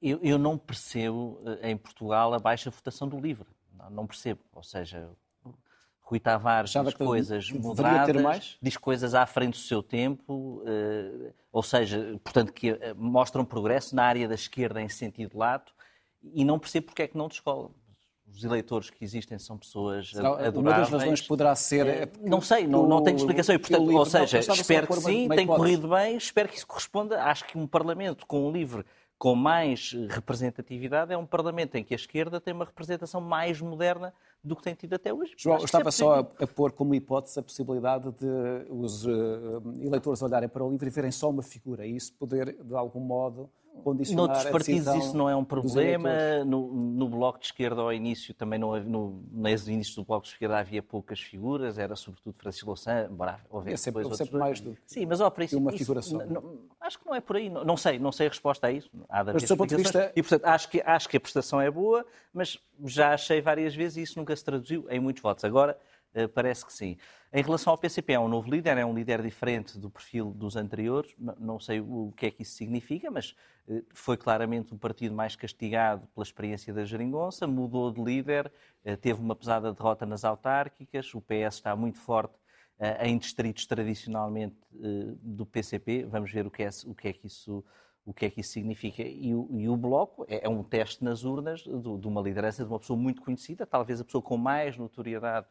eu, 0.01 0.18
eu, 0.22 0.38
não 0.38 0.59
percebo 0.59 1.40
eh, 1.46 1.70
em 1.70 1.77
Portugal 1.77 2.33
a 2.35 2.38
baixa 2.38 2.70
votação 2.70 3.09
do 3.09 3.18
LIVRE. 3.18 3.48
Não, 3.72 3.90
não 3.90 4.07
percebo. 4.07 4.40
Ou 4.53 4.62
seja, 4.62 5.11
Rui 6.09 6.18
Tavares 6.18 6.72
diz 6.72 6.94
coisas 6.94 7.51
moderadas, 7.51 8.57
diz 8.62 8.77
coisas 8.79 9.14
à 9.14 9.27
frente 9.27 9.53
do 9.53 9.59
seu 9.59 9.83
tempo, 9.83 10.62
uh, 10.64 11.35
ou 11.53 11.62
seja, 11.62 12.18
portanto, 12.24 12.51
que 12.51 12.72
uh, 12.72 12.79
mostram 12.96 13.44
progresso 13.44 13.94
na 13.94 14.05
área 14.05 14.27
da 14.27 14.35
esquerda 14.35 14.81
em 14.81 14.88
sentido 14.88 15.37
lato, 15.37 15.74
e 16.22 16.46
não 16.46 16.59
percebo 16.59 16.87
porque 16.87 17.03
é 17.03 17.09
que 17.09 17.16
não 17.16 17.29
descolam. 17.29 17.70
Os 18.27 18.42
eleitores 18.42 18.90
que 18.90 19.05
existem 19.05 19.38
são 19.38 19.59
pessoas 19.59 20.12
adoráveis. 20.14 20.57
Uma 20.57 20.70
das 20.72 20.90
razões 20.90 21.22
poderá 21.22 21.55
ser... 21.55 22.11
não 22.20 22.40
sei, 22.40 22.66
não, 22.66 22.87
não 22.87 23.03
tenho 23.03 23.16
explicação. 23.16 23.55
E, 23.55 23.59
portanto, 23.59 23.90
ou 23.90 24.05
seja, 24.05 24.38
espero 24.38 24.87
que 24.87 25.01
sim, 25.01 25.29
tem 25.29 25.46
corrido 25.46 25.88
bem, 25.88 26.16
espero 26.16 26.48
que 26.48 26.57
isso 26.57 26.66
corresponda. 26.66 27.22
Acho 27.22 27.46
que 27.46 27.57
um 27.57 27.66
Parlamento 27.66 28.27
com 28.27 28.46
um 28.46 28.53
livre 28.53 28.85
com 29.19 29.35
mais 29.35 29.93
representatividade 30.09 31.13
é 31.13 31.19
um 31.19 31.27
Parlamento 31.27 31.75
em 31.75 31.83
que 31.83 31.93
a 31.93 31.97
esquerda 31.97 32.41
tem 32.41 32.55
uma 32.55 32.65
representação 32.65 33.21
mais 33.21 33.61
moderna 33.61 34.15
do 34.43 34.55
que 34.55 34.63
tem 34.63 34.75
tido 34.75 34.95
até 34.95 35.13
hoje. 35.13 35.35
João, 35.37 35.59
estava 35.59 35.89
é 35.89 35.93
só 35.93 36.15
a, 36.15 36.21
a, 36.21 36.47
pôr 36.47 36.71
como 36.71 36.95
hipótese 36.95 37.39
a 37.39 37.43
possibilidade 37.43 38.13
de 38.13 38.71
os 38.71 39.05
uh, 39.05 39.63
eleitores 39.81 40.23
olharem 40.23 40.49
para 40.49 40.65
o 40.65 40.71
livro 40.71 40.87
e 40.87 40.91
verem 40.91 41.11
só 41.11 41.29
uma 41.29 41.43
figura 41.43 41.85
e 41.85 41.97
isso 41.97 42.13
poder, 42.13 42.57
de 42.63 42.75
algum 42.75 43.01
modo, 43.01 43.51
condicionar 43.79 44.27
Noutros 44.29 44.51
partidos 44.51 44.95
isso 44.95 45.17
não 45.17 45.29
é 45.29 45.37
um 45.37 45.45
problema. 45.45 46.45
No, 46.45 46.73
no, 46.73 47.09
Bloco 47.09 47.39
de 47.39 47.47
Esquerda, 47.47 47.81
ao 47.81 47.93
início, 47.93 48.35
também 48.35 48.59
não, 48.59 48.79
no, 48.81 49.23
no 49.31 49.49
início 49.49 49.97
do 49.97 50.05
Bloco 50.05 50.25
de 50.25 50.33
Esquerda 50.33 50.59
havia 50.59 50.83
poucas 50.83 51.21
figuras, 51.21 51.79
era 51.79 51.97
sobretudo 51.97 52.35
Francisco 52.39 52.67
Louçã, 52.67 53.09
embora 53.11 53.41
houvesse 53.51 53.89
é 53.89 53.93
sempre, 53.93 54.17
sempre 54.17 54.39
mais 54.39 54.61
do 54.61 54.77
Sim, 54.87 55.07
mas 55.07 55.21
ao 55.21 55.31
princípio, 55.31 55.61
uma 55.61 55.73
figura 55.73 56.01
isso, 56.01 56.11
só. 56.11 56.27
Não, 56.27 56.59
acho 56.88 56.98
que 56.98 57.07
não 57.07 57.14
é 57.14 57.20
por 57.20 57.37
aí. 57.37 57.48
Não, 57.48 57.64
não, 57.64 57.77
sei, 57.77 57.98
não 57.98 58.11
sei 58.11 58.27
a 58.27 58.31
resposta 58.31 58.66
a 58.66 58.72
isso. 58.72 58.90
Há 59.09 59.22
mas, 59.22 59.44
do 59.44 59.57
ponto 59.57 59.70
de 59.70 59.77
vista... 59.77 60.12
E, 60.16 60.22
portanto, 60.22 60.44
acho 60.44 60.68
que, 60.68 60.83
acho 60.85 61.09
que 61.09 61.16
a 61.16 61.20
prestação 61.20 61.61
é 61.61 61.70
boa, 61.70 62.05
mas 62.33 62.59
já 62.85 63.14
achei 63.14 63.40
várias 63.40 63.74
vezes 63.74 63.96
e 63.96 64.03
isso 64.03 64.18
nunca 64.18 64.35
se 64.35 64.44
traduziu 64.44 64.87
em 64.90 64.98
muitos 64.98 65.22
votos. 65.22 65.44
Agora, 65.44 65.79
eh, 66.14 66.27
parece 66.27 66.66
que 66.66 66.72
sim. 66.72 66.96
Em 67.33 67.42
relação 67.42 67.72
ao 67.72 67.79
PCP, 67.79 68.14
é 68.14 68.20
um 68.20 68.29
novo 68.29 68.51
líder, 68.51 68.79
é 68.79 68.85
um 68.85 68.94
líder 68.94 69.22
diferente 69.22 69.79
do 69.79 69.90
perfil 69.90 70.33
dos 70.33 70.57
anteriores. 70.57 71.14
Não 71.38 71.61
sei 71.61 71.81
o 71.81 72.12
que 72.16 72.27
é 72.27 72.31
que 72.31 72.42
isso 72.42 72.53
significa, 72.53 73.11
mas 73.11 73.37
eh, 73.68 73.83
foi 73.92 74.16
claramente 74.16 74.72
o 74.72 74.79
partido 74.79 75.14
mais 75.14 75.37
castigado 75.37 76.07
pela 76.14 76.24
experiência 76.24 76.72
da 76.72 76.85
Jeringonça, 76.85 77.46
mudou 77.46 77.92
de 77.92 78.03
líder, 78.03 78.51
eh, 78.85 78.96
teve 78.96 79.20
uma 79.20 79.37
pesada 79.37 79.72
derrota 79.72 80.07
nas 80.07 80.24
autárquicas, 80.24 81.14
o 81.14 81.20
PS 81.20 81.57
está 81.57 81.77
muito 81.77 81.98
forte 81.98 82.35
em 83.01 83.19
distritos 83.19 83.67
tradicionalmente 83.67 84.57
do 85.21 85.45
PCP. 85.45 86.05
Vamos 86.05 86.31
ver 86.31 86.47
o 86.47 86.51
que 86.51 86.62
é, 86.62 86.69
o 86.87 86.95
que 86.95 87.09
é 87.09 87.12
que 87.12 87.27
isso 87.27 87.64
o 88.05 88.14
que 88.14 88.25
é 88.25 88.31
que 88.31 88.41
isso 88.41 88.53
significa. 88.53 89.03
E 89.03 89.35
o, 89.35 89.47
e 89.51 89.69
o 89.69 89.77
Bloco 89.77 90.25
é, 90.27 90.47
é, 90.47 90.49
um 90.49 90.62
teste 90.62 91.05
nas 91.05 91.25
urnas 91.25 91.61
de, 91.61 92.07
uma 92.07 92.23
liderança 92.23 92.64
de 92.64 92.71
uma 92.71 92.79
pessoa 92.79 92.99
muito 92.99 93.21
conhecida, 93.21 93.67
talvez 93.67 94.01
a 94.01 94.05
pessoa 94.05 94.23
com 94.23 94.38
mais 94.38 94.79
notoriedade 94.79 95.47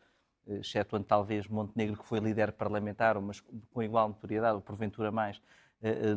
excetuando 0.47 1.05
talvez 1.05 1.47
Montenegro, 1.47 1.97
que 1.97 2.05
foi 2.05 2.19
líder 2.19 2.51
parlamentar, 2.53 3.19
mas 3.21 3.41
com 3.41 3.83
igual 3.83 4.07
notoriedade, 4.07 4.55
ou 4.55 4.61
porventura 4.61 5.11
mais, 5.11 5.37
eh, 5.37 5.41
eh, 5.41 5.66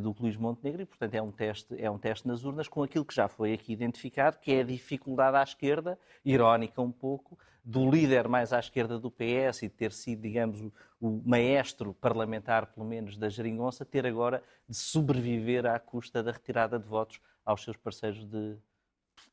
do 0.00 0.14
que 0.14 0.22
Luís 0.22 0.36
Montenegro, 0.36 0.82
e 0.82 0.86
portanto 0.86 1.14
é 1.14 1.22
um, 1.22 1.30
teste, 1.30 1.74
é 1.78 1.90
um 1.90 1.98
teste 1.98 2.26
nas 2.26 2.44
urnas 2.44 2.66
com 2.66 2.82
aquilo 2.82 3.04
que 3.04 3.14
já 3.14 3.28
foi 3.28 3.52
aqui 3.52 3.72
identificado, 3.72 4.38
que 4.38 4.52
é 4.52 4.60
a 4.60 4.64
dificuldade 4.64 5.36
à 5.36 5.42
esquerda, 5.42 5.98
irónica 6.24 6.80
um 6.80 6.90
pouco, 6.90 7.38
do 7.62 7.90
líder 7.90 8.26
mais 8.26 8.52
à 8.52 8.58
esquerda 8.58 8.98
do 8.98 9.10
PS 9.10 9.62
e 9.62 9.68
de 9.68 9.74
ter 9.74 9.92
sido, 9.92 10.22
digamos, 10.22 10.60
o, 10.60 10.72
o 11.00 11.22
maestro 11.24 11.92
parlamentar, 11.94 12.66
pelo 12.66 12.86
menos, 12.86 13.18
da 13.18 13.28
Jeringonça, 13.28 13.84
ter 13.84 14.06
agora 14.06 14.42
de 14.68 14.76
sobreviver 14.76 15.66
à 15.66 15.78
custa 15.78 16.22
da 16.22 16.32
retirada 16.32 16.78
de 16.78 16.86
votos 16.86 17.20
aos 17.44 17.62
seus 17.62 17.76
parceiros 17.76 18.24
de 18.24 18.56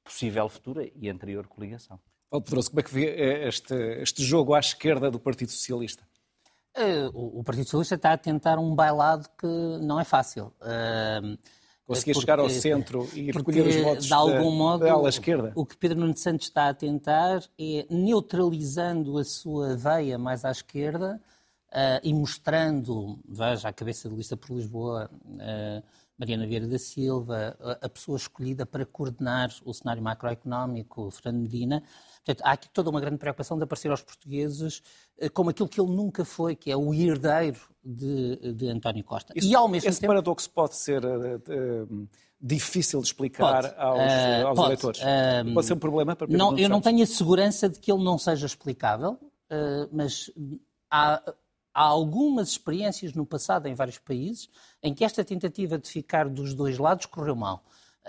possível 0.04 0.48
futura 0.50 0.90
e 0.96 1.10
anterior 1.10 1.48
coligação. 1.48 2.00
Paulo 2.30 2.44
Pedroso, 2.44 2.70
como 2.70 2.80
é 2.82 2.84
que 2.84 2.94
vê 2.94 3.06
eh, 3.06 3.48
este, 3.48 3.74
este 4.02 4.24
jogo 4.24 4.54
à 4.54 4.60
esquerda 4.60 5.10
do 5.10 5.20
Partido 5.20 5.52
Socialista? 5.52 6.06
Uh, 6.78 7.10
o, 7.12 7.40
o, 7.40 7.44
Partido 7.44 7.66
Socialista 7.66 7.96
está 7.96 8.14
a 8.14 8.18
tentar 8.18 8.60
um 8.60 8.76
bailado 8.76 9.28
que 9.36 9.48
não 9.82 10.00
é 10.00 10.04
fácil. 10.04 10.54
Uh, 10.62 11.38
Conseguir 11.88 12.14
porque, 12.14 12.22
chegar 12.22 12.40
ao 12.40 12.50
centro 12.50 13.10
e 13.16 13.32
recolher 13.32 13.66
os 13.66 13.76
votos 13.78 14.06
de 14.06 14.14
algum 14.14 14.52
da, 14.52 14.58
modo, 14.58 15.04
da 15.04 15.10
esquerda? 15.10 15.54
O 15.56 15.66
que 15.66 15.76
Pedro 15.76 16.00
Nuno 16.00 16.16
Santos 16.16 16.48
está 16.48 16.68
a 16.68 16.74
tentar 16.74 17.42
é, 17.58 17.88
neutralizando 17.90 19.18
a 19.18 19.24
sua 19.24 19.76
veia 19.76 20.20
mais 20.20 20.46
à 20.46 20.52
esquerda 20.52 21.20
uh, 21.70 22.00
e 22.04 22.14
mostrando, 22.14 23.18
veja, 23.28 23.70
a 23.70 23.74
cabeça 23.74 24.10
de 24.10 24.16
lista 24.16 24.36
por 24.36 24.54
Lisboa, 24.54 25.10
Mariana 26.18 26.46
Vieira 26.46 26.68
da 26.68 26.78
Silva, 26.78 27.58
a 27.82 27.88
pessoa 27.88 28.18
escolhida 28.18 28.66
para 28.66 28.86
coordenar 28.86 29.50
o 29.64 29.74
cenário 29.74 30.04
macroeconómico, 30.04 31.10
Fernando 31.10 31.42
Medina. 31.42 31.82
Portanto, 32.28 32.46
há 32.46 32.52
aqui 32.52 32.68
toda 32.70 32.90
uma 32.90 33.00
grande 33.00 33.18
preocupação 33.18 33.58
de 33.58 33.64
aparecer 33.64 33.90
aos 33.90 34.02
portugueses 34.02 34.84
eh, 35.18 35.30
como 35.30 35.50
aquilo 35.50 35.70
que 35.70 35.80
ele 35.80 35.90
nunca 35.90 36.26
foi, 36.26 36.58
que 36.58 36.70
é 36.70 36.76
o 36.76 36.94
herdeiro 36.94 37.62
de, 37.82 38.54
de 38.54 38.68
António 38.68 39.02
Costa. 39.06 39.32
Isso, 39.34 39.48
e 39.48 39.56
ao 39.56 39.70
mesmo 39.70 39.90
esse 39.90 40.02
tempo... 40.02 40.12
paradoxo 40.12 40.50
pode 40.50 40.76
ser 40.76 41.06
uh, 41.06 41.38
uh, 41.38 42.08
difícil 42.42 43.00
de 43.00 43.08
explicar 43.08 43.64
pode, 43.64 43.76
aos, 43.78 44.00
uh, 44.00 44.48
aos 44.48 44.56
pode, 44.56 44.68
eleitores? 44.68 45.02
pode 45.54 45.68
ser 45.68 45.74
um 45.74 45.80
problema 45.80 46.18
para 46.18 46.28
não, 46.28 46.58
Eu 46.58 46.68
não 46.68 46.82
tenho 46.82 47.02
a 47.02 47.08
segurança 47.08 47.70
de 47.70 47.80
que 47.80 47.90
ele 47.90 48.04
não 48.04 48.18
seja 48.18 48.46
explicável, 48.46 49.18
mas 49.90 50.30
há 50.92 51.24
há 51.74 51.84
algumas 51.84 52.50
experiências 52.50 53.14
no 53.14 53.24
passado 53.24 53.68
em 53.68 53.76
vários 53.76 54.00
países 54.00 54.50
em 54.82 54.96
que 54.96 55.06
esta 55.06 55.24
tentativa 55.24 55.78
de 55.78 55.88
ficar 55.88 56.28
dos 56.28 56.56
dois 56.56 56.80
lados 56.80 57.06
correu 57.06 57.36
mal. 57.36 57.64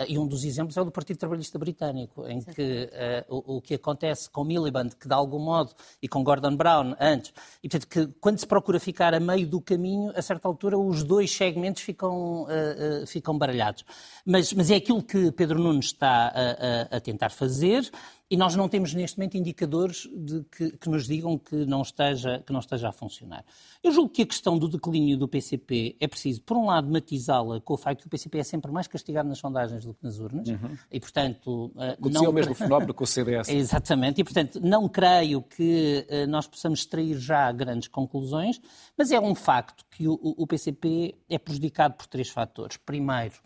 E 0.06 0.18
um 0.18 0.26
dos 0.26 0.44
exemplos 0.44 0.76
é 0.76 0.80
o 0.80 0.84
do 0.84 0.90
Partido 0.90 1.18
Trabalhista 1.18 1.58
Britânico, 1.58 2.26
em 2.28 2.40
que 2.40 2.90
uh, 3.28 3.36
o, 3.36 3.56
o, 3.56 3.60
que 3.60 3.74
acontece 3.74 4.30
com 4.30 4.44
Miliband, 4.44 4.90
que 4.90 5.08
de 5.08 5.14
algum 5.14 5.38
modo, 5.38 5.72
e 6.02 6.08
com 6.08 6.22
Gordon 6.22 6.56
Brown 6.56 6.94
antes, 7.00 7.32
e 7.62 7.68
portanto 7.68 7.88
que 7.88 8.06
quando 8.20 8.38
se 8.38 8.46
procura 8.46 8.78
ficar 8.78 9.14
a 9.14 9.20
meio 9.20 9.46
do 9.46 9.60
caminho, 9.60 10.12
a 10.14 10.22
certa 10.22 10.46
altura 10.46 10.78
os 10.78 11.02
dois 11.02 11.30
segmentos 11.30 11.82
ficam, 11.82 12.42
uh, 12.42 13.02
uh, 13.02 13.06
ficam 13.06 13.36
baralhados. 13.36 13.84
Mas, 14.24 14.52
mas 14.52 14.70
é 14.70 14.76
aquilo 14.76 15.02
que 15.02 15.32
Pedro 15.32 15.58
Nunes 15.58 15.86
está 15.86 16.28
a, 16.28 16.94
a, 16.94 16.96
a 16.96 17.00
tentar 17.00 17.30
fazer. 17.30 17.90
E 18.30 18.36
nós 18.36 18.54
não 18.54 18.68
temos 18.68 18.92
neste 18.92 19.16
momento 19.16 19.38
indicadores 19.38 20.06
de 20.14 20.44
que, 20.44 20.76
que, 20.76 20.88
nos 20.90 21.06
digam 21.06 21.38
que 21.38 21.64
não, 21.64 21.80
esteja, 21.80 22.42
que 22.44 22.52
não 22.52 22.60
esteja 22.60 22.90
a 22.90 22.92
funcionar. 22.92 23.42
Eu 23.82 23.90
julgo 23.90 24.10
que 24.10 24.20
a 24.20 24.26
questão 24.26 24.58
do 24.58 24.68
declínio 24.68 25.16
do 25.16 25.26
PCP 25.26 25.96
é 25.98 26.06
preciso, 26.06 26.42
por 26.42 26.56
um 26.56 26.66
lado, 26.66 26.90
matizá-la 26.90 27.58
com 27.60 27.72
o 27.72 27.76
facto 27.78 28.02
que 28.02 28.06
o 28.06 28.10
PCP 28.10 28.38
é 28.38 28.44
sempre 28.44 28.70
mais 28.70 28.86
castigado 28.86 29.28
nas 29.28 29.38
sondagens 29.38 29.82
do 29.82 29.94
que 29.94 30.04
nas 30.04 30.18
urnas. 30.18 30.46
Uhum. 30.46 30.76
E, 30.92 31.00
portanto. 31.00 31.72
Eh, 31.78 31.92
Aconteceu 31.92 32.22
não... 32.24 32.30
o 32.30 32.34
mesmo 32.34 32.54
fenómeno 32.54 32.92
com 32.92 33.04
o 33.04 33.06
CDS. 33.06 33.48
Exatamente. 33.50 34.20
E, 34.20 34.24
portanto, 34.24 34.60
não 34.60 34.86
creio 34.90 35.40
que 35.40 36.06
uh, 36.10 36.26
nós 36.28 36.46
possamos 36.46 36.80
extrair 36.80 37.16
já 37.18 37.50
grandes 37.50 37.88
conclusões, 37.88 38.60
mas 38.96 39.10
é 39.10 39.18
um 39.18 39.34
facto 39.34 39.86
que 39.90 40.06
o, 40.06 40.18
o 40.22 40.46
PCP 40.46 41.14
é 41.30 41.38
prejudicado 41.38 41.94
por 41.94 42.06
três 42.06 42.28
fatores. 42.28 42.76
Primeiro, 42.76 43.36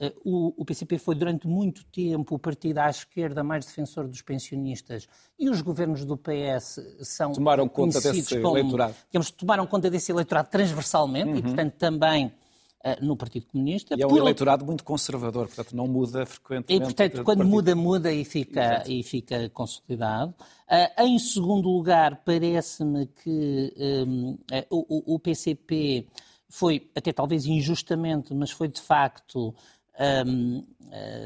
eh, 0.00 0.14
o, 0.24 0.64
PCP 0.64 0.96
foi 0.96 1.16
durante 1.16 1.48
muito 1.48 1.84
tempo 1.86 2.36
o 2.36 2.38
partido 2.38 2.78
à 2.78 2.88
esquerda 2.88 3.42
mais 3.42 3.66
defensor 3.66 4.06
dos 4.06 4.22
pensionistas 4.22 5.08
e 5.36 5.50
os 5.50 5.60
governos 5.60 6.04
do 6.04 6.16
PS 6.16 6.80
são 7.00 7.32
tomaram 7.32 7.68
conta 7.68 8.00
desse 8.00 8.40
como, 8.40 8.56
eleitorado. 8.56 8.94
Digamos, 9.10 9.30
tomaram 9.32 9.66
conta 9.66 9.90
desse 9.90 10.12
eleitorado 10.12 10.48
transversalmente 10.50 11.30
uhum. 11.30 11.36
e, 11.38 11.42
portanto, 11.42 11.74
também 11.74 12.26
uh, 12.26 13.04
no 13.04 13.16
Partido 13.16 13.46
Comunista. 13.46 13.96
E 13.98 14.02
é 14.02 14.06
um 14.06 14.10
Por... 14.10 14.18
eleitorado 14.18 14.64
muito 14.64 14.84
conservador, 14.84 15.48
portanto, 15.48 15.74
não 15.74 15.88
muda 15.88 16.24
frequentemente. 16.24 16.74
E, 16.74 16.80
portanto, 16.80 17.24
quando 17.24 17.44
muda, 17.44 17.74
muda 17.74 18.12
e 18.12 18.24
fica, 18.24 18.84
e 18.86 19.02
fica 19.02 19.48
consolidado. 19.50 20.32
Uh, 20.70 21.02
em 21.02 21.18
segundo 21.18 21.68
lugar, 21.68 22.22
parece-me 22.24 23.06
que 23.06 23.74
um, 24.06 24.30
uh, 24.30 24.38
o, 24.70 25.14
o 25.14 25.18
PCP 25.18 26.06
foi, 26.48 26.90
até 26.96 27.12
talvez 27.12 27.46
injustamente, 27.46 28.34
mas 28.34 28.50
foi 28.50 28.68
de 28.68 28.80
facto 28.80 29.54
eh, 29.54 29.77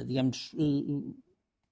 digamos, 0.07 0.53
uh, 0.55 1.15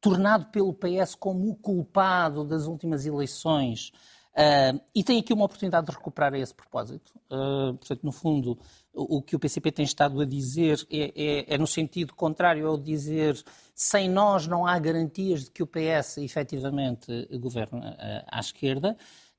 tornado 0.00 0.46
pelo 0.46 0.72
PS 0.72 1.14
como 1.14 1.50
o 1.50 1.54
culpado 1.54 2.44
das 2.44 2.66
últimas 2.66 3.04
eleições. 3.04 3.92
Uh, 4.30 4.80
e 4.94 5.02
tem 5.02 5.18
aqui 5.18 5.32
uma 5.32 5.44
oportunidade 5.44 5.86
de 5.86 5.92
recuperar 5.92 6.32
a 6.32 6.38
esse 6.38 6.54
propósito. 6.54 7.10
Uh, 7.30 7.74
portanto, 7.74 8.02
no 8.04 8.12
fundo, 8.12 8.58
o, 8.94 9.18
o, 9.18 9.22
que 9.22 9.34
o 9.34 9.38
PCP 9.38 9.72
tem 9.72 9.84
estado 9.84 10.20
a 10.20 10.24
dizer 10.24 10.78
é, 10.90 11.12
é, 11.14 11.54
é, 11.54 11.58
no 11.58 11.66
sentido 11.66 12.14
contrário 12.14 12.66
ao 12.66 12.78
dizer 12.78 13.42
sem 13.74 14.08
nós 14.08 14.46
não 14.46 14.66
há 14.66 14.78
garantias 14.78 15.44
de 15.44 15.50
que 15.50 15.62
o 15.62 15.66
PS 15.66 16.18
efetivamente 16.18 17.26
governa 17.38 17.90
uh, 17.90 18.28
à 18.30 18.40
esquerda. 18.40 18.96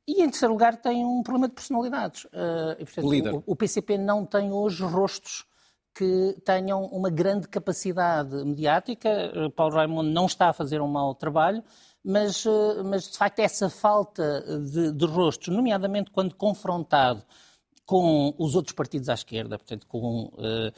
E, 0.08 0.24
em 0.24 0.30
terceiro 0.30 0.54
lugar, 0.54 0.76
tem 0.76 1.06
um 1.06 1.24
problema 1.24 1.47
de 1.47 1.54
personalidades. 1.54 2.28
E, 2.80 2.84
portanto, 2.84 3.43
o, 3.45 3.52
o, 3.54 3.56
PCP 3.56 4.00
não 4.00 4.26
tem 4.26 4.52
hoje 4.52 4.84
rostos 4.84 5.45
que 5.93 6.38
tenham 6.45 6.86
uma 6.86 7.10
grande 7.10 7.47
capacidade 7.47 8.34
mediática. 8.45 9.10
Eh, 9.10 9.49
Paulo 9.56 9.75
Raimundo 9.75 10.10
não 10.10 10.25
está 10.25 10.49
a 10.49 10.54
fazer 10.54 10.82
um 10.82 10.88
mau 10.88 11.13
trabalho, 11.13 11.63
mas, 12.04 12.45
eh, 12.45 12.84
mas 12.84 13.12
de 13.12 13.17
facto 13.17 13.39
essa 13.39 13.69
falta 13.69 14.41
de, 14.60 14.91
de 14.91 15.06
rostos, 15.06 15.54
nomeadamente 15.54 16.12
quando 16.12 16.36
confrontado 16.36 17.23
com 17.86 18.34
os 18.38 18.56
outros 18.56 18.73
partidos 18.73 19.10
à 19.10 19.13
esquerda, 19.13 19.58
portanto 19.58 19.86
com 19.86 20.25
uh, 20.25 20.71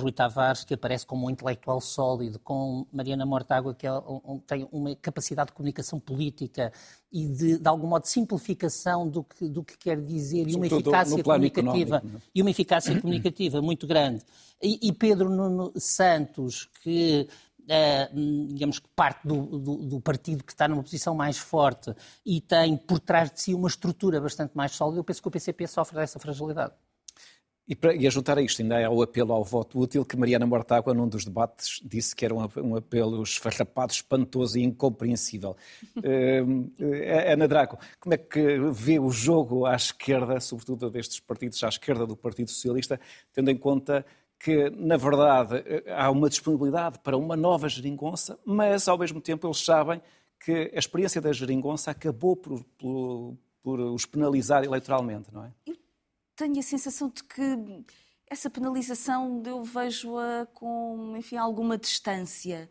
Rui 0.00 0.10
Tavares, 0.10 0.64
que 0.64 0.74
aparece 0.74 1.06
como 1.06 1.26
um 1.26 1.30
intelectual 1.30 1.80
sólido, 1.80 2.38
com 2.40 2.86
Mariana 2.92 3.24
Mortágua, 3.24 3.74
que 3.74 3.86
é 3.86 3.92
um, 3.92 4.40
tem 4.44 4.68
uma 4.72 4.94
capacidade 4.96 5.48
de 5.48 5.52
comunicação 5.54 6.00
política 6.00 6.72
e 7.12 7.26
de, 7.28 7.58
de 7.58 7.68
algum 7.68 7.86
modo, 7.86 8.04
simplificação 8.06 9.08
do 9.08 9.22
que, 9.22 9.48
do 9.48 9.62
que 9.62 9.78
quer 9.78 10.00
dizer 10.00 10.48
e 10.48 10.56
uma 10.56 10.66
eficácia 10.66 11.22
comunicativa 11.22 12.02
é? 12.04 12.20
e 12.34 12.42
uma 12.42 12.50
eficácia 12.50 12.94
comunicativa 13.00 13.62
muito 13.62 13.86
grande. 13.86 14.24
E, 14.60 14.88
e 14.88 14.92
Pedro 14.92 15.30
Nuno 15.30 15.72
Santos, 15.76 16.68
que 16.82 17.28
Uh, 17.68 18.46
digamos 18.46 18.78
que 18.78 18.88
parte 18.96 19.28
do, 19.28 19.58
do, 19.58 19.76
do, 19.84 20.00
partido 20.00 20.42
que 20.42 20.52
está 20.52 20.66
numa 20.66 20.82
posição 20.82 21.14
mais 21.14 21.36
forte 21.36 21.94
e 22.24 22.40
tem 22.40 22.78
por 22.78 22.98
trás 22.98 23.30
de 23.30 23.42
si 23.42 23.52
uma 23.52 23.68
estrutura 23.68 24.18
bastante 24.22 24.56
mais 24.56 24.72
sólida, 24.72 25.00
eu 25.00 25.04
penso 25.04 25.20
que 25.20 25.28
o 25.28 25.30
PCP 25.30 25.66
sofre 25.66 25.98
dessa 25.98 26.18
fragilidade. 26.18 26.72
E, 27.68 27.76
para, 27.76 27.94
e 27.94 28.06
a 28.06 28.10
juntar 28.10 28.38
a 28.38 28.40
isto, 28.40 28.62
ainda 28.62 28.82
há 28.82 28.88
o 28.88 29.02
apelo 29.02 29.30
ao 29.30 29.44
voto 29.44 29.78
útil, 29.78 30.02
que 30.02 30.16
Mariana 30.16 30.46
Mortágua, 30.46 30.94
num 30.94 31.06
dos 31.06 31.26
debates, 31.26 31.82
disse 31.84 32.16
que 32.16 32.24
era 32.24 32.34
um, 32.34 32.48
um 32.62 32.76
apelo 32.76 33.22
esfarrapado, 33.22 33.92
espantoso 33.92 34.58
e 34.58 34.62
incompreensível. 34.62 35.54
uh, 35.98 36.72
Ana 37.30 37.46
Draco, 37.46 37.78
como 38.00 38.14
é 38.14 38.16
que 38.16 38.58
vê 38.72 38.98
o 38.98 39.10
jogo 39.10 39.66
à 39.66 39.76
esquerda, 39.76 40.40
sobretudo 40.40 40.88
destes 40.88 41.20
partidos, 41.20 41.62
à 41.62 41.68
esquerda 41.68 42.06
do 42.06 42.16
Partido 42.16 42.50
Socialista, 42.50 42.98
tendo 43.34 43.50
em 43.50 43.56
conta 43.56 44.06
que, 44.38 44.70
na 44.70 44.96
verdade, 44.96 45.62
há 45.94 46.10
uma 46.10 46.30
disponibilidade 46.30 46.98
para 47.00 47.18
uma 47.18 47.36
nova 47.36 47.68
geringonça, 47.68 48.38
mas, 48.46 48.88
ao 48.88 48.96
mesmo 48.96 49.20
tempo, 49.20 49.46
eles 49.46 49.62
sabem 49.62 50.00
que 50.40 50.70
a 50.74 50.78
experiência 50.78 51.20
da 51.20 51.32
geringonça 51.34 51.90
acabou 51.90 52.34
por, 52.34 52.64
por, 52.78 53.36
por 53.62 53.80
os 53.80 54.06
penalizar 54.06 54.64
eleitoralmente, 54.64 55.28
não 55.34 55.44
é? 55.44 55.52
Tenho 56.38 56.58
a 56.60 56.62
sensação 56.62 57.10
de 57.10 57.24
que 57.24 57.84
essa 58.30 58.48
penalização 58.48 59.42
eu 59.44 59.62
vejo-a 59.62 60.46
com, 60.54 61.14
enfim, 61.16 61.36
alguma 61.36 61.76
distância. 61.76 62.70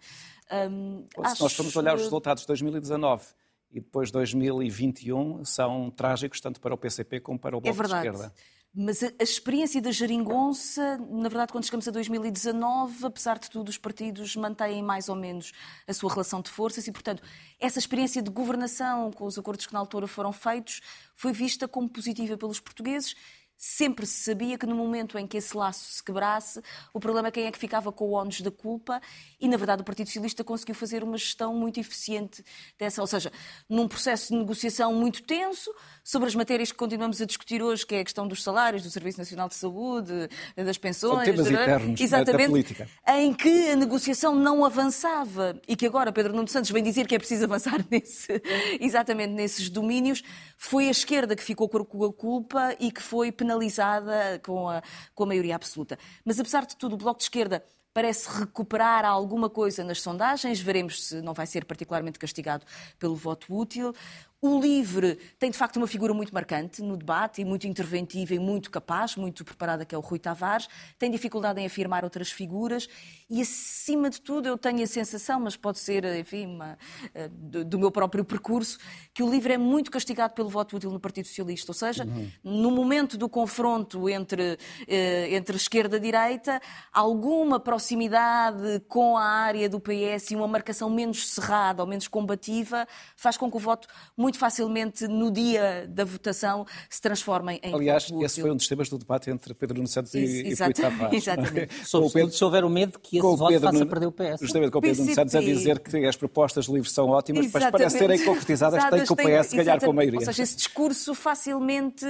Um, 0.49 1.05
Se 1.33 1.41
nós 1.41 1.53
formos 1.53 1.75
olhar 1.75 1.95
os 1.95 2.03
resultados 2.03 2.43
de 2.43 2.47
2019 2.47 3.25
e 3.71 3.81
depois 3.81 4.09
2021, 4.09 5.43
são 5.43 5.91
trágicos 5.91 6.39
tanto 6.39 6.61
para 6.61 6.73
o 6.73 6.77
PCP 6.77 7.19
como 7.19 7.37
para 7.37 7.57
o 7.57 7.59
Bloco 7.59 7.77
é 7.77 7.87
de 7.87 7.93
Esquerda. 7.93 8.33
Mas 8.79 9.01
a, 9.01 9.07
a, 9.07 9.23
experiência 9.23 9.81
da 9.81 9.91
geringonça, 9.91 10.97
na 11.09 11.27
verdade, 11.27 11.51
quando 11.51 11.65
chegamos 11.65 11.87
a 11.87 11.91
2019, 11.91 13.07
apesar 13.07 13.39
de 13.39 13.49
tudo, 13.49 13.69
os 13.69 13.77
partidos 13.77 14.35
mantêm 14.35 14.83
mais 14.83 15.09
ou 15.09 15.15
menos 15.15 15.51
a 15.87 15.93
sua 15.93 16.11
relação 16.11 16.41
de 16.41 16.49
forças 16.51 16.87
e, 16.87 16.91
portanto, 16.91 17.23
essa 17.59 17.79
experiência 17.79 18.21
de 18.21 18.29
governação 18.29 19.11
com 19.11 19.25
os 19.25 19.37
acordos 19.37 19.65
que 19.65 19.73
na 19.73 19.79
altura 19.79 20.05
foram 20.05 20.31
feitos 20.31 20.81
foi 21.15 21.33
vista 21.33 21.67
como 21.67 21.89
positiva 21.89 22.37
pelos 22.37 22.59
portugueses 22.59 23.15
sempre 23.57 24.05
se 24.05 24.23
sabia 24.23 24.57
que 24.57 24.65
no 24.65 24.75
momento 24.75 25.17
em 25.17 25.25
que 25.25 25.37
esse 25.37 25.57
laço 25.57 25.93
se 25.93 26.03
quebrasse, 26.03 26.61
o 26.93 26.99
problema 26.99 27.29
é 27.29 27.31
quem 27.31 27.45
é 27.45 27.51
que 27.51 27.57
ficava 27.57 27.91
com 27.91 28.05
o 28.05 28.11
ónus 28.11 28.41
da 28.41 28.51
culpa 28.51 29.01
e, 29.39 29.47
na 29.47 29.57
verdade, 29.57 29.81
o 29.81 29.85
Partido 29.85 30.07
Socialista 30.07 30.43
conseguiu 30.43 30.75
fazer 30.75 31.03
uma 31.03 31.17
gestão 31.17 31.53
muito 31.55 31.79
eficiente 31.79 32.43
dessa, 32.77 33.01
ou 33.01 33.07
seja, 33.07 33.31
num 33.67 33.87
processo 33.87 34.31
de 34.31 34.39
negociação 34.39 34.93
muito 34.93 35.23
tenso 35.23 35.73
sobre 36.07 36.29
as 36.29 36.35
matérias 36.35 36.71
que 36.71 36.77
continuamos 36.77 37.21
a 37.21 37.25
discutir 37.25 37.61
hoje, 37.61 37.85
que 37.85 37.93
é 37.93 37.99
a 37.99 38.03
questão 38.05 38.25
dos 38.25 38.41
salários, 38.41 38.81
do 38.81 38.89
Serviço 38.89 39.17
Nacional 39.17 39.49
de 39.49 39.55
Saúde, 39.55 40.29
das 40.55 40.77
pensões, 40.77 41.25
temas 41.25 41.47
eternos 41.47 41.99
exatamente, 41.99 42.43
da 42.43 42.49
política. 42.49 42.89
em 43.09 43.33
que 43.33 43.71
a 43.71 43.75
negociação 43.75 44.33
não 44.33 44.63
avançava 44.63 45.59
e 45.67 45.75
que 45.75 45.85
agora 45.85 46.09
Pedro 46.13 46.33
Nuno 46.33 46.47
Santos 46.47 46.71
vem 46.71 46.81
dizer 46.81 47.07
que 47.07 47.15
é 47.15 47.19
preciso 47.19 47.43
avançar 47.51 47.85
nesse, 47.91 48.41
exatamente 48.79 49.33
nesses 49.33 49.67
domínios, 49.67 50.23
foi 50.55 50.87
a 50.87 50.91
esquerda 50.91 51.35
que 51.35 51.43
ficou 51.43 51.67
com 51.67 52.05
a 52.05 52.13
culpa 52.13 52.73
e 52.79 52.89
que 52.89 53.03
foi 53.03 53.29
penalizada 53.29 54.39
com 54.45 54.69
a, 54.69 54.81
com 55.13 55.23
a 55.25 55.27
maioria 55.27 55.57
absoluta. 55.57 55.99
Mas, 56.23 56.39
apesar 56.39 56.65
de 56.65 56.77
tudo, 56.77 56.93
o 56.93 56.97
Bloco 56.97 57.17
de 57.17 57.25
Esquerda 57.25 57.61
parece 57.97 58.29
recuperar 58.29 59.05
alguma 59.05 59.49
coisa 59.49 59.83
nas 59.83 59.99
sondagens. 59.99 60.59
Veremos 60.59 61.03
se 61.03 61.19
não 61.19 61.33
vai 61.33 61.47
ser 61.47 61.65
particularmente 61.65 62.19
castigado 62.19 62.63
pelo 62.99 63.15
voto 63.15 63.51
útil. 63.51 63.91
O 64.39 64.59
LIVRE 64.59 65.15
tem, 65.39 65.49
de 65.49 65.57
facto, 65.57 65.77
uma 65.77 65.87
figura 65.87 66.13
muito 66.13 66.31
marcante 66.31 66.79
no 66.83 66.95
debate 66.95 67.41
e 67.41 67.45
muito 67.45 67.65
interventiva 67.65 68.35
e 68.35 68.39
muito 68.39 68.69
capaz, 68.69 69.15
muito 69.15 69.43
preparada, 69.43 69.83
que 69.83 69.95
é 69.95 69.97
o 69.97 70.01
Rui 70.01 70.19
Tavares. 70.19 70.69
Tem 70.99 71.09
dificuldade 71.09 71.59
em 71.59 71.65
afirmar 71.65 72.03
outras 72.03 72.29
figuras 72.29 72.87
e, 73.27 73.41
acima 73.41 74.11
de 74.11 74.21
tudo, 74.21 74.47
eu 74.47 74.55
tenho 74.55 74.83
a 74.83 74.87
sensação, 74.87 75.39
mas 75.39 75.55
pode 75.55 75.79
ser, 75.79 76.05
enfim, 76.19 76.45
uma, 76.45 76.77
eh, 77.15 77.29
do 77.29 77.79
meu 77.79 77.89
próprio 77.89 78.23
percurso, 78.23 78.77
que 79.11 79.23
o 79.23 79.29
LIVRE 79.29 79.53
é 79.53 79.57
muito 79.57 79.89
castigado 79.89 80.35
pelo 80.35 80.49
voto 80.49 80.77
útil 80.77 80.91
no 80.91 80.99
Partido 80.99 81.25
Socialista. 81.25 81.71
Ou 81.71 81.75
seja, 81.75 82.05
uhum. 82.05 82.29
no 82.43 82.69
momento 82.69 83.17
do 83.17 83.27
confronto 83.27 84.07
entre, 84.07 84.59
eh, 84.87 85.33
entre 85.35 85.57
esquerda 85.57 85.97
e 85.97 85.99
direita, 85.99 86.61
alguma 86.93 87.59
proximidade 87.87 88.81
com 88.89 89.17
a 89.17 89.23
área 89.23 89.69
do 89.69 89.79
PS 89.79 90.31
e 90.31 90.35
uma 90.35 90.47
marcação 90.47 90.89
menos 90.89 91.29
cerrada 91.29 91.81
ou 91.81 91.87
menos 91.87 92.07
combativa 92.07 92.85
faz 93.15 93.37
com 93.37 93.49
que 93.49 93.55
o 93.55 93.59
voto 93.59 93.87
muito 94.17 94.37
facilmente 94.37 95.07
no 95.07 95.31
dia 95.31 95.87
da 95.87 96.03
votação 96.03 96.65
se 96.89 97.01
transformem 97.01 97.61
em 97.63 97.73
Aliás, 97.73 98.11
esse 98.21 98.41
foi 98.41 98.51
um 98.51 98.57
dos 98.57 98.67
temas 98.67 98.89
do 98.89 98.97
debate 98.97 99.29
entre 99.29 99.53
Pedro 99.53 99.77
Nuno 99.77 99.87
Santos 99.87 100.13
e, 100.15 100.53
Rui 100.53 100.73
Tavares. 100.73 101.13
Exatamente. 101.23 101.57
É? 101.87 102.13
Pedro, 102.13 102.31
se 102.31 102.43
houver 102.43 102.63
o 102.63 102.69
medo 102.69 102.99
que 102.99 103.17
esse 103.17 103.21
voto 103.21 103.47
Pedro 103.47 103.71
faça 103.71 103.85
perder 103.85 104.05
o 104.07 104.11
PS. 104.11 104.41
Justamente 104.41 104.71
com 104.71 104.79
o 104.79 104.81
Pedro 104.81 105.01
Nuno 105.01 105.15
Santos 105.15 105.35
a 105.35 105.39
dizer 105.39 105.79
que 105.79 106.05
as 106.05 106.15
propostas 106.15 106.65
de 106.65 106.71
livros 106.71 106.91
são 106.91 107.09
ótimas, 107.09 107.49
mas 107.51 107.71
para 107.71 107.89
serem 107.89 108.23
concretizadas 108.23 108.83
tem 108.89 109.03
que 109.03 109.13
o 109.13 109.15
PS 109.15 109.53
ganhar 109.53 109.79
com 109.79 109.91
a 109.91 109.93
maioria. 109.93 110.19
Ou 110.19 110.25
seja, 110.25 110.43
esse 110.43 110.55
discurso 110.55 111.13
facilmente 111.13 112.05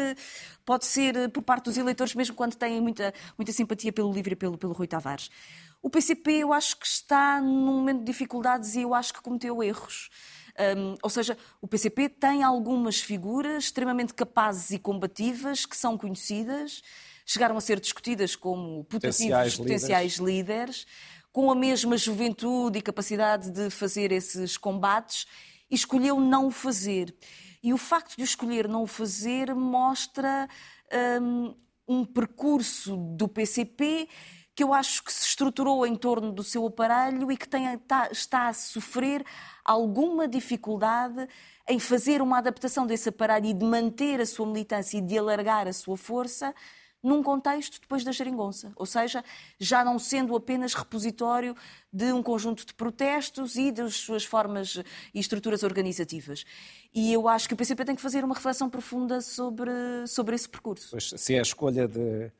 pode 0.67 0.85
ser 0.85 1.29
por 1.29 1.41
parte 1.41 1.65
dos 1.65 1.77
eleitores, 1.77 2.13
mesmo 2.13 2.35
quando 2.35 2.55
têm 2.55 2.81
muita, 2.81 3.13
muita 3.37 3.53
simpatia 3.53 3.93
pelo 3.93 4.11
livro 4.11 4.33
e 4.33 4.35
pelo, 4.35 4.57
pelo 4.57 4.73
Rui 4.73 4.85
Tavares. 4.85 5.29
O 5.81 5.89
PCP 5.89 6.31
eu 6.31 6.53
acho 6.53 6.77
que 6.77 6.87
está 6.87 7.39
num 7.41 7.77
momento 7.77 7.99
de 7.99 8.05
dificuldades 8.05 8.75
e 8.75 8.81
eu 8.81 8.93
acho 8.93 9.13
que 9.13 9.21
cometeu 9.21 9.63
erros. 9.63 10.09
Um, 10.59 10.95
ou 11.03 11.09
seja, 11.09 11.37
o 11.61 11.67
PCP 11.67 12.09
tem 12.09 12.43
algumas 12.43 12.99
figuras 12.99 13.65
extremamente 13.65 14.13
capazes 14.13 14.71
e 14.71 14.79
combativas 14.79 15.65
que 15.65 15.77
são 15.77 15.97
conhecidas, 15.97 16.81
chegaram 17.25 17.55
a 17.55 17.61
ser 17.61 17.79
discutidas 17.79 18.35
como 18.35 18.83
potenciais, 18.85 19.55
potenciais 19.55 20.15
líderes. 20.15 20.35
líderes, 20.35 20.87
com 21.31 21.51
a 21.51 21.55
mesma 21.55 21.95
juventude 21.95 22.79
e 22.79 22.81
capacidade 22.81 23.51
de 23.51 23.69
fazer 23.69 24.11
esses 24.11 24.57
combates, 24.57 25.27
e 25.69 25.75
escolheu 25.75 26.19
não 26.19 26.47
o 26.47 26.51
fazer. 26.51 27.13
E 27.61 27.71
o 27.71 27.77
facto 27.77 28.15
de 28.15 28.23
o 28.23 28.25
escolher 28.25 28.67
não 28.67 28.83
o 28.83 28.87
fazer 28.87 29.53
mostra 29.53 30.47
um, 31.21 31.55
um 31.87 32.05
percurso 32.05 32.97
do 33.15 33.27
PCP 33.27 34.07
que 34.57 34.63
eu 34.63 34.73
acho 34.73 35.03
que 35.03 35.13
se 35.13 35.23
estruturou 35.23 35.85
em 35.85 35.95
torno 35.95 36.31
do 36.31 36.43
seu 36.43 36.65
aparelho 36.65 37.31
e 37.31 37.37
que 37.37 37.47
tem, 37.47 37.71
está, 37.75 38.09
está 38.11 38.47
a 38.47 38.53
sofrer 38.53 39.23
alguma 39.63 40.27
dificuldade 40.27 41.29
em 41.69 41.77
fazer 41.77 42.23
uma 42.23 42.39
adaptação 42.39 42.87
desse 42.87 43.09
aparelho 43.09 43.45
e 43.45 43.53
de 43.53 43.63
manter 43.63 44.19
a 44.19 44.25
sua 44.25 44.47
militância 44.47 44.97
e 44.97 45.01
de 45.01 45.15
alargar 45.15 45.67
a 45.67 45.73
sua 45.73 45.95
força 45.95 46.55
num 47.03 47.21
contexto 47.21 47.79
depois 47.79 48.03
da 48.03 48.11
geringonça, 48.11 48.73
ou 48.75 48.87
seja, 48.87 49.23
já 49.59 49.85
não 49.85 49.99
sendo 49.99 50.35
apenas 50.35 50.73
repositório 50.73 51.55
de 51.93 52.11
um 52.11 52.23
conjunto 52.23 52.65
de 52.65 52.73
protestos 52.73 53.57
e 53.57 53.71
das 53.71 53.93
suas 53.93 54.25
formas 54.25 54.81
e 55.13 55.19
estruturas 55.19 55.61
organizativas. 55.61 56.43
E 56.91 57.13
eu 57.13 57.27
acho 57.27 57.47
que 57.47 57.53
o 57.53 57.57
PCP 57.57 57.85
tem 57.85 57.95
que 57.95 58.01
fazer 58.01 58.23
uma 58.25 58.33
reflexão 58.33 58.71
profunda 58.71 59.21
sobre, 59.21 59.69
sobre 60.07 60.35
esse 60.35 60.49
percurso. 60.49 60.89
Pois, 60.89 61.13
se 61.15 61.35
é 61.35 61.37
a 61.37 61.43
escolha 61.43 61.87
de 61.87 62.31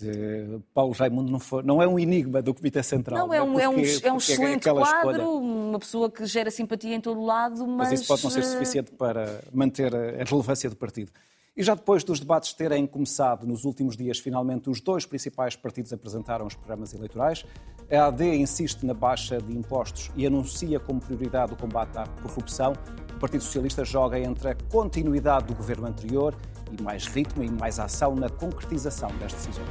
de 0.00 0.58
Paulo 0.72 0.92
Raimundo 0.92 1.30
não, 1.30 1.38
for, 1.38 1.62
não 1.62 1.82
é 1.82 1.86
um 1.86 1.98
enigma 1.98 2.40
do 2.40 2.54
Comitê 2.54 2.82
Central. 2.82 3.26
Não, 3.26 3.34
é 3.34 3.42
um, 3.42 3.52
porque, 3.52 3.62
é 3.62 3.68
um, 3.68 3.72
é 3.72 4.12
um 4.12 4.14
é 4.14 4.18
excelente 4.18 4.68
é 4.68 4.72
quadro, 4.72 5.10
escolha. 5.10 5.28
uma 5.28 5.78
pessoa 5.78 6.10
que 6.10 6.24
gera 6.26 6.50
simpatia 6.50 6.94
em 6.94 7.00
todo 7.00 7.22
lado, 7.22 7.66
mas... 7.66 7.90
Mas 7.90 8.00
isso 8.00 8.08
pode 8.08 8.22
não 8.24 8.30
ser 8.30 8.42
suficiente 8.44 8.92
para 8.92 9.42
manter 9.52 9.94
a 9.94 10.24
relevância 10.24 10.70
do 10.70 10.76
partido. 10.76 11.12
E 11.56 11.62
já 11.62 11.74
depois 11.74 12.04
dos 12.04 12.20
debates 12.20 12.52
terem 12.54 12.86
começado 12.86 13.46
nos 13.46 13.64
últimos 13.64 13.96
dias, 13.96 14.18
finalmente 14.18 14.70
os 14.70 14.80
dois 14.80 15.04
principais 15.04 15.56
partidos 15.56 15.92
apresentaram 15.92 16.46
os 16.46 16.54
programas 16.54 16.94
eleitorais. 16.94 17.44
A 17.90 18.06
AD 18.06 18.36
insiste 18.36 18.86
na 18.86 18.94
baixa 18.94 19.38
de 19.38 19.52
impostos 19.52 20.10
e 20.16 20.26
anuncia 20.26 20.78
como 20.78 21.00
prioridade 21.00 21.52
o 21.52 21.56
combate 21.56 21.98
à 21.98 22.06
corrupção. 22.22 22.72
O 23.16 23.18
Partido 23.18 23.42
Socialista 23.42 23.84
joga 23.84 24.18
entre 24.18 24.50
a 24.50 24.56
continuidade 24.70 25.48
do 25.48 25.54
governo 25.54 25.86
anterior 25.86 26.34
e 26.70 26.82
mais 26.82 27.06
ritmo 27.06 27.42
e 27.42 27.50
mais 27.50 27.78
ação 27.78 28.14
na 28.14 28.28
concretização 28.28 29.10
das 29.18 29.32
decisões. 29.32 29.68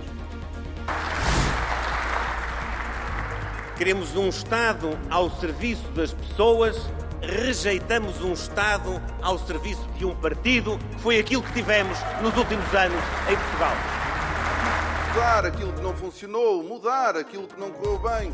Queremos 3.77 4.13
um 4.17 4.27
Estado 4.27 4.89
ao 5.09 5.29
serviço 5.31 5.87
das 5.91 6.13
pessoas, 6.13 6.75
rejeitamos 7.21 8.21
um 8.21 8.33
Estado 8.33 9.01
ao 9.21 9.39
serviço 9.39 9.87
de 9.97 10.05
um 10.05 10.13
partido, 10.13 10.77
que 10.77 10.99
foi 10.99 11.17
aquilo 11.17 11.41
que 11.41 11.53
tivemos 11.53 11.97
nos 12.21 12.35
últimos 12.35 12.73
anos 12.73 13.01
em 13.29 13.37
Portugal. 13.37 13.75
Mudar 15.07 15.45
aquilo 15.45 15.71
que 15.71 15.81
não 15.81 15.93
funcionou, 15.95 16.61
mudar 16.61 17.15
aquilo 17.15 17.47
que 17.47 17.57
não 17.57 17.71
correu 17.71 17.99
bem, 17.99 18.33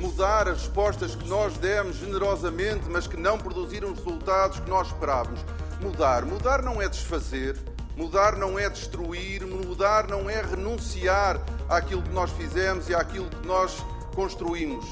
mudar 0.00 0.48
as 0.48 0.62
respostas 0.62 1.14
que 1.14 1.28
nós 1.28 1.56
demos 1.58 1.96
generosamente, 1.96 2.88
mas 2.88 3.06
que 3.06 3.18
não 3.18 3.36
produziram 3.36 3.92
os 3.92 3.98
resultados 3.98 4.60
que 4.60 4.70
nós 4.70 4.86
esperávamos. 4.86 5.40
Mudar. 5.80 6.24
Mudar 6.24 6.62
não 6.62 6.80
é 6.80 6.88
desfazer, 6.88 7.54
Mudar 7.96 8.36
não 8.36 8.58
é 8.58 8.68
destruir, 8.68 9.46
mudar 9.46 10.06
não 10.06 10.28
é 10.28 10.42
renunciar 10.42 11.40
àquilo 11.66 12.02
que 12.02 12.10
nós 12.10 12.30
fizemos 12.32 12.90
e 12.90 12.94
àquilo 12.94 13.30
que 13.30 13.46
nós 13.46 13.82
construímos. 14.14 14.84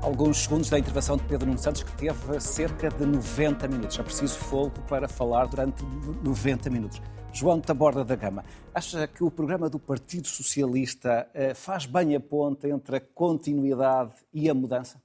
Alguns 0.00 0.38
segundos 0.38 0.70
da 0.70 0.78
intervenção 0.78 1.18
de 1.18 1.24
Pedro 1.24 1.46
Nuno 1.46 1.58
Santos, 1.58 1.82
que 1.82 1.92
teve 1.92 2.40
cerca 2.40 2.88
de 2.88 3.04
90 3.04 3.68
minutos. 3.68 3.98
É 3.98 4.02
preciso 4.02 4.38
fogo 4.38 4.72
para 4.88 5.06
falar 5.06 5.44
durante 5.44 5.84
90 6.24 6.70
minutos. 6.70 7.02
João 7.34 7.60
Taborda 7.60 8.02
da 8.02 8.16
Gama, 8.16 8.42
acha 8.74 9.06
que 9.06 9.22
o 9.22 9.30
programa 9.30 9.68
do 9.68 9.78
Partido 9.78 10.26
Socialista 10.26 11.28
eh, 11.34 11.52
faz 11.52 11.84
bem 11.84 12.16
a 12.16 12.20
ponta 12.20 12.66
entre 12.66 12.96
a 12.96 13.00
continuidade 13.00 14.14
e 14.32 14.48
a 14.48 14.54
mudança? 14.54 15.00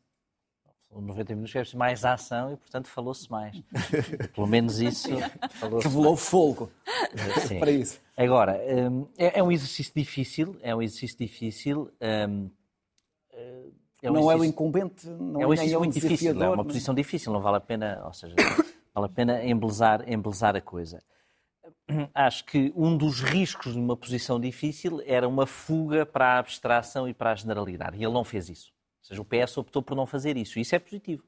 90 0.92 1.36
minutos 1.36 1.74
é 1.74 1.78
mais 1.78 2.06
ação 2.06 2.54
e, 2.54 2.58
portanto, 2.58 2.88
falou-se 2.88 3.30
mais. 3.30 3.62
Pelo 4.34 4.48
menos 4.48 4.80
isso. 4.80 5.10
Revelou 5.82 6.16
fogo 6.16 6.72
Sim. 7.48 7.60
para 7.60 7.72
isso. 7.72 8.00
Agora, 8.16 8.60
hum, 8.90 9.08
é, 9.18 9.40
é, 9.40 9.44
um 9.44 9.52
exercício 9.52 9.94
difícil, 9.96 10.58
é 10.62 10.76
um 10.76 10.82
exercício 10.82 11.18
difícil. 11.18 11.92
Um, 12.02 12.50
é 14.02 14.12
um 14.12 14.14
não 14.14 14.22
exercício, 14.22 14.32
é 14.32 14.36
o 14.36 14.46
incumbente, 14.46 15.08
não 15.08 15.42
é 15.42 15.48
um 15.48 15.54
exercício 15.54 15.76
é 15.76 15.80
muito 15.80 15.94
difícil, 15.94 16.44
é 16.44 16.50
uma 16.50 16.64
posição 16.64 16.94
difícil, 16.94 17.34
não 17.34 17.42
vale 17.42 17.58
a 17.58 17.62
pena, 17.62 18.02
ou 18.06 18.14
seja, 18.14 18.36
vale 18.94 19.08
a 19.08 19.10
pena 19.10 19.44
embelezar, 19.44 20.08
embelezar 20.08 20.56
a 20.56 20.62
coisa. 20.62 21.02
Acho 22.14 22.46
que 22.46 22.72
um 22.76 22.96
dos 22.96 23.22
riscos 23.22 23.74
de 23.74 23.80
uma 23.80 23.98
posição 23.98 24.40
difícil 24.40 25.02
era 25.06 25.28
uma 25.28 25.48
fuga 25.48 26.06
para 26.06 26.34
a 26.34 26.38
abstração 26.38 27.08
e 27.08 27.14
para 27.14 27.32
a 27.32 27.36
generalidade, 27.36 27.98
e 27.98 28.04
ele 28.04 28.14
não 28.14 28.24
fez 28.24 28.48
isso. 28.50 28.75
Ou 29.06 29.08
seja, 29.08 29.22
o 29.22 29.26
PS 29.26 29.58
optou 29.58 29.84
por 29.84 29.96
não 29.96 30.06
fazer 30.06 30.36
isso. 30.36 30.60
Isso 30.60 30.76
é 30.76 30.80
positivo. 30.80 31.24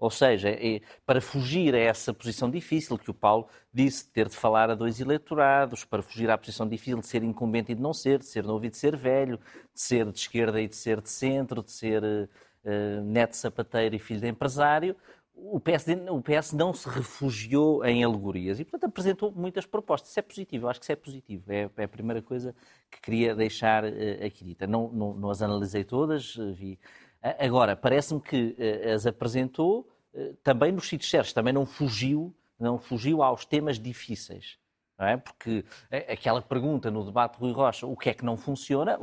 Ou 0.00 0.10
seja, 0.10 0.48
é, 0.48 0.80
para 1.04 1.20
fugir 1.20 1.74
a 1.74 1.78
essa 1.78 2.12
posição 2.14 2.50
difícil 2.50 2.96
que 2.98 3.10
o 3.10 3.14
Paulo 3.14 3.46
disse, 3.72 4.08
ter 4.08 4.28
de 4.28 4.34
falar 4.34 4.70
a 4.70 4.74
dois 4.74 4.98
eleitorados, 4.98 5.84
para 5.84 6.02
fugir 6.02 6.30
à 6.30 6.38
posição 6.38 6.66
difícil 6.66 6.98
de 6.98 7.06
ser 7.06 7.22
incumbente 7.22 7.72
e 7.72 7.74
de 7.74 7.82
não 7.82 7.92
ser, 7.92 8.18
de 8.18 8.24
ser 8.24 8.42
novo 8.42 8.64
e 8.64 8.70
de 8.70 8.78
ser 8.78 8.96
velho, 8.96 9.38
de 9.74 9.80
ser 9.80 10.10
de 10.10 10.18
esquerda 10.18 10.58
e 10.60 10.66
de 10.66 10.74
ser 10.74 11.02
de 11.02 11.10
centro, 11.10 11.62
de 11.62 11.70
ser 11.70 12.02
uh, 12.02 13.04
neto 13.04 13.36
sapateiro 13.36 13.94
e 13.94 13.98
filho 13.98 14.20
de 14.20 14.28
empresário, 14.28 14.96
o, 15.34 15.60
PSD, 15.60 16.10
o 16.10 16.22
PS 16.22 16.52
não 16.52 16.72
se 16.72 16.88
refugiou 16.88 17.84
em 17.84 18.02
alegorias 18.02 18.58
e, 18.58 18.64
portanto, 18.64 18.90
apresentou 18.90 19.32
muitas 19.32 19.66
propostas. 19.66 20.10
Isso 20.10 20.18
é 20.18 20.22
positivo, 20.22 20.64
eu 20.64 20.70
acho 20.70 20.80
que 20.80 20.84
isso 20.84 20.92
é 20.92 20.96
positivo. 20.96 21.52
É, 21.52 21.70
é 21.76 21.84
a 21.84 21.88
primeira 21.88 22.22
coisa 22.22 22.54
que 22.90 23.00
queria 23.02 23.34
deixar 23.34 23.84
uh, 23.84 24.26
aqui 24.26 24.44
dita. 24.44 24.66
Não, 24.66 24.90
não, 24.90 25.12
não 25.12 25.30
as 25.30 25.42
analisei 25.42 25.84
todas, 25.84 26.36
vi 26.54 26.78
Agora, 27.22 27.76
parece-me 27.76 28.20
que 28.20 28.56
eh, 28.58 28.92
as 28.92 29.06
apresentou 29.06 29.88
eh, 30.14 30.32
também 30.42 30.72
nos 30.72 30.88
sítios 30.88 31.10
certos, 31.10 31.32
também 31.32 31.52
não 31.52 31.66
fugiu, 31.66 32.34
não 32.58 32.78
fugiu 32.78 33.22
aos 33.22 33.44
temas 33.44 33.78
difíceis. 33.78 34.58
É? 35.00 35.16
Porque 35.16 35.64
é, 35.90 36.12
aquela 36.12 36.42
pergunta 36.42 36.90
no 36.90 37.02
debate 37.02 37.38
de 37.38 37.40
Rui 37.40 37.52
Rocha, 37.52 37.86
o 37.86 37.96
que 37.96 38.10
é 38.10 38.14
que 38.14 38.22
não 38.22 38.36
funciona? 38.36 38.98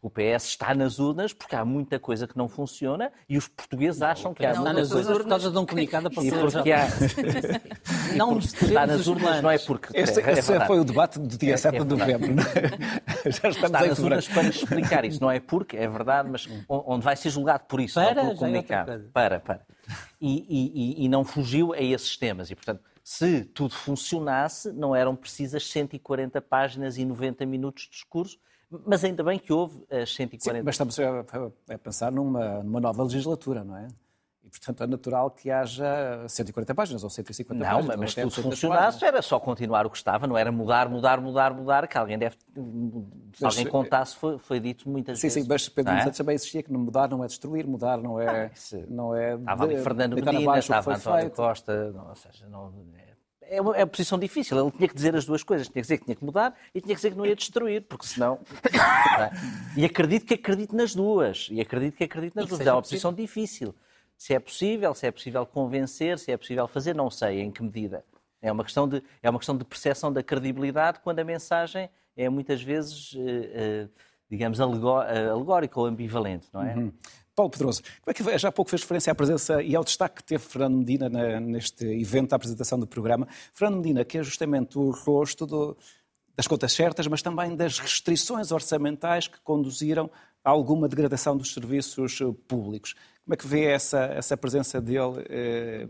O 0.00 0.08
PS 0.08 0.44
está 0.44 0.74
nas 0.74 1.00
urnas 1.00 1.32
porque 1.32 1.56
há 1.56 1.64
muita 1.64 1.98
coisa 1.98 2.26
que 2.28 2.36
não 2.36 2.48
funciona 2.48 3.10
e 3.28 3.36
os 3.36 3.48
portugueses 3.48 4.00
acham 4.00 4.32
que 4.32 4.46
há 4.46 4.54
não, 4.54 4.62
muita 4.62 4.80
nas 4.80 4.92
coisa... 4.92 5.10
Urnas, 5.10 5.22
por 5.22 5.28
causa 5.28 5.50
de 5.50 5.58
um 5.58 5.66
comunicado 5.66 6.10
para 6.10 6.24
e 6.24 6.30
porque 6.30 6.72
há... 6.72 6.86
não 8.16 8.38
está 8.38 8.86
nas 8.86 9.06
urnas 9.08 9.42
não 9.42 9.50
é 9.50 9.58
porque... 9.58 9.88
Esse, 9.92 10.20
é, 10.20 10.32
esse 10.32 10.66
foi 10.66 10.78
o 10.78 10.84
debate 10.84 11.18
do 11.18 11.36
dia 11.36 11.54
é, 11.54 11.56
7 11.56 11.78
de 11.78 11.84
novembro. 11.84 12.32
É? 12.32 13.02
Já 13.30 13.48
estamos 13.48 13.56
está 13.56 13.86
nas 13.86 13.98
urnas 13.98 14.28
para 14.28 14.48
explicar 14.48 15.04
isso, 15.04 15.20
não 15.20 15.30
é 15.30 15.40
porque, 15.40 15.76
é 15.76 15.88
verdade, 15.88 16.28
mas 16.30 16.48
onde 16.68 17.04
vai 17.04 17.16
ser 17.16 17.30
julgado 17.30 17.64
por 17.66 17.80
isso, 17.80 17.94
para, 17.94 18.14
não 18.14 18.26
pelo 18.26 18.36
comunicado. 18.36 19.10
Para, 19.12 19.40
para. 19.40 19.60
E, 20.20 21.00
e, 21.00 21.04
e 21.04 21.08
não 21.08 21.24
fugiu 21.24 21.72
a 21.72 21.80
esses 21.80 22.16
temas 22.16 22.50
e, 22.50 22.54
portanto, 22.54 22.82
se 23.02 23.44
tudo 23.44 23.74
funcionasse, 23.74 24.72
não 24.72 24.94
eram 24.94 25.16
precisas 25.16 25.68
140 25.68 26.40
páginas 26.40 26.96
e 26.98 27.04
90 27.04 27.44
minutos 27.46 27.84
de 27.84 27.90
discurso, 27.90 28.38
mas 28.86 29.04
ainda 29.04 29.22
bem 29.22 29.38
que 29.38 29.52
houve 29.52 29.84
as 29.90 30.14
140. 30.14 30.58
Sim, 30.58 30.64
mas 30.64 30.74
estamos 30.74 30.98
a, 30.98 31.20
a 31.74 31.78
pensar 31.78 32.10
numa, 32.10 32.62
numa 32.62 32.80
nova 32.80 33.02
legislatura, 33.02 33.64
não 33.64 33.76
é? 33.76 33.88
Portanto, 34.52 34.84
é 34.84 34.86
natural 34.86 35.30
que 35.30 35.50
haja 35.50 36.24
140 36.28 36.74
páginas 36.74 37.02
ou 37.02 37.08
150 37.08 37.58
não, 37.58 37.66
páginas. 37.66 37.96
Não, 37.96 38.02
mas 38.02 38.12
se 38.12 38.20
tudo 38.20 38.42
funcionasse 38.42 39.02
era 39.02 39.22
só 39.22 39.40
continuar 39.40 39.86
o 39.86 39.90
que 39.90 39.96
estava, 39.96 40.26
não 40.26 40.36
era 40.36 40.52
mudar, 40.52 40.90
mudar, 40.90 41.22
mudar, 41.22 41.54
mudar, 41.54 41.88
que 41.88 41.96
alguém 41.96 42.18
deve... 42.18 42.36
Se 43.32 43.46
alguém 43.46 43.66
contasse, 43.66 44.14
foi, 44.14 44.36
foi 44.36 44.60
dito 44.60 44.88
muitas 44.90 45.18
sim, 45.18 45.22
vezes. 45.22 45.34
Sim, 45.34 45.42
sim, 45.42 45.48
mas 45.48 45.68
Pedro 45.70 45.94
é? 45.94 46.10
Também 46.10 46.34
existia 46.34 46.62
que 46.62 46.70
mudar 46.70 47.08
não 47.08 47.24
é 47.24 47.26
destruir, 47.26 47.66
mudar 47.66 47.96
não 47.96 48.20
é... 48.20 48.52
Ah, 48.52 48.78
não 48.88 49.16
é 49.16 49.34
estava 49.36 49.64
ali 49.64 49.78
Fernando 49.78 50.14
Medina, 50.16 50.58
estava 50.58 50.94
António 50.94 51.20
feito. 51.20 51.36
Costa, 51.36 51.92
não, 51.92 52.08
ou 52.10 52.14
seja, 52.14 52.46
não, 52.46 52.72
é 53.52 53.60
uma, 53.60 53.76
é 53.76 53.80
uma 53.80 53.86
posição 53.86 54.18
difícil. 54.18 54.58
Ele 54.58 54.70
tinha 54.70 54.88
que 54.88 54.94
dizer 54.94 55.14
as 55.14 55.26
duas 55.26 55.42
coisas. 55.42 55.68
Tinha 55.68 55.74
que 55.74 55.82
dizer 55.82 55.98
que 55.98 56.04
tinha 56.04 56.16
que 56.16 56.24
mudar 56.24 56.54
e 56.74 56.80
tinha 56.80 56.94
que 56.94 56.98
dizer 56.98 57.10
que 57.10 57.16
não 57.16 57.26
ia 57.26 57.36
destruir, 57.36 57.82
porque 57.82 58.06
senão. 58.06 58.38
e 59.76 59.84
acredito 59.84 60.24
que 60.24 60.34
acredito 60.34 60.74
nas 60.74 60.94
duas. 60.94 61.48
E 61.50 61.60
acredito 61.60 61.96
que 61.96 62.04
acredito 62.04 62.34
nas 62.34 62.46
duas. 62.46 62.60
É 62.60 62.72
uma 62.72 62.80
posição 62.80 63.12
difícil. 63.12 63.74
Se 64.16 64.34
é 64.34 64.38
possível, 64.38 64.94
se 64.94 65.06
é 65.06 65.10
possível 65.10 65.44
convencer, 65.44 66.18
se 66.18 66.30
é 66.30 66.36
possível 66.36 66.68
fazer, 66.68 66.94
não 66.94 67.10
sei 67.10 67.40
em 67.40 67.50
que 67.50 67.62
medida. 67.62 68.04
É 68.40 68.50
uma 68.50 68.64
questão 68.64 68.88
de, 68.88 69.02
é 69.22 69.30
uma 69.30 69.38
questão 69.38 69.56
de 69.56 69.64
percepção 69.64 70.12
da 70.12 70.22
credibilidade 70.22 71.00
quando 71.00 71.20
a 71.20 71.24
mensagem 71.24 71.88
é 72.16 72.28
muitas 72.28 72.62
vezes, 72.62 73.14
eh, 73.16 73.50
eh, 73.54 73.88
digamos, 74.28 74.60
alegórica 74.60 75.80
ou 75.80 75.86
ambivalente, 75.86 76.48
não 76.52 76.62
é? 76.62 76.74
Uhum. 76.74 76.92
Paulo 77.34 77.50
Pedroso, 77.50 77.82
como 78.02 78.10
é 78.10 78.14
que 78.14 78.38
já 78.38 78.48
há 78.48 78.52
pouco 78.52 78.70
fez 78.70 78.82
referência 78.82 79.10
à 79.10 79.14
presença 79.14 79.62
e 79.62 79.74
ao 79.74 79.82
destaque 79.82 80.16
que 80.16 80.24
teve 80.24 80.44
Fernando 80.44 80.76
Medina 80.76 81.08
na, 81.08 81.40
neste 81.40 81.84
evento 81.86 82.30
da 82.30 82.36
apresentação 82.36 82.78
do 82.78 82.86
programa? 82.86 83.26
Fernando 83.54 83.78
Medina, 83.80 84.04
que 84.04 84.18
é 84.18 84.22
justamente 84.22 84.78
o 84.78 84.90
rosto 84.90 85.46
do, 85.46 85.76
das 86.36 86.46
contas 86.46 86.72
certas, 86.74 87.06
mas 87.06 87.22
também 87.22 87.56
das 87.56 87.78
restrições 87.78 88.52
orçamentais 88.52 89.28
que 89.28 89.40
conduziram 89.40 90.10
a 90.44 90.50
alguma 90.50 90.88
degradação 90.88 91.36
dos 91.36 91.54
serviços 91.54 92.20
eh, 92.20 92.24
públicos. 92.46 92.94
Como 93.24 93.34
é 93.34 93.36
que 93.36 93.46
vê 93.46 93.66
essa, 93.66 94.04
essa 94.06 94.36
presença 94.36 94.80
dele? 94.80 95.24
Eh, 95.28 95.86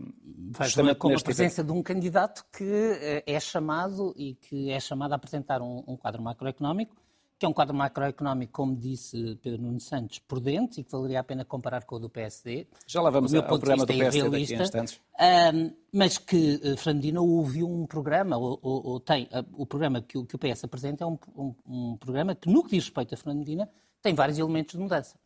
justamente 0.61 0.97
como 0.97 1.17
a 1.17 1.19
presença 1.19 1.61
evento? 1.61 1.73
de 1.73 1.79
um 1.79 1.81
candidato 1.81 2.45
que 2.55 2.63
eh, 2.63 3.23
é 3.25 3.39
chamado 3.39 4.13
e 4.15 4.35
que 4.35 4.69
é 4.69 4.79
chamado 4.79 5.13
a 5.13 5.15
apresentar 5.15 5.61
um, 5.61 5.83
um 5.87 5.97
quadro 5.97 6.21
macroeconómico 6.21 6.95
que 7.43 7.45
é 7.45 7.49
um 7.49 7.51
quadro 7.51 7.75
macroeconómico, 7.75 8.53
como 8.53 8.73
disse 8.73 9.37
Pedro 9.43 9.61
Nuno 9.61 9.77
Santos, 9.77 10.17
prudente 10.17 10.79
e 10.79 10.83
que 10.85 10.89
valeria 10.89 11.19
a 11.19 11.23
pena 11.25 11.43
comparar 11.43 11.83
com 11.83 11.97
o 11.97 11.99
do 11.99 12.09
PSD. 12.09 12.67
Já 12.87 13.01
lá 13.01 13.09
vamos 13.09 13.33
ao 13.33 13.43
programa 13.43 13.85
do 13.85 13.91
é 13.91 13.97
PSD 13.97 14.29
daqui 14.29 14.55
a 14.55 14.63
instantes. 14.63 15.01
Um, 15.19 15.71
mas 15.91 16.17
que 16.17 16.61
uh, 16.63 16.77
Fernandina 16.77 17.19
ouviu 17.19 17.69
um 17.69 17.85
programa, 17.85 18.37
ou, 18.37 18.57
ou, 18.61 18.85
ou 18.85 18.99
tem, 19.01 19.25
uh, 19.25 19.45
o 19.57 19.65
programa 19.65 20.01
que 20.01 20.17
o, 20.17 20.25
que 20.25 20.37
o 20.37 20.39
PS 20.39 20.63
apresenta 20.63 21.03
é 21.03 21.07
um, 21.07 21.19
um, 21.35 21.55
um, 21.67 21.97
programa 21.97 22.33
que, 22.33 22.49
no 22.49 22.63
que 22.63 22.69
diz 22.69 22.85
respeito 22.85 23.13
a 23.13 23.17
Fernandina, 23.17 23.69
tem 24.01 24.13
vários 24.13 24.39
elementos 24.39 24.75
de 24.75 24.79
mudança. 24.79 25.17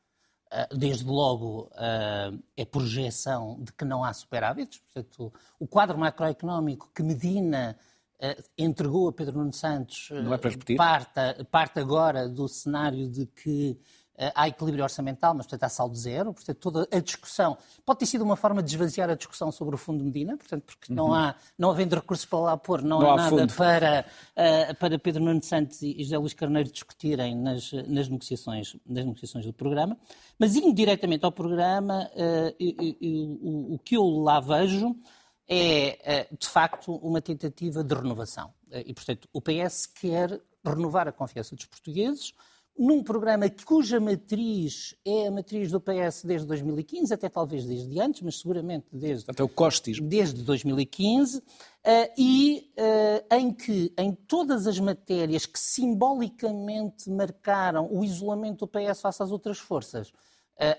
Uh, 0.48 0.78
desde 0.78 1.06
logo, 1.06 1.70
é 2.56 2.66
projeção 2.66 3.60
de 3.62 3.74
que 3.74 3.84
não 3.84 4.04
há 4.04 4.14
superávites, 4.14 4.80
portanto, 4.80 5.34
o 5.60 5.68
quadro 5.68 5.98
macroeconómico 5.98 6.89
que 6.93 7.04
Medina 7.04 7.78
Uh, 8.20 8.43
entregou 8.58 9.08
a 9.08 9.14
Pedro 9.14 9.38
Nuno 9.38 9.54
Santos 9.54 10.10
é 10.10 10.76
parte, 10.76 11.43
parte 11.52 11.80
agora 11.80 12.28
do 12.28 12.48
cenário 12.48 13.08
de 13.08 13.28
que 13.28 13.80
há 14.34 14.47
equilíbrio 14.47 14.84
orçamental, 14.84 15.34
mas 15.34 15.45
portanto 15.45 15.63
há 15.63 15.70
saldo 15.70 15.95
zero, 15.95 16.34
portanto 16.34 16.57
toda 16.57 16.88
a 16.91 16.99
discussão 16.99 17.57
pode 17.86 17.99
ter 17.99 18.05
sido 18.05 18.24
uma 18.24 18.36
forma 18.36 18.63
de 18.63 18.74
esvaziar 18.74 19.09
a 19.09 19.15
discussão 19.15 19.51
sobre 19.51 19.76
o 19.76 19.78
Fundo 19.78 20.03
Medina, 20.03 20.36
portanto 20.38 20.63
porque 20.63 20.91
uhum. 20.91 20.95
não 20.95 21.13
há, 21.13 21.36
não 21.57 21.70
havendo 21.70 21.95
recursos 21.95 22.26
para 22.26 22.39
lá 22.39 22.57
pôr, 22.57 22.82
não, 22.82 22.99
não 22.99 23.11
há, 23.11 23.13
há 23.13 23.32
nada 23.32 23.47
para, 23.55 24.05
para 24.80 24.97
Pedro 24.97 25.24
Nuno 25.24 25.43
Santos 25.43 25.82
e 25.82 26.03
José 26.03 26.18
Luís 26.18 26.34
Carneiro 26.34 26.72
discutirem 26.72 27.36
nas, 27.36 27.72
nas, 27.72 28.09
negociações, 28.09 28.76
nas 28.86 29.05
negociações 29.05 29.45
do 29.45 29.53
programa, 29.53 29.97
mas 30.39 30.55
indo 30.55 30.74
diretamente 30.74 31.24
ao 31.24 31.32
programa, 31.32 32.09
o, 32.59 33.76
o 33.76 33.80
que 33.80 33.95
eu 33.95 34.03
lá 34.03 34.39
vejo 34.39 34.95
é, 35.47 36.20
eh, 36.20 36.28
de 36.38 36.47
facto, 36.47 36.93
uma 36.95 37.22
tentativa 37.22 37.84
de 37.84 37.95
renovação. 37.95 38.53
Eh, 38.70 38.84
e, 38.88 38.93
portanto, 38.93 39.30
o 39.32 39.41
PS 39.41 39.86
quer 39.86 40.41
renovar 40.65 41.07
a 41.07 41.11
confiança 41.11 41.55
dos 41.55 41.65
portugueses 41.65 42.34
num 42.78 43.03
programa 43.03 43.49
cuja 43.65 43.99
matriz 43.99 44.95
é 45.05 45.28
a 45.28 45.32
matriz 45.32 45.71
do 45.71 45.80
PS 45.80 46.23
desde 46.23 46.47
2015, 46.47 47.13
até 47.13 47.30
talvez 47.30 47.65
desde 47.65 47.99
antes, 47.99 48.21
mas 48.21 48.39
seguramente 48.39 48.86
desde, 48.91 49.30
até 49.30 49.43
o 49.43 49.49
Costis. 49.49 49.99
desde 49.99 50.43
2015, 50.43 51.41
eh, 51.84 52.13
e 52.17 52.71
em 53.32 53.51
que, 53.51 53.93
em 53.97 54.13
todas 54.13 54.67
as 54.67 54.80
matérias 54.80 55.45
que 55.45 55.59
simbolicamente 55.59 57.09
marcaram 57.09 57.89
o 57.91 58.03
isolamento 58.03 58.65
do 58.65 58.67
PS 58.67 59.01
face 59.01 59.23
às 59.23 59.32
outras 59.32 59.57
forças, 59.57 60.11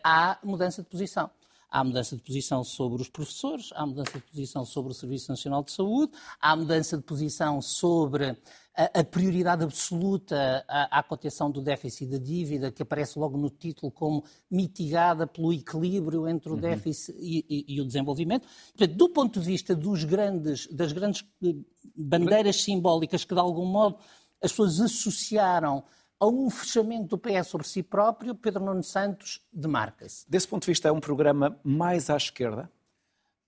há 0.04 0.38
mudança 0.42 0.82
de 0.82 0.88
posição. 0.88 1.30
Há 1.70 1.84
mudança 1.84 2.16
de 2.16 2.22
posição 2.22 2.64
sobre 2.64 3.02
os 3.02 3.08
professores, 3.08 3.70
há 3.74 3.86
mudança 3.86 4.12
de 4.12 4.24
posição 4.24 4.64
sobre 4.64 4.92
o 4.92 4.94
Serviço 4.94 5.30
Nacional 5.30 5.62
de 5.62 5.70
Saúde, 5.70 6.12
há 6.40 6.56
mudança 6.56 6.96
de 6.96 7.02
posição 7.02 7.60
sobre 7.60 8.36
a, 8.78 9.00
a 9.00 9.04
prioridade 9.04 9.64
absoluta 9.64 10.64
à, 10.68 11.00
à 11.00 11.02
contenção 11.02 11.50
do 11.50 11.60
déficit 11.60 12.06
da 12.10 12.16
dívida, 12.16 12.70
que 12.70 12.80
aparece 12.80 13.18
logo 13.18 13.36
no 13.36 13.50
título 13.50 13.90
como 13.90 14.24
mitigada 14.50 15.26
pelo 15.26 15.52
equilíbrio 15.52 16.28
entre 16.28 16.48
o 16.48 16.54
uhum. 16.54 16.60
déficit 16.60 17.16
e, 17.18 17.44
e, 17.48 17.74
e, 17.74 17.80
o 17.80 17.84
desenvolvimento. 17.84 18.46
Portanto, 18.76 18.96
do 18.96 19.08
ponto 19.08 19.40
de 19.40 19.46
vista 19.46 19.74
dos 19.74 20.04
grandes, 20.04 20.68
das 20.68 20.92
grandes 20.92 21.24
eh, 21.44 21.54
bandeiras 21.96 22.62
simbólicas 22.62 23.24
que, 23.24 23.34
de 23.34 23.40
algum 23.40 23.66
modo, 23.66 23.98
as 24.40 24.52
pessoas 24.52 24.80
associaram 24.80 25.82
a 26.20 26.26
um 26.26 26.50
fechamento 26.50 27.16
do 27.16 27.18
PS 27.18 27.48
sobre 27.48 27.66
si 27.66 27.82
próprio, 27.82 28.34
Pedro 28.34 28.64
Nuno 28.64 28.82
Santos 28.82 29.40
demarca-se. 29.52 30.28
Desse 30.28 30.48
ponto 30.48 30.62
de 30.62 30.70
vista, 30.70 30.88
é 30.88 30.92
um 30.92 31.00
programa 31.00 31.58
mais 31.62 32.10
à 32.10 32.16
esquerda? 32.16 32.70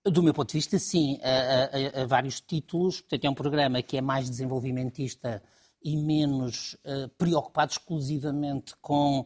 Do 0.03 0.23
meu 0.23 0.33
ponto 0.33 0.49
de 0.49 0.57
vista, 0.57 0.79
sim, 0.79 1.19
a, 1.21 1.99
a, 1.99 2.03
a 2.03 2.05
vários 2.05 2.41
títulos. 2.41 3.01
Portanto, 3.01 3.25
é 3.25 3.29
um 3.29 3.35
programa 3.35 3.81
que 3.81 3.97
é 3.97 4.01
mais 4.01 4.29
desenvolvimentista 4.29 5.43
e 5.83 5.97
menos 5.97 6.77
uh, 6.85 7.09
preocupado 7.17 7.71
exclusivamente 7.71 8.75
com 8.81 9.21
uh, 9.21 9.25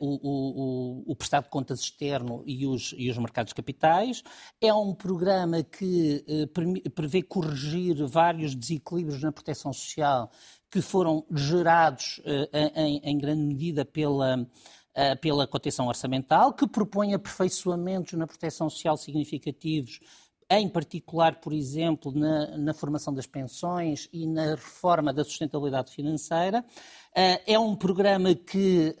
o, 0.00 1.02
o, 1.06 1.12
o, 1.12 1.16
prestado 1.16 1.44
de 1.44 1.50
contas 1.50 1.80
externo 1.80 2.42
e 2.46 2.66
os, 2.66 2.94
e 2.96 3.10
os 3.10 3.18
mercados 3.18 3.52
capitais. 3.52 4.22
É 4.60 4.72
um 4.72 4.94
programa 4.94 5.62
que 5.62 6.24
uh, 6.26 6.90
prevê 6.90 7.22
corrigir 7.22 8.06
vários 8.06 8.54
desequilíbrios 8.54 9.22
na 9.22 9.32
proteção 9.32 9.72
social 9.72 10.30
que 10.72 10.80
foram 10.80 11.22
gerados 11.30 12.18
uh, 12.20 12.48
em, 12.74 12.98
em, 13.04 13.18
grande 13.18 13.42
medida 13.42 13.84
pela, 13.84 14.38
uh, 14.40 15.20
pela 15.20 15.46
contenção 15.46 15.86
orçamental, 15.86 16.54
que 16.54 16.66
propõe 16.66 17.12
aperfeiçoamentos 17.12 18.14
na 18.14 18.26
proteção 18.26 18.70
social 18.70 18.96
significativos, 18.96 20.00
em 20.48 20.66
particular, 20.66 21.40
por 21.40 21.52
exemplo, 21.52 22.10
na, 22.10 22.56
na 22.56 22.72
formação 22.72 23.12
das 23.12 23.26
pensões 23.26 24.08
e 24.14 24.26
na 24.26 24.54
reforma 24.54 25.12
da 25.12 25.24
sustentabilidade 25.24 25.92
financeira. 25.92 26.64
Uh, 27.10 27.38
é 27.46 27.58
um 27.58 27.76
programa 27.76 28.34
que 28.34 28.96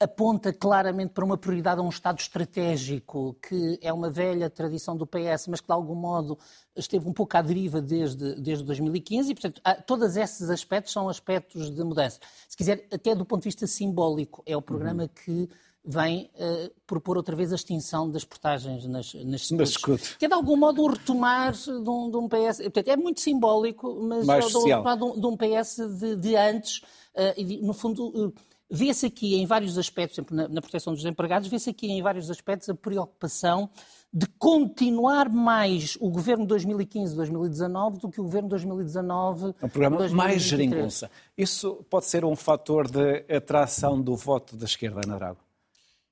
aponta 0.00 0.52
claramente 0.52 1.10
para 1.10 1.24
uma 1.24 1.36
prioridade 1.36 1.80
a 1.80 1.82
um 1.82 1.88
Estado 1.88 2.20
estratégico, 2.20 3.36
que 3.42 3.78
é 3.82 3.92
uma 3.92 4.08
velha 4.08 4.48
tradição 4.48 4.96
do 4.96 5.06
PS, 5.06 5.48
mas 5.48 5.60
que 5.60 5.66
de 5.66 5.72
algum 5.72 5.96
modo 5.96 6.38
esteve 6.76 7.08
um 7.08 7.12
pouco 7.12 7.36
à 7.36 7.42
deriva 7.42 7.80
desde, 7.80 8.36
desde 8.40 8.64
2015 8.64 9.30
e, 9.30 9.34
portanto, 9.34 9.60
todos 9.86 10.16
esses 10.16 10.50
aspectos 10.50 10.92
são 10.92 11.08
aspectos 11.08 11.70
de 11.70 11.82
mudança. 11.82 12.20
Se 12.48 12.56
quiser, 12.56 12.86
até 12.92 13.14
do 13.14 13.24
ponto 13.24 13.42
de 13.42 13.48
vista 13.48 13.66
simbólico, 13.66 14.42
é 14.46 14.56
o 14.56 14.62
programa 14.62 15.02
uhum. 15.02 15.08
que 15.08 15.48
vem 15.84 16.30
uh, 16.34 16.70
propor 16.86 17.16
outra 17.16 17.34
vez 17.34 17.50
a 17.50 17.56
extinção 17.56 18.10
das 18.10 18.24
portagens 18.24 18.86
nas, 18.86 19.14
nas 19.14 19.50
escutas. 19.50 20.14
Que 20.16 20.26
é 20.26 20.28
de 20.28 20.34
algum 20.34 20.56
modo 20.56 20.82
um 20.82 20.90
retomar 20.90 21.52
de 21.52 21.70
um, 21.70 22.10
de 22.10 22.16
um 22.16 22.28
PS. 22.28 22.58
Portanto, 22.58 22.88
é 22.88 22.96
muito 22.96 23.20
simbólico, 23.20 23.98
mas 24.02 24.26
Mais 24.26 24.44
é 24.44 24.48
de 24.48 25.04
um, 25.04 25.20
de 25.20 25.26
um 25.26 25.36
PS 25.36 25.76
de, 25.98 26.16
de 26.16 26.36
antes. 26.36 26.78
Uh, 27.14 27.32
e, 27.36 27.62
no 27.62 27.72
fundo, 27.72 28.08
uh, 28.08 28.34
Vê-se 28.70 29.06
aqui 29.06 29.36
em 29.36 29.46
vários 29.46 29.78
aspectos, 29.78 30.16
sempre 30.16 30.34
na, 30.34 30.46
na 30.46 30.60
proteção 30.60 30.92
dos 30.92 31.04
empregados, 31.04 31.48
vê-se 31.48 31.70
aqui 31.70 31.90
em 31.90 32.02
vários 32.02 32.30
aspectos 32.30 32.68
a 32.68 32.74
preocupação 32.74 33.70
de 34.12 34.26
continuar 34.38 35.30
mais 35.30 35.96
o 36.00 36.10
governo 36.10 36.46
2015-2019 36.46 37.98
do 37.98 38.10
que 38.10 38.20
o 38.20 38.24
governo 38.24 38.48
2019 38.48 39.54
É 39.60 39.66
um 39.66 39.68
programa 39.68 40.08
mais 40.08 40.42
geringonça. 40.42 41.10
Isso 41.36 41.84
pode 41.88 42.06
ser 42.06 42.24
um 42.24 42.36
fator 42.36 42.90
de 42.90 43.24
atração 43.34 44.00
do 44.00 44.14
voto 44.16 44.56
da 44.56 44.66
esquerda, 44.66 45.00
Ana 45.04 45.16
Drago? 45.16 45.48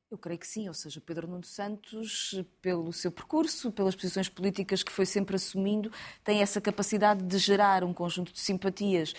Eu 0.08 0.16
creio 0.16 0.38
que 0.38 0.46
sim, 0.46 0.68
ou 0.68 0.74
seja, 0.74 1.00
Pedro 1.00 1.26
Nuno 1.26 1.44
Santos, 1.44 2.40
pelo 2.62 2.92
seu 2.92 3.10
percurso, 3.10 3.72
pelas 3.72 3.96
posições 3.96 4.28
políticas 4.28 4.82
que 4.82 4.92
foi 4.92 5.04
sempre 5.04 5.34
assumindo, 5.34 5.90
tem 6.22 6.40
essa 6.40 6.60
capacidade 6.60 7.24
de 7.24 7.38
gerar 7.38 7.82
um 7.82 7.92
conjunto 7.92 8.32
de 8.32 8.38
simpatias 8.38 9.14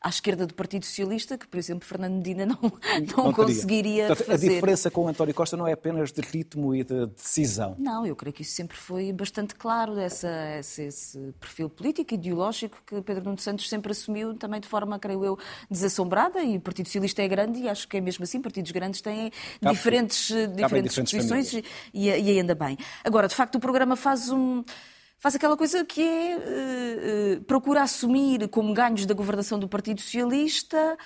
à 0.00 0.08
esquerda 0.08 0.46
do 0.46 0.54
Partido 0.54 0.84
Socialista, 0.84 1.36
que, 1.36 1.46
por 1.46 1.58
exemplo, 1.58 1.86
Fernando 1.86 2.14
Medina 2.14 2.46
não, 2.46 2.58
não, 2.62 3.24
não 3.24 3.32
conseguiria 3.32 4.06
Portanto, 4.06 4.26
fazer. 4.26 4.48
A 4.48 4.54
diferença 4.54 4.90
com 4.90 5.04
o 5.04 5.08
António 5.08 5.34
Costa 5.34 5.56
não 5.56 5.66
é 5.66 5.72
apenas 5.72 6.12
de 6.12 6.20
ritmo 6.20 6.74
e 6.74 6.84
de 6.84 7.06
decisão. 7.06 7.74
Não, 7.78 8.06
eu 8.06 8.14
creio 8.14 8.32
que 8.32 8.42
isso 8.42 8.52
sempre 8.52 8.76
foi 8.76 9.12
bastante 9.12 9.54
claro, 9.56 9.98
essa, 9.98 10.30
esse, 10.58 10.82
esse 10.84 11.34
perfil 11.40 11.68
político, 11.68 12.14
ideológico, 12.14 12.78
que 12.86 13.02
Pedro 13.02 13.24
Nuno 13.24 13.38
Santos 13.38 13.68
sempre 13.68 13.90
assumiu, 13.90 14.34
também 14.34 14.60
de 14.60 14.68
forma, 14.68 14.98
creio 14.98 15.24
eu, 15.24 15.38
desassombrada, 15.68 16.42
e 16.42 16.56
o 16.56 16.60
Partido 16.60 16.86
Socialista 16.86 17.22
é 17.22 17.28
grande, 17.28 17.60
e 17.60 17.68
acho 17.68 17.88
que 17.88 17.96
é 17.96 18.00
mesmo 18.00 18.22
assim, 18.22 18.40
partidos 18.40 18.70
grandes 18.70 19.00
têm 19.00 19.32
diferentes, 19.60 20.28
diferentes, 20.28 20.56
diferentes 20.56 21.12
posições, 21.12 21.52
e, 21.92 22.08
e 22.08 22.38
ainda 22.38 22.54
bem. 22.54 22.78
Agora, 23.02 23.26
de 23.26 23.34
facto, 23.34 23.56
o 23.56 23.60
programa 23.60 23.96
faz 23.96 24.30
um 24.30 24.62
faz 25.18 25.34
aquela 25.34 25.56
coisa 25.56 25.84
que 25.84 26.02
é 26.02 27.36
uh, 27.38 27.44
procura 27.44 27.82
assumir 27.82 28.48
como 28.48 28.72
ganhos 28.72 29.04
da 29.04 29.14
governação 29.14 29.58
do 29.58 29.68
Partido 29.68 30.00
Socialista 30.00 30.96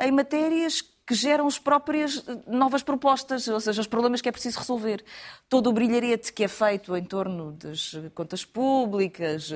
em 0.00 0.12
matérias 0.12 0.82
que 1.04 1.14
geram 1.14 1.48
as 1.48 1.58
próprias 1.58 2.22
eh, 2.28 2.38
novas 2.46 2.82
propostas, 2.84 3.48
ou 3.48 3.58
seja, 3.60 3.80
os 3.80 3.88
problemas 3.88 4.20
que 4.20 4.28
é 4.28 4.32
preciso 4.32 4.60
resolver. 4.60 5.04
Todo 5.48 5.68
o 5.68 5.72
brilharete 5.72 6.32
que 6.32 6.44
é 6.44 6.48
feito 6.48 6.96
em 6.96 7.04
torno 7.04 7.52
das 7.52 7.92
contas 8.14 8.44
públicas, 8.44 9.52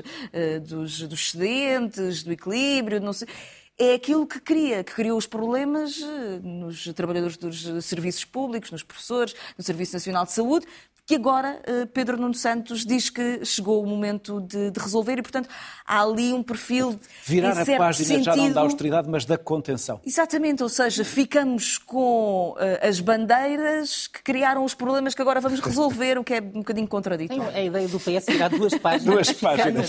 dos, 0.67 0.99
dos 1.07 1.19
excedentes, 1.19 2.21
do 2.21 2.33
equilíbrio, 2.33 2.99
não 2.99 3.13
sei, 3.13 3.29
é 3.77 3.93
aquilo 3.93 4.27
que 4.27 4.41
cria, 4.41 4.83
que 4.83 4.93
criou 4.93 5.17
os 5.17 5.25
problemas 5.25 6.01
nos 6.43 6.85
trabalhadores 6.93 7.37
dos 7.37 7.85
serviços 7.85 8.25
públicos, 8.25 8.69
nos 8.69 8.83
professores, 8.83 9.33
no 9.57 9.63
Serviço 9.63 9.93
Nacional 9.93 10.25
de 10.25 10.33
Saúde, 10.33 10.67
que 11.07 11.15
agora 11.15 11.61
eh, 11.63 11.85
Pedro 11.85 12.17
Nuno 12.17 12.33
Santos 12.33 12.85
diz 12.85 13.09
que 13.09 13.45
chegou 13.45 13.81
o 13.81 13.87
momento 13.87 14.41
de, 14.41 14.71
de 14.71 14.77
resolver 14.77 15.17
e, 15.17 15.21
portanto, 15.21 15.47
há 15.85 16.01
ali 16.01 16.33
um 16.33 16.43
perfil. 16.43 16.99
Virar 17.23 17.55
em 17.55 17.61
a 17.61 17.65
certo 17.65 17.77
página 17.77 18.05
sentido, 18.05 18.25
já 18.25 18.35
não 18.35 18.51
da 18.51 18.59
austeridade, 18.59 19.09
mas 19.09 19.23
da 19.23 19.37
contenção. 19.37 20.01
Exatamente, 20.05 20.61
ou 20.61 20.67
seja, 20.67 21.05
ficamos 21.05 21.77
com 21.77 22.49
uh, 22.49 22.85
as 22.85 22.99
bandeiras 22.99 24.07
que 24.07 24.21
criaram 24.21 24.65
os 24.65 24.73
problemas 24.73 25.15
que 25.15 25.21
agora 25.21 25.39
vamos 25.39 25.61
resolver, 25.61 26.17
o 26.17 26.25
que 26.25 26.33
é 26.33 26.41
um 26.41 26.59
bocadinho 26.59 26.87
contraditório. 26.89 27.55
A 27.55 27.61
ideia 27.61 27.87
do 27.87 28.01
PS 28.01 28.25
tirar 28.25 28.49
duas 28.49 28.73
páginas. 28.77 29.15
duas 29.15 29.31
páginas. 29.31 29.87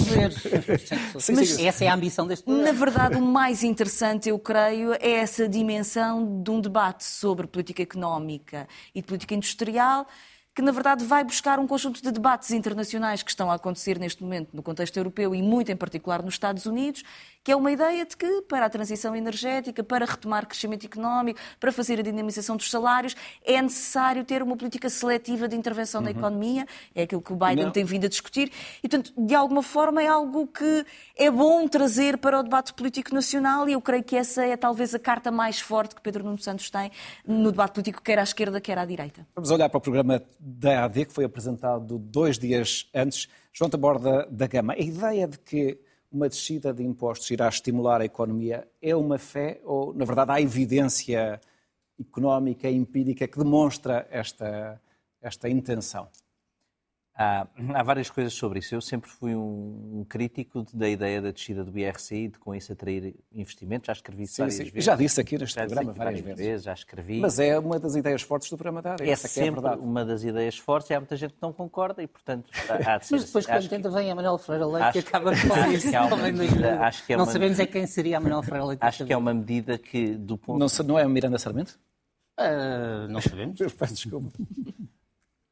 sim, 1.19 1.33
Mas 1.35 1.49
sim. 1.49 1.67
essa 1.67 1.85
é 1.85 1.89
a 1.89 1.95
ambição 1.95 2.29
deste 2.29 2.45
programa. 2.45 2.73
Na 2.73 2.79
verdade, 2.79 3.17
o 3.17 3.23
mais 3.23 3.65
interessante, 3.65 4.29
eu 4.29 4.39
creio, 4.39 4.93
é 4.93 5.11
essa 5.15 5.49
dimensão 5.49 6.41
de 6.45 6.51
um 6.53 6.61
debate 6.61 7.03
sobre 7.03 7.49
política 7.49 7.83
económica 7.83 8.69
e 8.95 9.01
de 9.01 9.07
política 9.09 9.35
industrial 9.35 10.07
que 10.59 10.63
na 10.63 10.73
verdade 10.73 11.05
vai 11.05 11.23
buscar 11.23 11.61
um 11.61 11.69
conjunto 11.69 12.03
de 12.03 12.11
debates 12.11 12.51
internacionais 12.51 13.23
que 13.23 13.31
estão 13.31 13.49
a 13.49 13.55
acontecer 13.55 13.97
neste 13.97 14.25
momento 14.25 14.57
no 14.57 14.61
contexto 14.61 14.97
europeu 14.97 15.33
e 15.33 15.41
muito 15.41 15.71
em 15.71 15.77
particular 15.77 16.21
nos 16.21 16.35
Estados 16.35 16.67
Unidos, 16.67 17.05
que 17.43 17.53
é 17.53 17.57
uma 17.57 17.73
ideia 17.73 18.05
de 18.05 18.17
que 18.17 18.43
para 18.43 18.67
a 18.67 18.71
transição 18.71 19.17
energética, 19.17 19.83
para 19.83 20.05
retomar 20.05 20.47
crescimento 20.47 20.85
económico, 20.85 21.41
para 21.59 21.73
fazer 21.73 21.99
a 21.99 22.03
dinamização 22.03 22.57
dos 22.57 22.71
salários, 22.71 23.17
é 23.45 23.61
necessário 23.61 24.25
ter 24.25 24.43
uma 24.43 24.57
política 24.57 24.91
seletiva 24.91 25.49
de 25.49 25.57
intervenção 25.57 26.01
uhum. 26.01 26.05
na 26.05 26.11
economia, 26.11 26.67
é 26.95 27.03
aquilo 27.03 27.23
que 27.23 27.33
o 27.33 27.37
Biden 27.37 27.65
Não. 27.65 27.73
tem 27.73 27.85
vindo 27.85 28.05
a 28.05 28.09
discutir, 28.09 28.53
e 28.83 28.89
portanto, 28.89 29.13
de 29.17 29.35
alguma 29.35 29.63
forma 29.63 30.03
é 30.03 30.07
algo 30.07 30.47
que 30.47 30.85
é 31.17 31.31
bom 31.31 31.67
trazer 31.69 32.19
para 32.19 32.41
o 32.41 32.43
debate 32.43 32.73
político 32.75 33.15
nacional 33.15 33.69
e 33.69 33.73
eu 33.73 33.81
creio 33.81 34.05
que 34.05 34.17
essa 34.17 34.45
é 34.45 34.57
talvez 34.57 34.95
a 34.95 34.99
carta 34.99 35.31
mais 35.31 35.61
forte 35.61 35.95
que 35.95 36.03
Pedro 36.03 36.25
Nuno 36.25 36.39
Santos 36.39 36.71
tem 36.71 36.91
no 37.27 37.51
debate 37.51 37.73
político, 37.73 38.03
quer 38.03 38.19
à 38.19 38.23
esquerda, 38.23 38.61
quer 38.61 38.79
à 38.79 38.85
direita. 38.85 39.27
Vamos 39.35 39.51
olhar 39.51 39.69
para 39.69 39.79
o 39.79 39.81
programa 39.81 40.23
da 40.39 40.85
AD, 40.85 41.07
que 41.07 41.13
foi 41.13 41.25
apresentado 41.25 41.99
dois 41.99 42.39
dias 42.39 42.89
antes. 42.95 43.29
João 43.53 43.71
Taborda 43.71 44.27
da 44.31 44.47
Gama, 44.47 44.75
a 44.75 44.79
ideia 44.79 45.27
de 45.27 45.39
que 45.39 45.79
uma 46.11 46.29
descida 46.29 46.73
de 46.73 46.83
impostos 46.83 47.31
irá 47.31 47.49
estimular 47.49 48.01
a 48.01 48.05
economia 48.05 48.67
é 48.81 48.97
uma 48.97 49.19
fé 49.19 49.61
ou, 49.65 49.93
na 49.93 50.05
verdade, 50.05 50.31
há 50.33 50.41
evidência 50.41 51.41
económica 52.01 52.69
e 52.69 52.77
empírica 52.77 53.27
que 53.29 53.39
demonstra 53.39 54.07
esta, 54.11 54.81
esta 55.21 55.49
intenção? 55.49 56.09
Há, 57.21 57.49
há, 57.75 57.83
várias 57.83 58.09
coisas 58.09 58.33
sobre 58.33 58.61
isso. 58.61 58.73
Eu 58.73 58.81
sempre 58.81 59.11
fui 59.11 59.35
um, 59.35 59.99
um, 59.99 60.07
crítico 60.09 60.65
da 60.73 60.89
ideia 60.89 61.21
da 61.21 61.33
descida 61.33 61.65
do 61.65 61.77
IRCI, 61.77 62.29
de 62.29 62.39
com 62.39 62.55
isso 62.55 62.73
atrair 62.73 63.13
investimentos. 63.35 63.89
Já 63.89 63.93
escrevi 63.93 64.23
isso 64.23 64.37
várias 64.39 64.55
sim. 64.55 64.65
vezes. 64.65 64.85
Já 64.85 64.95
disse 64.95 65.21
aqui 65.21 65.37
neste 65.37 65.57
já 65.57 65.67
programa 65.67 65.93
várias, 65.95 66.21
várias 66.21 66.39
vezes. 66.39 66.65
Já 66.65 66.73
escrevi. 66.73 67.19
Mas 67.19 67.41
é 67.41 67.59
uma 67.59 67.81
das 67.81 67.97
ideias 67.97 68.23
fortes 68.23 68.49
do 68.49 68.57
programa 68.57 68.81
da 68.81 68.93
área. 68.93 69.11
É 69.11 69.17
sempre 69.17 69.67
é 69.67 69.71
uma 69.71 70.05
das 70.05 70.23
ideias 70.23 70.57
fortes 70.59 70.91
e 70.91 70.95
há 70.95 71.01
muita 71.01 71.17
gente 71.17 71.35
que 71.35 71.43
não 71.43 71.53
concorda 71.53 72.01
e, 72.05 72.07
portanto, 72.07 72.49
há 72.87 72.99
de 72.99 73.07
ser. 73.07 73.17
Mas 73.17 73.25
depois, 73.25 73.47
quando 73.47 73.57
acho 73.57 73.69
tenta, 73.69 73.89
que... 73.89 73.95
vem 73.97 74.11
a 74.13 74.15
Manuel 74.15 74.39
Freire 74.39 74.65
Leite 74.65 74.93
que 74.93 74.99
acaba 75.01 75.33
com 75.35 75.73
isso. 75.73 75.89
Acho 76.81 77.05
que 77.05 77.13
é 77.13 77.17
uma... 77.17 77.25
Não 77.25 77.33
sabemos 77.33 77.59
é 77.59 77.67
quem 77.67 77.85
seria 77.89 78.19
a 78.19 78.21
Manuel 78.21 78.45
Freire 78.45 78.65
Leite. 78.65 78.81
Acho 78.81 79.05
que 79.05 79.13
é 79.13 79.17
uma 79.17 79.35
medida 79.35 79.77
que, 79.77 80.15
do 80.15 80.39
ponto... 80.39 80.61
Não, 80.61 80.87
não 80.87 80.97
é 80.97 81.05
o 81.05 81.11
Miranda 81.11 81.37
Sarmento? 81.37 81.81
Uh, 82.39 83.09
não 83.09 83.21
sabemos. 83.21 83.59
Peço 83.75 83.95
desculpa. 83.95 84.31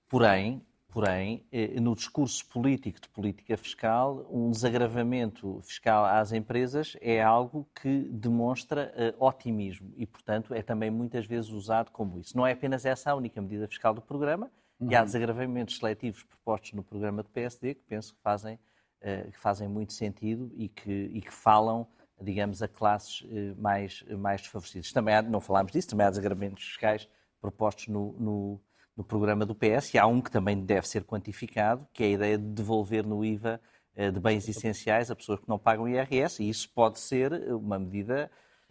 Porém, 0.09 0.63
Porém, 0.97 1.45
eh, 1.53 1.79
no 1.79 1.95
discurso 1.95 2.47
político 2.47 2.99
de 2.99 3.07
política 3.11 3.55
fiscal, 3.59 4.27
um 4.31 4.51
desagravamento 4.51 5.61
fiscal 5.61 6.07
às 6.07 6.33
empresas 6.33 6.97
é 7.03 7.23
algo 7.23 7.69
que 7.75 8.09
demonstra 8.09 9.15
uh, 9.21 9.27
otimismo 9.27 9.93
e, 9.99 10.07
portanto, 10.07 10.55
é 10.55 10.63
também 10.63 10.91
muitas 10.91 11.27
vezes 11.27 11.51
usado 11.51 11.91
como 11.91 12.19
isso. 12.19 12.35
Não 12.35 12.47
é 12.47 12.53
apenas 12.53 12.87
essa 12.87 13.11
a 13.11 13.15
única 13.15 13.43
medida 13.43 13.69
fiscal 13.69 13.93
do 13.93 14.01
programa, 14.01 14.51
uhum. 14.81 14.91
e 14.91 14.95
há 14.95 15.05
desagravamentos 15.05 15.77
seletivos 15.77 16.23
propostos 16.23 16.73
no 16.73 16.83
programa 16.83 17.23
do 17.23 17.29
PSD 17.29 17.75
que 17.75 17.83
penso 17.83 18.15
que 18.15 18.21
fazem, 18.23 18.55
uh, 18.55 19.31
que 19.31 19.39
fazem 19.39 19.69
muito 19.69 19.93
sentido 19.93 20.51
e 20.57 20.67
que, 20.67 21.11
e 21.13 21.21
que 21.21 21.31
falam 21.31 21.87
digamos, 22.19 22.63
a 22.63 22.69
classes 22.69 23.23
mais, 23.59 24.03
mais 24.19 24.41
desfavorecidas. 24.41 24.91
Também 24.91 25.15
há, 25.15 25.21
não 25.21 25.43
falámos 25.43 25.73
disso, 25.73 25.89
também 25.89 26.07
há 26.07 26.09
desagravamentos 26.09 26.65
fiscais 26.65 27.07
propostos 27.39 27.89
no, 27.89 28.17
no, 28.19 28.61
no 28.97 29.05
programa 29.05 29.45
do 29.45 29.55
PS, 29.55 29.95
e 29.95 29.99
há 29.99 30.07
um 30.07 30.21
que 30.21 30.31
também 30.31 30.59
deve 30.65 30.89
ser 30.89 31.05
quantificado, 31.05 31.87
que 31.93 32.03
é 32.03 32.07
a 32.07 32.11
ideia 32.11 32.39
de 32.39 32.45
devolver 32.45 33.07
no 33.07 33.25
IVA 33.25 33.61
eh, 33.95 34.11
de 34.11 34.19
bens 34.19 34.49
essenciais 34.49 35.11
a 35.11 35.17
pessoas 35.17 35.41
que 35.41 35.49
não 35.49 35.59
pagam 35.59 35.89
IRS, 35.89 36.43
e 36.43 36.49
isso 36.49 36.71
pode 36.71 36.99
ser 36.99 37.33
uma 37.53 37.79
medida 37.79 38.31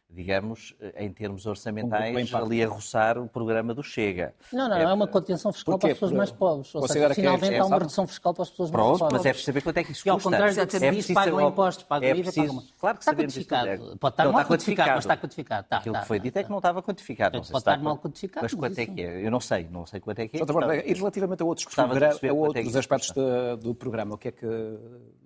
digamos, 0.10 0.74
em 0.96 1.12
termos 1.12 1.46
orçamentais, 1.46 2.32
um 2.32 2.38
ali 2.38 2.64
a 2.64 2.68
roçar 2.68 3.18
o 3.18 3.28
programa 3.28 3.74
do 3.74 3.84
Chega. 3.84 4.34
Não, 4.52 4.70
não, 4.70 4.78
é, 4.78 4.84
é 4.84 4.94
uma 4.94 5.08
contenção 5.08 5.52
fiscal 5.52 5.78
para 5.78 5.90
as 5.90 5.94
pessoas 5.96 6.12
mais 6.14 6.32
pobres. 6.32 6.74
Ou 6.74 6.88
seja, 6.88 7.14
finalmente 7.14 7.54
é, 7.54 7.58
é, 7.58 7.60
há 7.60 7.66
uma 7.66 7.78
redução 7.78 8.08
fiscal 8.08 8.34
para 8.34 8.44
as 8.44 8.50
pessoas 8.50 8.72
Pronto, 8.72 8.88
mais 8.88 9.00
pobres. 9.00 9.18
mas 9.18 9.26
é 9.26 9.34
perceber 9.34 9.62
quanto 9.62 9.78
é 9.78 9.84
que 9.84 9.92
isso 9.92 10.04
custa. 10.04 10.10
E 10.10 10.12
ao 10.12 10.20
contrário 10.20 10.62
é 10.62 10.92
diz, 10.92 11.12
pagam 11.12 11.42
impostos, 11.42 11.84
pagam 11.84 12.10
é 12.10 12.18
IVA, 12.18 12.32
pagam... 12.32 12.64
Claro 12.80 12.98
que 12.98 13.04
está 13.04 13.16
quantificado. 13.16 13.68
É. 13.68 13.78
Pode 13.78 14.14
estar 14.14 14.24
não, 14.24 14.32
mal 14.32 14.42
está 14.42 14.54
quantificado, 14.54 14.90
mas 14.92 15.00
está 15.00 15.18
quantificado. 15.18 15.64
Está, 15.66 15.78
Aquilo 15.78 15.96
está, 15.96 16.02
que 16.02 16.08
foi 16.08 16.20
dito 16.20 16.38
é 16.38 16.44
que 16.44 16.50
não 16.50 16.58
estava 16.58 16.82
quantificado. 16.82 17.42
Pode 17.42 17.58
estar 17.58 17.78
mal 17.80 17.98
quantificado. 17.98 18.44
Mas 18.46 18.54
quanto 18.54 18.80
é 18.80 18.86
que 18.86 19.02
é? 19.02 19.26
Eu 19.26 19.32
não 19.32 19.40
sei, 19.40 19.68
não 19.70 19.86
sei 19.86 20.00
quanto 20.00 20.20
é 20.20 20.28
que 20.28 20.38
é. 20.38 20.42
E 20.86 20.94
relativamente 20.94 21.44
a 21.44 21.46
outros, 21.46 21.68
a 21.78 22.34
outros 22.34 22.76
aspectos 22.76 23.12
do 23.60 23.76
programa, 23.76 24.16
o 24.16 24.18
que 24.18 24.30
é 24.30 24.32
que 24.32 24.48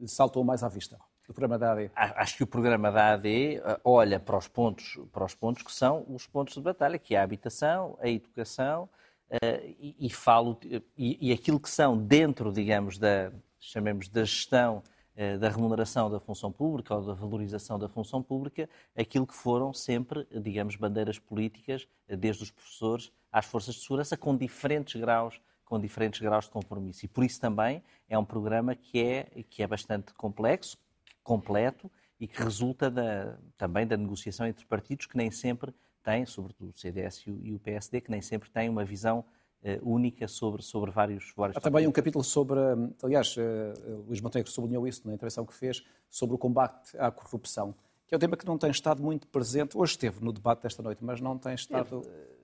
saltou 0.08 0.44
mais 0.44 0.64
à 0.64 0.68
vista? 0.68 0.98
Do 1.30 1.34
programa 1.34 1.60
da 1.60 1.74
AD? 1.74 1.92
Acho 1.96 2.38
que 2.38 2.44
o 2.44 2.48
programa 2.48 2.92
da 2.92 3.14
AD 3.14 3.58
eh, 3.58 3.80
olha 3.84 4.20
para 4.20 4.36
os 4.36 4.48
pontos, 4.48 5.00
para 5.12 5.24
os 5.24 5.36
pontos 5.36 5.62
que 5.62 5.72
são 5.72 6.04
os 6.10 6.26
pontos 6.26 6.56
de 6.56 6.62
batalha, 6.62 6.98
que 6.98 7.14
é 7.14 7.20
a 7.20 7.24
habitação, 7.24 7.96
a 8.02 8.10
educação 8.10 8.90
uh, 9.30 9.76
e, 9.80 9.96
e, 10.00 10.10
falo 10.10 10.60
e, 10.98 11.30
e, 11.30 11.32
aquilo 11.32 11.60
que 11.60 11.70
são 11.70 11.96
dentro, 11.96 12.52
digamos, 12.52 12.98
da 12.98 13.32
chamemos 13.60 14.10
da 14.10 14.22
gestão 14.22 14.82
uh, 15.16 15.38
da 15.38 15.50
remuneração 15.50 16.10
da 16.10 16.20
função 16.20 16.52
pública 16.52 16.96
ou 16.96 17.06
da 17.06 17.14
valorização 17.14 17.78
da 17.78 17.88
função 17.88 18.24
pública, 18.24 18.68
aquilo 18.98 19.28
que 19.28 19.36
foram 19.36 19.72
sempre, 19.72 20.28
digamos, 20.32 20.76
bandeiras 20.76 21.20
políticas, 21.20 21.88
desde 22.08 22.42
os 22.42 22.50
professores 22.50 23.12
às 23.32 23.46
forças 23.46 23.76
de 23.76 23.82
segurança, 23.82 24.18
com 24.18 24.36
diferentes 24.36 25.00
graus 25.00 25.40
com 25.64 25.80
diferentes 25.80 26.20
graus 26.20 26.46
de 26.46 26.52
compromisso. 26.52 27.06
E 27.06 27.08
por 27.08 27.24
isso 27.24 27.40
também 27.40 27.84
é 28.10 28.18
um 28.18 28.26
programa 28.26 28.74
que 28.74 29.00
é, 29.00 29.44
que 29.48 29.62
é 29.62 29.68
bastante 29.68 30.12
complexo, 30.16 30.76
completo 31.24 31.90
e 32.20 32.28
que 32.28 32.42
resulta 32.42 32.92
da, 32.92 33.38
também 33.58 33.88
da 33.88 33.96
negociação 33.96 34.46
entre 34.46 34.66
partidos 34.66 35.06
que 35.06 35.16
nem 35.16 35.32
sempre 35.32 35.74
têm, 36.04 36.26
sobretudo 36.26 36.70
o 36.70 36.74
CDS 36.74 37.24
e 37.28 37.54
o 37.54 37.60
PSD, 37.60 38.02
que 38.02 38.12
nem 38.12 38.22
sempre 38.22 38.50
têm 38.50 38.70
uma 38.70 38.84
visão 38.84 39.24
uh, 39.64 39.90
única 39.90 40.28
sobre, 40.28 40.62
sobre 40.62 40.92
vários, 40.92 41.34
vários... 41.36 41.58
Há 41.58 41.62
também 41.62 41.88
um 41.88 41.92
capítulo 41.92 42.24
sobre, 42.24 42.60
aliás, 43.02 43.36
uh, 43.38 44.04
Luís 44.08 44.20
Montenegro 44.20 44.52
sublinhou 44.52 44.88
isso 44.88 45.08
na 45.08 45.14
intervenção 45.14 45.46
que 45.46 45.54
fez, 45.54 45.84
sobre 46.10 46.36
o 46.36 46.38
combate 46.38 46.98
à 46.98 47.10
corrupção, 47.12 47.74
que 48.08 48.14
é 48.14 48.18
um 48.18 48.20
tema 48.20 48.36
que 48.36 48.46
não 48.46 48.58
tem 48.58 48.72
estado 48.72 49.02
muito 49.02 49.28
presente, 49.28 49.78
hoje 49.78 49.92
esteve 49.92 50.24
no 50.24 50.34
debate 50.34 50.64
desta 50.64 50.82
noite, 50.82 51.04
mas 51.04 51.22
não 51.22 51.38
tem 51.38 51.54
estado 51.54 52.02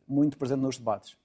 muito 0.08 0.38
presente 0.38 0.60
nos 0.60 0.78
debates. 0.78 1.18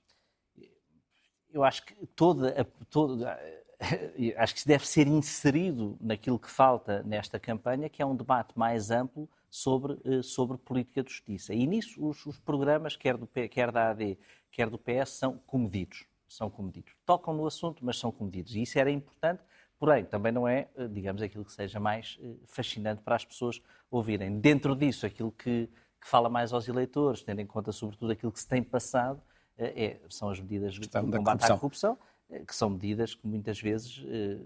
Eu 1.52 1.62
acho 1.62 1.84
que 1.84 1.94
toda, 2.14 2.64
toda 2.88 3.38
acho 4.36 4.54
que 4.54 4.66
deve 4.66 4.86
ser 4.86 5.06
inserido 5.06 5.96
naquilo 6.00 6.38
que 6.38 6.50
falta 6.50 7.02
nesta 7.02 7.38
campanha, 7.38 7.88
que 7.88 8.02
é 8.02 8.06
um 8.06 8.14
debate 8.14 8.58
mais 8.58 8.90
amplo 8.90 9.28
sobre, 9.48 9.98
eh, 10.04 10.22
sobre 10.22 10.58
política 10.58 11.02
de 11.02 11.10
justiça. 11.10 11.54
E 11.54 11.66
nisso 11.66 12.06
os, 12.06 12.24
os 12.26 12.38
programas, 12.38 12.96
quer, 12.96 13.16
do, 13.16 13.26
quer 13.26 13.72
da 13.72 13.90
AD, 13.90 14.18
quer 14.50 14.68
do 14.68 14.78
PS, 14.78 15.10
são 15.10 15.38
comedidos. 15.46 16.04
São 16.28 16.48
comedidos. 16.48 16.92
Tocam 17.04 17.34
no 17.34 17.46
assunto, 17.46 17.84
mas 17.84 17.98
são 17.98 18.12
comedidos. 18.12 18.54
E 18.54 18.62
isso 18.62 18.78
era 18.78 18.90
importante, 18.90 19.42
porém, 19.78 20.04
também 20.04 20.30
não 20.30 20.46
é, 20.46 20.68
eh, 20.76 20.86
digamos, 20.86 21.22
aquilo 21.22 21.44
que 21.44 21.52
seja 21.52 21.80
mais 21.80 22.18
eh, 22.22 22.34
fascinante 22.46 23.02
para 23.02 23.16
as 23.16 23.24
pessoas 23.24 23.60
ouvirem. 23.90 24.38
Dentro 24.38 24.76
disso, 24.76 25.06
aquilo 25.06 25.32
que, 25.32 25.68
que 26.00 26.06
fala 26.06 26.28
mais 26.28 26.52
aos 26.52 26.68
eleitores, 26.68 27.22
tendo 27.22 27.40
em 27.40 27.46
conta, 27.46 27.72
sobretudo, 27.72 28.12
aquilo 28.12 28.30
que 28.30 28.40
se 28.40 28.46
tem 28.46 28.62
passado, 28.62 29.20
é, 29.62 30.00
são 30.08 30.30
as 30.30 30.40
medidas 30.40 30.72
de 30.72 30.88
combate 30.88 31.44
à 31.44 31.48
corrupção 31.48 31.98
que 32.46 32.54
são 32.54 32.70
medidas 32.70 33.14
que 33.14 33.26
muitas 33.26 33.60
vezes 33.60 34.04
eh, 34.06 34.38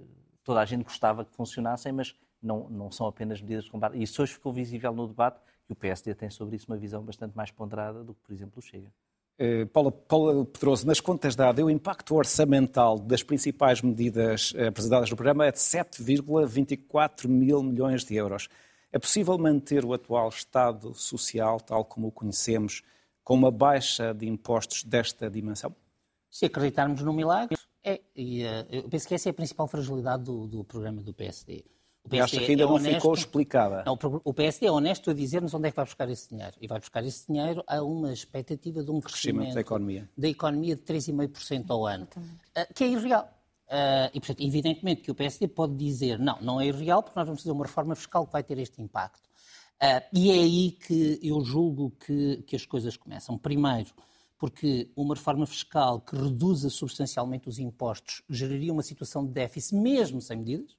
toda 0.43 0.61
a 0.61 0.65
gente 0.65 0.85
gostava 0.85 1.25
que 1.25 1.33
funcionassem, 1.33 1.93
mas 1.93 2.15
não, 2.43 2.69
não 2.69 2.91
são 2.91 3.07
apenas 3.07 3.41
medidas 3.41 3.65
de 3.65 3.71
combate. 3.71 3.97
E 3.97 4.03
isso 4.03 4.23
hoje 4.23 4.35
ficou 4.35 4.53
visível 4.53 4.93
no 4.93 5.07
debate, 5.07 5.41
que 5.67 5.73
o 5.73 5.77
PSD 5.77 6.15
tem 6.15 6.31
sobre 6.31 6.57
isso 6.57 6.67
uma 6.69 6.77
visão 6.77 7.03
bastante 7.03 7.37
mais 7.37 7.51
ponderada 7.51 8.05
do 8.05 8.15
que, 8.15 8.21
por 8.21 8.33
exemplo, 8.33 8.59
o 8.59 8.63
Chega. 8.63 8.93
Uh, 9.39 9.67
Paula, 9.67 9.91
Paula 9.91 10.45
Pedroso, 10.45 10.87
nas 10.87 11.01
contas 11.01 11.35
da 11.35 11.49
AD, 11.49 11.63
o 11.63 11.71
impacto 11.71 12.15
orçamental 12.15 12.99
das 12.99 13.23
principais 13.23 13.83
medidas 13.83 14.55
apresentadas 14.69 15.11
no 15.11 15.17
programa 15.17 15.47
é 15.47 15.53
de 15.53 15.59
7,24 15.59 17.27
mil 17.27 17.63
milhões 17.63 18.05
de 18.05 18.15
euros. 18.15 18.49
É 18.93 18.99
possível 18.99 19.37
manter 19.37 19.85
o 19.85 19.93
atual 19.93 20.29
Estado 20.29 20.95
social, 20.95 21.59
tal 21.61 21.85
como 21.85 22.07
o 22.07 22.13
conhecemos, 22.13 22.83
com 23.25 23.35
uma 23.35 23.51
baixa 23.51 24.13
de 24.13 24.29
impostos 24.29 24.85
desta 24.85 25.29
dimensão? 25.29 25.75
Se 26.31 26.45
acreditarmos 26.45 27.03
no 27.03 27.13
milagre, 27.13 27.57
é, 27.85 28.01
e, 28.17 28.45
uh, 28.45 28.67
eu 28.71 28.89
penso 28.89 29.07
que 29.07 29.15
essa 29.15 29.29
é 29.29 29.31
a 29.31 29.35
principal 29.35 29.69
fragilidade 29.69 30.25
do, 30.25 30.47
do 30.47 30.65
programa 30.65 31.03
do 31.03 31.13
PSD. 31.13 31.65
O 32.05 32.09
PSD 32.09 32.37
Acho 32.37 32.47
que 32.47 32.51
ainda 32.53 32.63
é 32.63 32.67
não 32.67 32.75
honesto, 32.75 32.95
ficou 32.97 33.15
explicada. 33.15 33.83
Não, 33.87 33.99
o 34.25 34.35
PSD 34.35 34.67
é 34.67 34.71
honesto 34.71 35.11
a 35.11 35.15
dizer-nos 35.15 35.55
onde 35.55 35.69
é 35.69 35.71
que 35.71 35.77
vai 35.77 35.85
buscar 35.85 36.09
esse 36.09 36.29
dinheiro. 36.29 36.53
E 36.61 36.67
vai 36.67 36.79
buscar 36.79 37.05
esse 37.05 37.27
dinheiro 37.27 37.65
a 37.67 37.83
uma 37.83 38.13
expectativa 38.13 38.83
de 38.83 38.91
um 38.91 39.01
crescimento, 39.01 39.37
crescimento 39.37 39.55
da 39.55 39.61
economia. 39.61 40.11
da 40.17 40.29
economia 40.29 40.77
de 40.77 40.83
3,5% 40.83 41.65
ao 41.71 41.87
ano, 41.87 42.07
uh, 42.17 42.75
que 42.75 42.85
é 42.85 42.89
irreal. 42.89 43.31
Uh, 43.67 44.13
e, 44.13 44.21
portanto, 44.21 44.41
evidentemente 44.43 45.01
que 45.01 45.11
o 45.11 45.15
PSD 45.15 45.49
pode 45.49 45.75
dizer 45.77 46.19
não, 46.19 46.39
não 46.43 46.61
é 46.61 46.67
irreal, 46.67 47.03
porque 47.03 47.19
nós 47.19 47.27
vamos 47.27 47.43
fazer 47.43 47.53
uma 47.53 47.65
reforma 47.65 47.95
fiscal 47.95 48.27
que 48.27 48.33
vai 48.33 48.43
ter 48.43 48.59
este 48.59 48.83
impacto. 48.83 49.27
Uh, 49.83 50.05
e 50.13 50.31
é 50.31 50.35
aí 50.35 50.71
que 50.73 51.19
eu 51.23 51.43
julgo 51.43 51.91
que, 51.91 52.43
que 52.47 52.55
as 52.55 52.67
coisas 52.67 52.97
começam. 52.97 53.39
Primeiro, 53.39 53.91
porque 54.39 54.91
uma 54.97 55.15
reforma 55.15 55.47
fiscal 55.47 56.01
que 56.01 56.17
reduza 56.17 56.69
substancialmente 56.69 57.49
os 57.49 57.59
impostos 57.59 58.23
geraria 58.29 58.73
uma 58.73 58.83
situação 58.83 59.25
de 59.25 59.33
déficit, 59.33 59.75
mesmo 59.77 60.21
sem 60.21 60.39
medidas. 60.39 60.77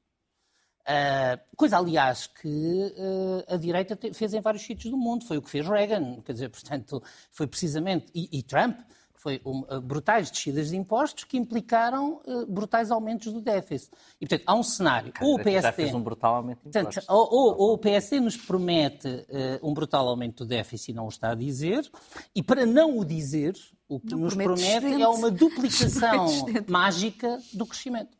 Uh, 0.87 1.55
coisa, 1.55 1.79
aliás, 1.79 2.27
que 2.27 2.47
uh, 2.47 3.53
a 3.53 3.57
direita 3.57 3.97
fez 4.13 4.35
em 4.35 4.41
vários 4.41 4.63
sítios 4.63 4.91
do 4.91 4.97
mundo. 4.97 5.25
Foi 5.25 5.37
o 5.37 5.41
que 5.41 5.49
fez 5.49 5.67
Reagan, 5.67 6.21
quer 6.21 6.33
dizer, 6.33 6.49
portanto, 6.53 7.01
foi 7.31 7.47
precisamente. 7.47 8.05
E, 8.13 8.29
e 8.37 8.43
Trump, 8.43 8.77
foi 9.25 9.41
um, 9.43 9.61
uh, 9.61 9.81
brutais 9.81 10.29
descidas 10.29 10.69
de 10.69 10.77
impostos 10.77 11.23
que 11.23 11.35
implicaram 11.35 12.21
uh, 12.27 12.45
brutais 12.45 12.91
aumentos 12.91 13.33
do 13.33 13.41
déficit. 13.41 13.91
E, 14.21 14.27
portanto, 14.27 14.43
há 14.45 14.53
um 14.53 14.61
cenário. 14.61 15.11
Cara, 15.11 15.25
ou 15.25 15.33
o 15.33 15.37
PSD, 15.43 15.61
já 15.63 15.71
fez 15.71 15.93
um 15.95 16.01
brutal 16.03 16.35
aumento 16.35 16.59
de 16.61 16.69
impostos. 16.69 17.05
Portanto, 17.05 17.31
ou, 17.31 17.33
ou, 17.33 17.57
ou, 17.57 17.73
o 17.73 17.77
PSD 17.79 18.19
nos 18.19 18.37
promete 18.37 19.07
uh, 19.07 19.67
um 19.67 19.73
brutal 19.73 20.07
aumento 20.07 20.43
do 20.43 20.47
déficit 20.47 20.91
e 20.91 20.93
não 20.93 21.05
o 21.05 21.09
está 21.09 21.31
a 21.31 21.35
dizer, 21.35 21.89
e 22.35 22.43
para 22.43 22.67
não 22.67 22.99
o 22.99 23.03
dizer, 23.03 23.55
o 23.89 23.99
que 23.99 24.11
não 24.11 24.19
nos 24.19 24.35
promete 24.35 25.01
é 25.01 25.07
uma 25.07 25.31
duplicação 25.31 26.27
mágica 26.69 27.39
do 27.51 27.65
crescimento. 27.65 28.15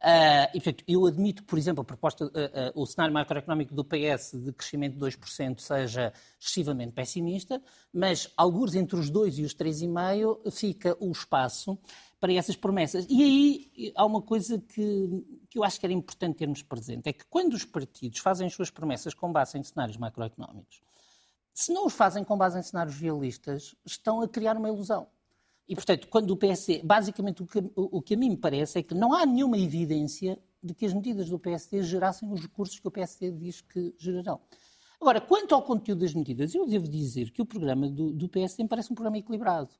Uh, 0.00 0.48
e, 0.54 0.60
portanto, 0.60 0.84
eu 0.88 1.04
admito, 1.04 1.44
por 1.44 1.58
exemplo, 1.58 1.82
a 1.82 1.84
proposta, 1.84 2.24
uh, 2.24 2.28
uh, 2.28 2.32
o 2.74 2.86
cenário 2.86 3.12
macroeconómico 3.12 3.74
do 3.74 3.84
PS 3.84 4.32
de 4.32 4.50
crescimento 4.50 4.94
de 4.94 5.00
2% 5.00 5.60
seja 5.60 6.10
excessivamente 6.40 6.92
pessimista, 6.92 7.62
mas, 7.92 8.32
alguns 8.34 8.74
entre 8.74 8.98
os 8.98 9.10
2 9.10 9.38
e 9.40 9.42
os 9.42 9.54
3,5% 9.54 10.50
fica 10.52 10.96
o 10.98 11.12
espaço 11.12 11.78
para 12.18 12.32
essas 12.32 12.56
promessas. 12.56 13.06
E 13.10 13.22
aí 13.22 13.92
há 13.94 14.06
uma 14.06 14.22
coisa 14.22 14.58
que, 14.58 15.44
que 15.50 15.58
eu 15.58 15.64
acho 15.64 15.78
que 15.78 15.84
era 15.84 15.92
importante 15.92 16.36
termos 16.36 16.62
presente: 16.62 17.08
é 17.08 17.12
que 17.12 17.26
quando 17.26 17.52
os 17.52 17.66
partidos 17.66 18.20
fazem 18.20 18.46
as 18.46 18.54
suas 18.54 18.70
promessas 18.70 19.12
com 19.12 19.30
base 19.30 19.58
em 19.58 19.62
cenários 19.62 19.98
macroeconómicos, 19.98 20.80
se 21.52 21.72
não 21.74 21.84
os 21.84 21.92
fazem 21.92 22.24
com 22.24 22.38
base 22.38 22.58
em 22.58 22.62
cenários 22.62 22.96
realistas, 22.96 23.74
estão 23.84 24.22
a 24.22 24.28
criar 24.28 24.56
uma 24.56 24.68
ilusão. 24.68 25.08
E, 25.70 25.74
portanto, 25.76 26.08
quando 26.08 26.32
o 26.32 26.36
PSD, 26.36 26.82
basicamente 26.82 27.44
o 27.44 27.46
que, 27.46 27.62
o 27.76 28.02
que 28.02 28.14
a 28.14 28.16
mim 28.16 28.30
me 28.30 28.36
parece 28.36 28.80
é 28.80 28.82
que 28.82 28.92
não 28.92 29.14
há 29.14 29.24
nenhuma 29.24 29.56
evidência 29.56 30.36
de 30.60 30.74
que 30.74 30.84
as 30.84 30.92
medidas 30.92 31.30
do 31.30 31.38
PSD 31.38 31.84
gerassem 31.84 32.28
os 32.28 32.40
recursos 32.40 32.80
que 32.80 32.88
o 32.88 32.90
PSD 32.90 33.30
diz 33.30 33.60
que 33.60 33.94
gerarão. 33.96 34.40
Agora, 35.00 35.20
quanto 35.20 35.54
ao 35.54 35.62
conteúdo 35.62 36.00
das 36.00 36.12
medidas, 36.12 36.56
eu 36.56 36.66
devo 36.66 36.88
dizer 36.88 37.30
que 37.30 37.40
o 37.40 37.46
programa 37.46 37.88
do, 37.88 38.12
do 38.12 38.28
PSD 38.28 38.64
me 38.64 38.68
parece 38.68 38.90
um 38.90 38.96
programa 38.96 39.18
equilibrado. 39.18 39.70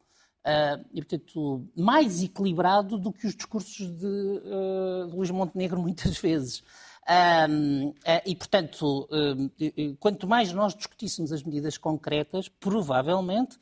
Uh, 0.47 0.87
e, 0.95 1.03
portanto, 1.03 1.69
mais 1.77 2.23
equilibrado 2.23 2.97
do 2.97 3.13
que 3.13 3.27
os 3.27 3.35
discursos 3.35 3.91
de, 3.91 4.07
uh, 4.07 5.09
de 5.09 5.17
Luís 5.17 5.33
Montenegro 5.33 5.79
muitas 5.83 6.17
vezes. 6.19 6.61
Uh, 7.01 7.93
e, 8.25 8.37
portanto, 8.37 9.09
quanto 9.99 10.29
mais 10.29 10.53
nós 10.53 10.73
discutíssemos 10.73 11.33
as 11.33 11.43
medidas 11.43 11.77
concretas, 11.77 12.49
provavelmente 12.49 13.59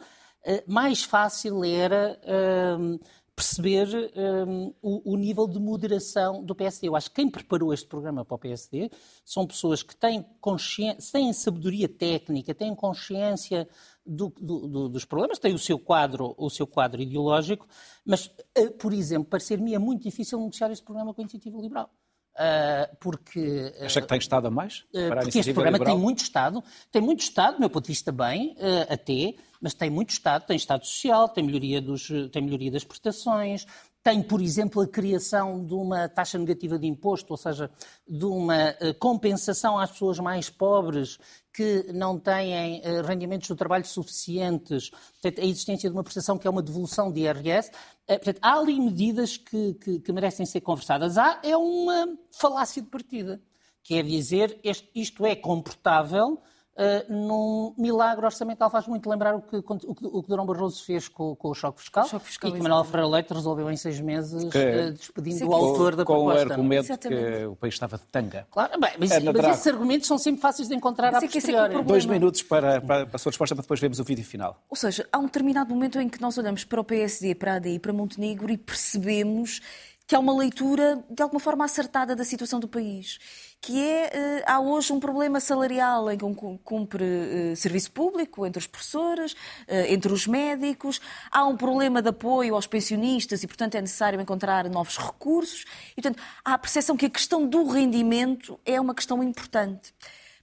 mais 0.66 1.03
fácil 1.03 1.64
era 1.64 2.18
ehm, 2.24 2.99
perceber 3.39 4.11
um, 4.16 4.74
o, 4.82 5.12
o, 5.12 5.16
nível 5.16 5.47
de 5.47 5.61
moderação 5.61 6.43
do 6.43 6.57
PSD. 6.57 6.89
Eu 6.89 6.97
acho 6.97 7.09
que 7.09 7.16
quem 7.16 7.30
preparou 7.30 7.72
este 7.72 7.86
programa 7.86 8.24
para 8.24 8.34
o 8.34 8.39
PSD 8.39 8.91
são 9.24 9.47
pessoas 9.47 9.80
que 9.80 9.95
têm 9.95 10.26
consciência, 10.41 11.12
têm 11.12 11.32
sabedoria 11.32 11.89
técnica, 11.89 12.53
têm 12.53 12.74
consciência 12.74 13.68
do, 14.05 14.32
do, 14.41 14.66
do, 14.66 14.89
dos 14.89 15.05
problemas, 15.05 15.39
têm 15.39 15.55
o 15.55 15.59
seu 15.59 15.78
quadro, 15.78 16.34
o 16.36 16.51
seu 16.51 16.66
quadro 16.66 17.01
ideológico, 17.01 17.68
mas, 18.05 18.26
uh, 18.59 18.72
por 18.76 18.93
exemplo, 18.93 19.28
parecer-me 19.28 19.72
é 19.72 19.78
muito 19.78 20.03
difícil 20.03 20.41
negociar 20.41 20.72
este 20.72 20.84
programa 20.84 21.14
com 21.14 21.20
a 21.20 21.22
iniciativa 21.22 21.61
liberal. 21.61 21.91
Uh, 22.34 22.97
porque. 22.99 23.72
Uh, 23.80 23.84
Acha 23.84 24.01
que 24.01 24.07
tem 24.09 24.18
Estado 24.18 24.49
a 24.49 24.51
mais? 24.51 24.80
Uh, 24.93 25.09
porque 25.09 25.39
este 25.39 25.53
programa 25.53 25.78
liberal? 25.78 25.95
tem 25.95 26.03
muito 26.03 26.18
Estado, 26.24 26.64
tem 26.91 27.03
muito 27.03 27.20
Estado, 27.20 27.55
do 27.55 27.61
meu 27.61 27.70
ponto 27.70 27.84
de 27.84 27.93
vista, 27.93 28.11
bem, 28.11 28.57
até, 28.89 29.34
mas 29.61 29.74
tem 29.74 29.90
muito 29.90 30.11
Estado, 30.11 30.46
tem 30.46 30.56
Estado 30.56 30.84
social, 30.86 31.28
tem 31.28 31.44
melhoria, 31.44 31.80
dos, 31.80 32.09
tem 32.32 32.42
melhoria 32.42 32.70
das 32.70 32.84
prestações, 32.84 33.66
tem, 34.02 34.22
por 34.22 34.40
exemplo, 34.40 34.80
a 34.80 34.86
criação 34.86 35.64
de 35.64 35.74
uma 35.74 36.09
taxa 36.09 36.38
negativa 36.38 36.78
de 36.78 36.86
imposto, 36.86 37.32
ou 37.32 37.36
seja, 37.36 37.70
de 38.09 38.24
uma 38.24 38.74
compensação 38.98 39.78
às 39.78 39.90
pessoas 39.90 40.18
mais 40.18 40.48
pobres 40.48 41.18
que 41.52 41.92
não 41.92 42.18
têm 42.18 42.80
rendimentos 43.04 43.48
do 43.48 43.56
trabalho 43.56 43.84
suficientes, 43.84 44.90
a 45.24 45.44
existência 45.44 45.90
de 45.90 45.94
uma 45.94 46.04
prestação 46.04 46.38
que 46.38 46.46
é 46.46 46.50
uma 46.50 46.62
devolução 46.62 47.12
de 47.12 47.20
IRS. 47.20 47.70
É, 48.06 48.16
portanto, 48.16 48.38
há 48.40 48.59
ali 48.59 48.80
medidas 48.80 49.36
que, 49.36 49.74
que, 49.74 49.98
que, 49.98 50.12
merecem 50.12 50.46
ser 50.46 50.61
conversadas. 50.62 51.18
Há 51.18 51.40
é 51.42 51.56
uma 51.56 52.16
falácia 52.30 52.80
de 52.80 52.88
partida. 52.88 53.42
Quer 53.82 54.04
dizer, 54.04 54.59
este, 54.62 54.88
isto 54.94 55.26
é 55.26 55.34
comportável 55.34 56.40
uh, 56.78 57.12
num 57.12 57.74
milagre 57.76 58.24
orçamental. 58.24 58.70
Faz 58.70 58.86
muito 58.86 59.08
lembrar 59.10 59.34
o 59.34 59.42
que 59.42 59.56
o, 59.56 59.62
que, 59.62 60.06
o 60.06 60.22
que 60.22 60.28
Durão 60.28 60.46
Barroso 60.46 60.84
fez 60.84 61.08
com, 61.08 61.34
com 61.34 61.50
o 61.50 61.54
choque 61.54 61.80
fiscal, 61.80 62.04
o 62.04 62.08
choque 62.08 62.26
fiscal 62.26 62.50
e 62.50 62.52
que 62.54 62.60
Manuel 62.60 62.84
Ferreira 62.84 63.08
Leite 63.08 63.34
resolveu 63.34 63.70
em 63.70 63.76
seis 63.76 64.00
meses, 64.00 64.44
uh, 64.44 64.92
despedindo 64.92 65.48
o 65.48 65.54
autor 65.54 65.96
da 65.96 66.04
com 66.04 66.14
proposta. 66.14 66.44
Com 66.44 66.48
o 66.48 66.52
argumento 66.52 66.98
que 66.98 67.46
o 67.46 67.56
país 67.56 67.74
estava 67.74 67.98
de 67.98 68.04
tanga. 68.04 68.46
Claro, 68.50 68.78
bem, 68.78 68.92
mas, 68.98 69.10
mas 69.10 69.44
esses 69.46 69.66
argumentos 69.66 70.06
são 70.06 70.18
sempre 70.18 70.40
fáceis 70.40 70.68
de 70.68 70.74
encontrar 70.74 71.12
mas 71.12 71.22
à 71.22 71.26
é 71.26 71.28
posteriori. 71.28 71.74
É 71.74 71.82
Dois 71.82 72.06
minutos 72.06 72.42
para, 72.42 72.80
para, 72.80 73.06
para 73.06 73.16
a 73.16 73.18
sua 73.18 73.30
resposta, 73.30 73.54
para 73.54 73.62
depois 73.62 73.80
vermos 73.80 73.98
o 73.98 74.04
vídeo 74.04 74.24
final. 74.24 74.62
Ou 74.68 74.76
seja, 74.76 75.06
há 75.12 75.18
um 75.18 75.24
determinado 75.24 75.74
momento 75.74 76.00
em 76.00 76.08
que 76.08 76.20
nós 76.20 76.38
olhamos 76.38 76.64
para 76.64 76.80
o 76.80 76.84
PSD, 76.84 77.34
para 77.34 77.54
a 77.54 77.56
AD 77.56 77.78
para 77.80 77.92
Montenegro 77.92 78.50
e 78.52 78.56
percebemos 78.56 79.60
que 80.06 80.14
há 80.14 80.18
uma 80.18 80.34
leitura 80.34 81.04
de 81.10 81.22
alguma 81.22 81.38
forma 81.38 81.64
acertada 81.66 82.16
da 82.16 82.24
situação 82.24 82.58
do 82.58 82.66
país 82.66 83.18
que 83.61 83.82
é, 83.82 84.06
uh, 84.06 84.44
há 84.46 84.61
hoje 84.61 84.92
um 84.92 85.00
problema 85.00 85.40
salarial 85.40 86.11
em 86.11 86.16
que 86.16 86.24
cumpre 86.64 87.04
uh, 87.04 87.56
serviço 87.56 87.90
público 87.90 88.46
entre 88.46 88.61
os 88.61 88.66
professores, 88.66 89.32
uh, 89.32 89.86
entre 89.88 90.12
os 90.12 90.26
médicos, 90.26 91.00
há 91.30 91.44
um 91.44 91.56
problema 91.56 92.00
de 92.00 92.09
apoio 92.09 92.54
aos 92.54 92.66
pensionistas 92.66 93.42
e, 93.42 93.46
portanto, 93.46 93.74
é 93.74 93.80
necessário 93.80 94.20
encontrar 94.20 94.68
novos 94.70 94.96
recursos. 94.96 95.64
E, 95.96 96.00
portanto, 96.00 96.22
há 96.44 96.54
a 96.54 96.59
percepção 96.59 96.96
que 96.96 97.06
a 97.06 97.11
questão 97.11 97.46
do 97.46 97.66
rendimento 97.68 98.59
é 98.64 98.80
uma 98.80 98.94
questão 98.94 99.22
importante. 99.22 99.92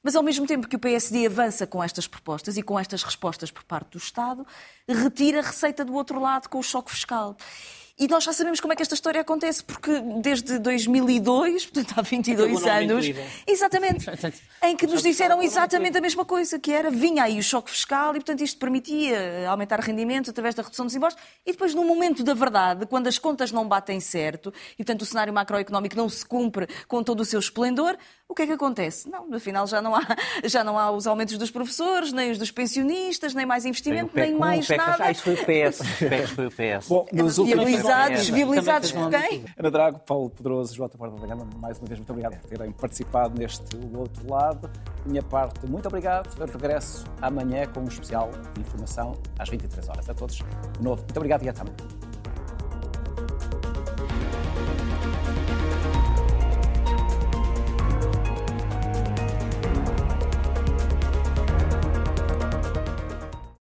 Mas, 0.03 0.15
ao 0.15 0.21
mesmo 0.21 0.45
tempo 0.45 0.67
que 0.67 0.75
o 0.75 0.79
PSD 0.79 1.25
avança 1.25 1.65
com 1.65 1.83
estas 1.83 2.05
propostas 2.05 2.57
e 2.57 2.61
com 2.61 2.77
estas 2.77 3.01
respostas 3.01 3.49
por 3.49 3.63
parte 3.63 3.93
do 3.93 3.97
Estado, 3.97 4.45
retira 4.87 5.39
a 5.39 5.41
receita 5.41 5.83
do 5.83 5.95
outro 5.95 6.19
lado 6.19 6.47
com 6.47 6.59
o 6.59 6.63
choque 6.63 6.91
fiscal. 6.91 7.35
E 7.97 8.09
nós 8.09 8.25
já 8.25 8.33
sabemos 8.33 8.59
como 8.59 8.73
é 8.73 8.75
que 8.75 8.81
esta 8.81 8.93
história 8.93 9.21
acontece, 9.21 9.63
porque 9.63 10.01
desde 10.21 10.59
2002, 10.59 11.65
portanto 11.67 11.97
há 11.97 12.01
22 12.01 12.65
é 12.65 12.83
anos, 12.83 13.05
exatamente, 13.47 14.05
em 14.63 14.75
que 14.75 14.85
nos 14.85 15.01
disseram 15.01 15.41
exatamente 15.41 15.97
a 15.97 16.01
mesma 16.01 16.25
coisa, 16.25 16.59
que 16.59 16.73
era, 16.73 16.91
vinha 16.91 17.23
aí 17.23 17.39
o 17.39 17.43
choque 17.43 17.71
fiscal 17.71 18.11
e, 18.11 18.15
portanto, 18.15 18.41
isto 18.41 18.59
permitia 18.59 19.49
aumentar 19.49 19.79
rendimentos 19.79 20.29
através 20.29 20.53
da 20.53 20.61
redução 20.61 20.85
dos 20.85 20.93
impostos, 20.93 21.23
e 21.45 21.53
depois, 21.53 21.73
no 21.73 21.85
momento 21.85 22.21
da 22.21 22.33
verdade, 22.33 22.85
quando 22.85 23.07
as 23.07 23.17
contas 23.17 23.49
não 23.53 23.65
batem 23.65 24.01
certo, 24.01 24.53
e, 24.73 24.83
portanto, 24.83 25.03
o 25.03 25.05
cenário 25.05 25.33
macroeconómico 25.33 25.95
não 25.95 26.09
se 26.09 26.25
cumpre 26.25 26.67
com 26.89 27.01
todo 27.01 27.21
o 27.21 27.25
seu 27.25 27.39
esplendor, 27.39 27.97
o 28.27 28.33
que 28.33 28.41
é 28.41 28.47
que 28.47 28.53
acontece? 28.53 29.09
Não, 29.09 29.33
afinal 29.33 29.67
já 29.67 29.81
não 29.81 29.95
há, 29.95 30.01
já 30.45 30.63
não 30.63 30.79
há 30.79 30.91
os 30.91 31.05
aumentos 31.05 31.37
dos 31.37 31.51
professores, 31.51 32.11
nem 32.11 32.31
os 32.31 32.37
dos 32.37 32.51
pensionistas, 32.51 33.33
nem 33.33 33.45
mais 33.45 33.65
investimento, 33.65 34.11
nem 34.15 34.33
mais 34.35 34.67
nada. 34.69 35.05
Ah, 35.05 35.11
isso 35.11 35.21
foi 35.23 35.33
o 35.33 35.37
PS. 35.37 35.79
foi 36.35 36.47
o 36.47 36.51
PS. 36.51 36.87
Bom, 36.87 37.05
nos 37.13 37.37
viabilizados, 37.37 38.29
viabilizados 38.29 38.91
por 38.91 39.09
quem? 39.09 39.45
Ana 39.57 39.71
Drago, 39.71 39.99
Paulo 39.99 40.29
Pedroso, 40.29 40.75
João 40.75 40.89
Porta 40.89 41.19
da 41.19 41.27
Gama, 41.27 41.47
mais 41.57 41.77
uma 41.77 41.87
vez, 41.87 41.99
muito 41.99 42.09
obrigado 42.09 42.39
por 42.39 42.49
terem 42.49 42.71
participado 42.71 43.37
neste 43.37 43.77
outro 43.93 44.29
lado. 44.29 44.69
Minha 45.05 45.21
parte, 45.21 45.65
muito 45.67 45.87
obrigado. 45.87 46.35
Eu 46.39 46.47
regresso 46.47 47.05
amanhã 47.21 47.65
com 47.67 47.81
um 47.81 47.87
especial 47.87 48.31
de 48.53 48.61
informação 48.61 49.13
às 49.37 49.49
23 49.49 49.87
horas. 49.87 50.09
A 50.09 50.13
todos, 50.13 50.35
de 50.37 50.83
novo, 50.83 51.01
muito 51.01 51.17
obrigado 51.17 51.43
e 51.43 51.49
até 51.49 51.61
amanhã. 51.61 52.14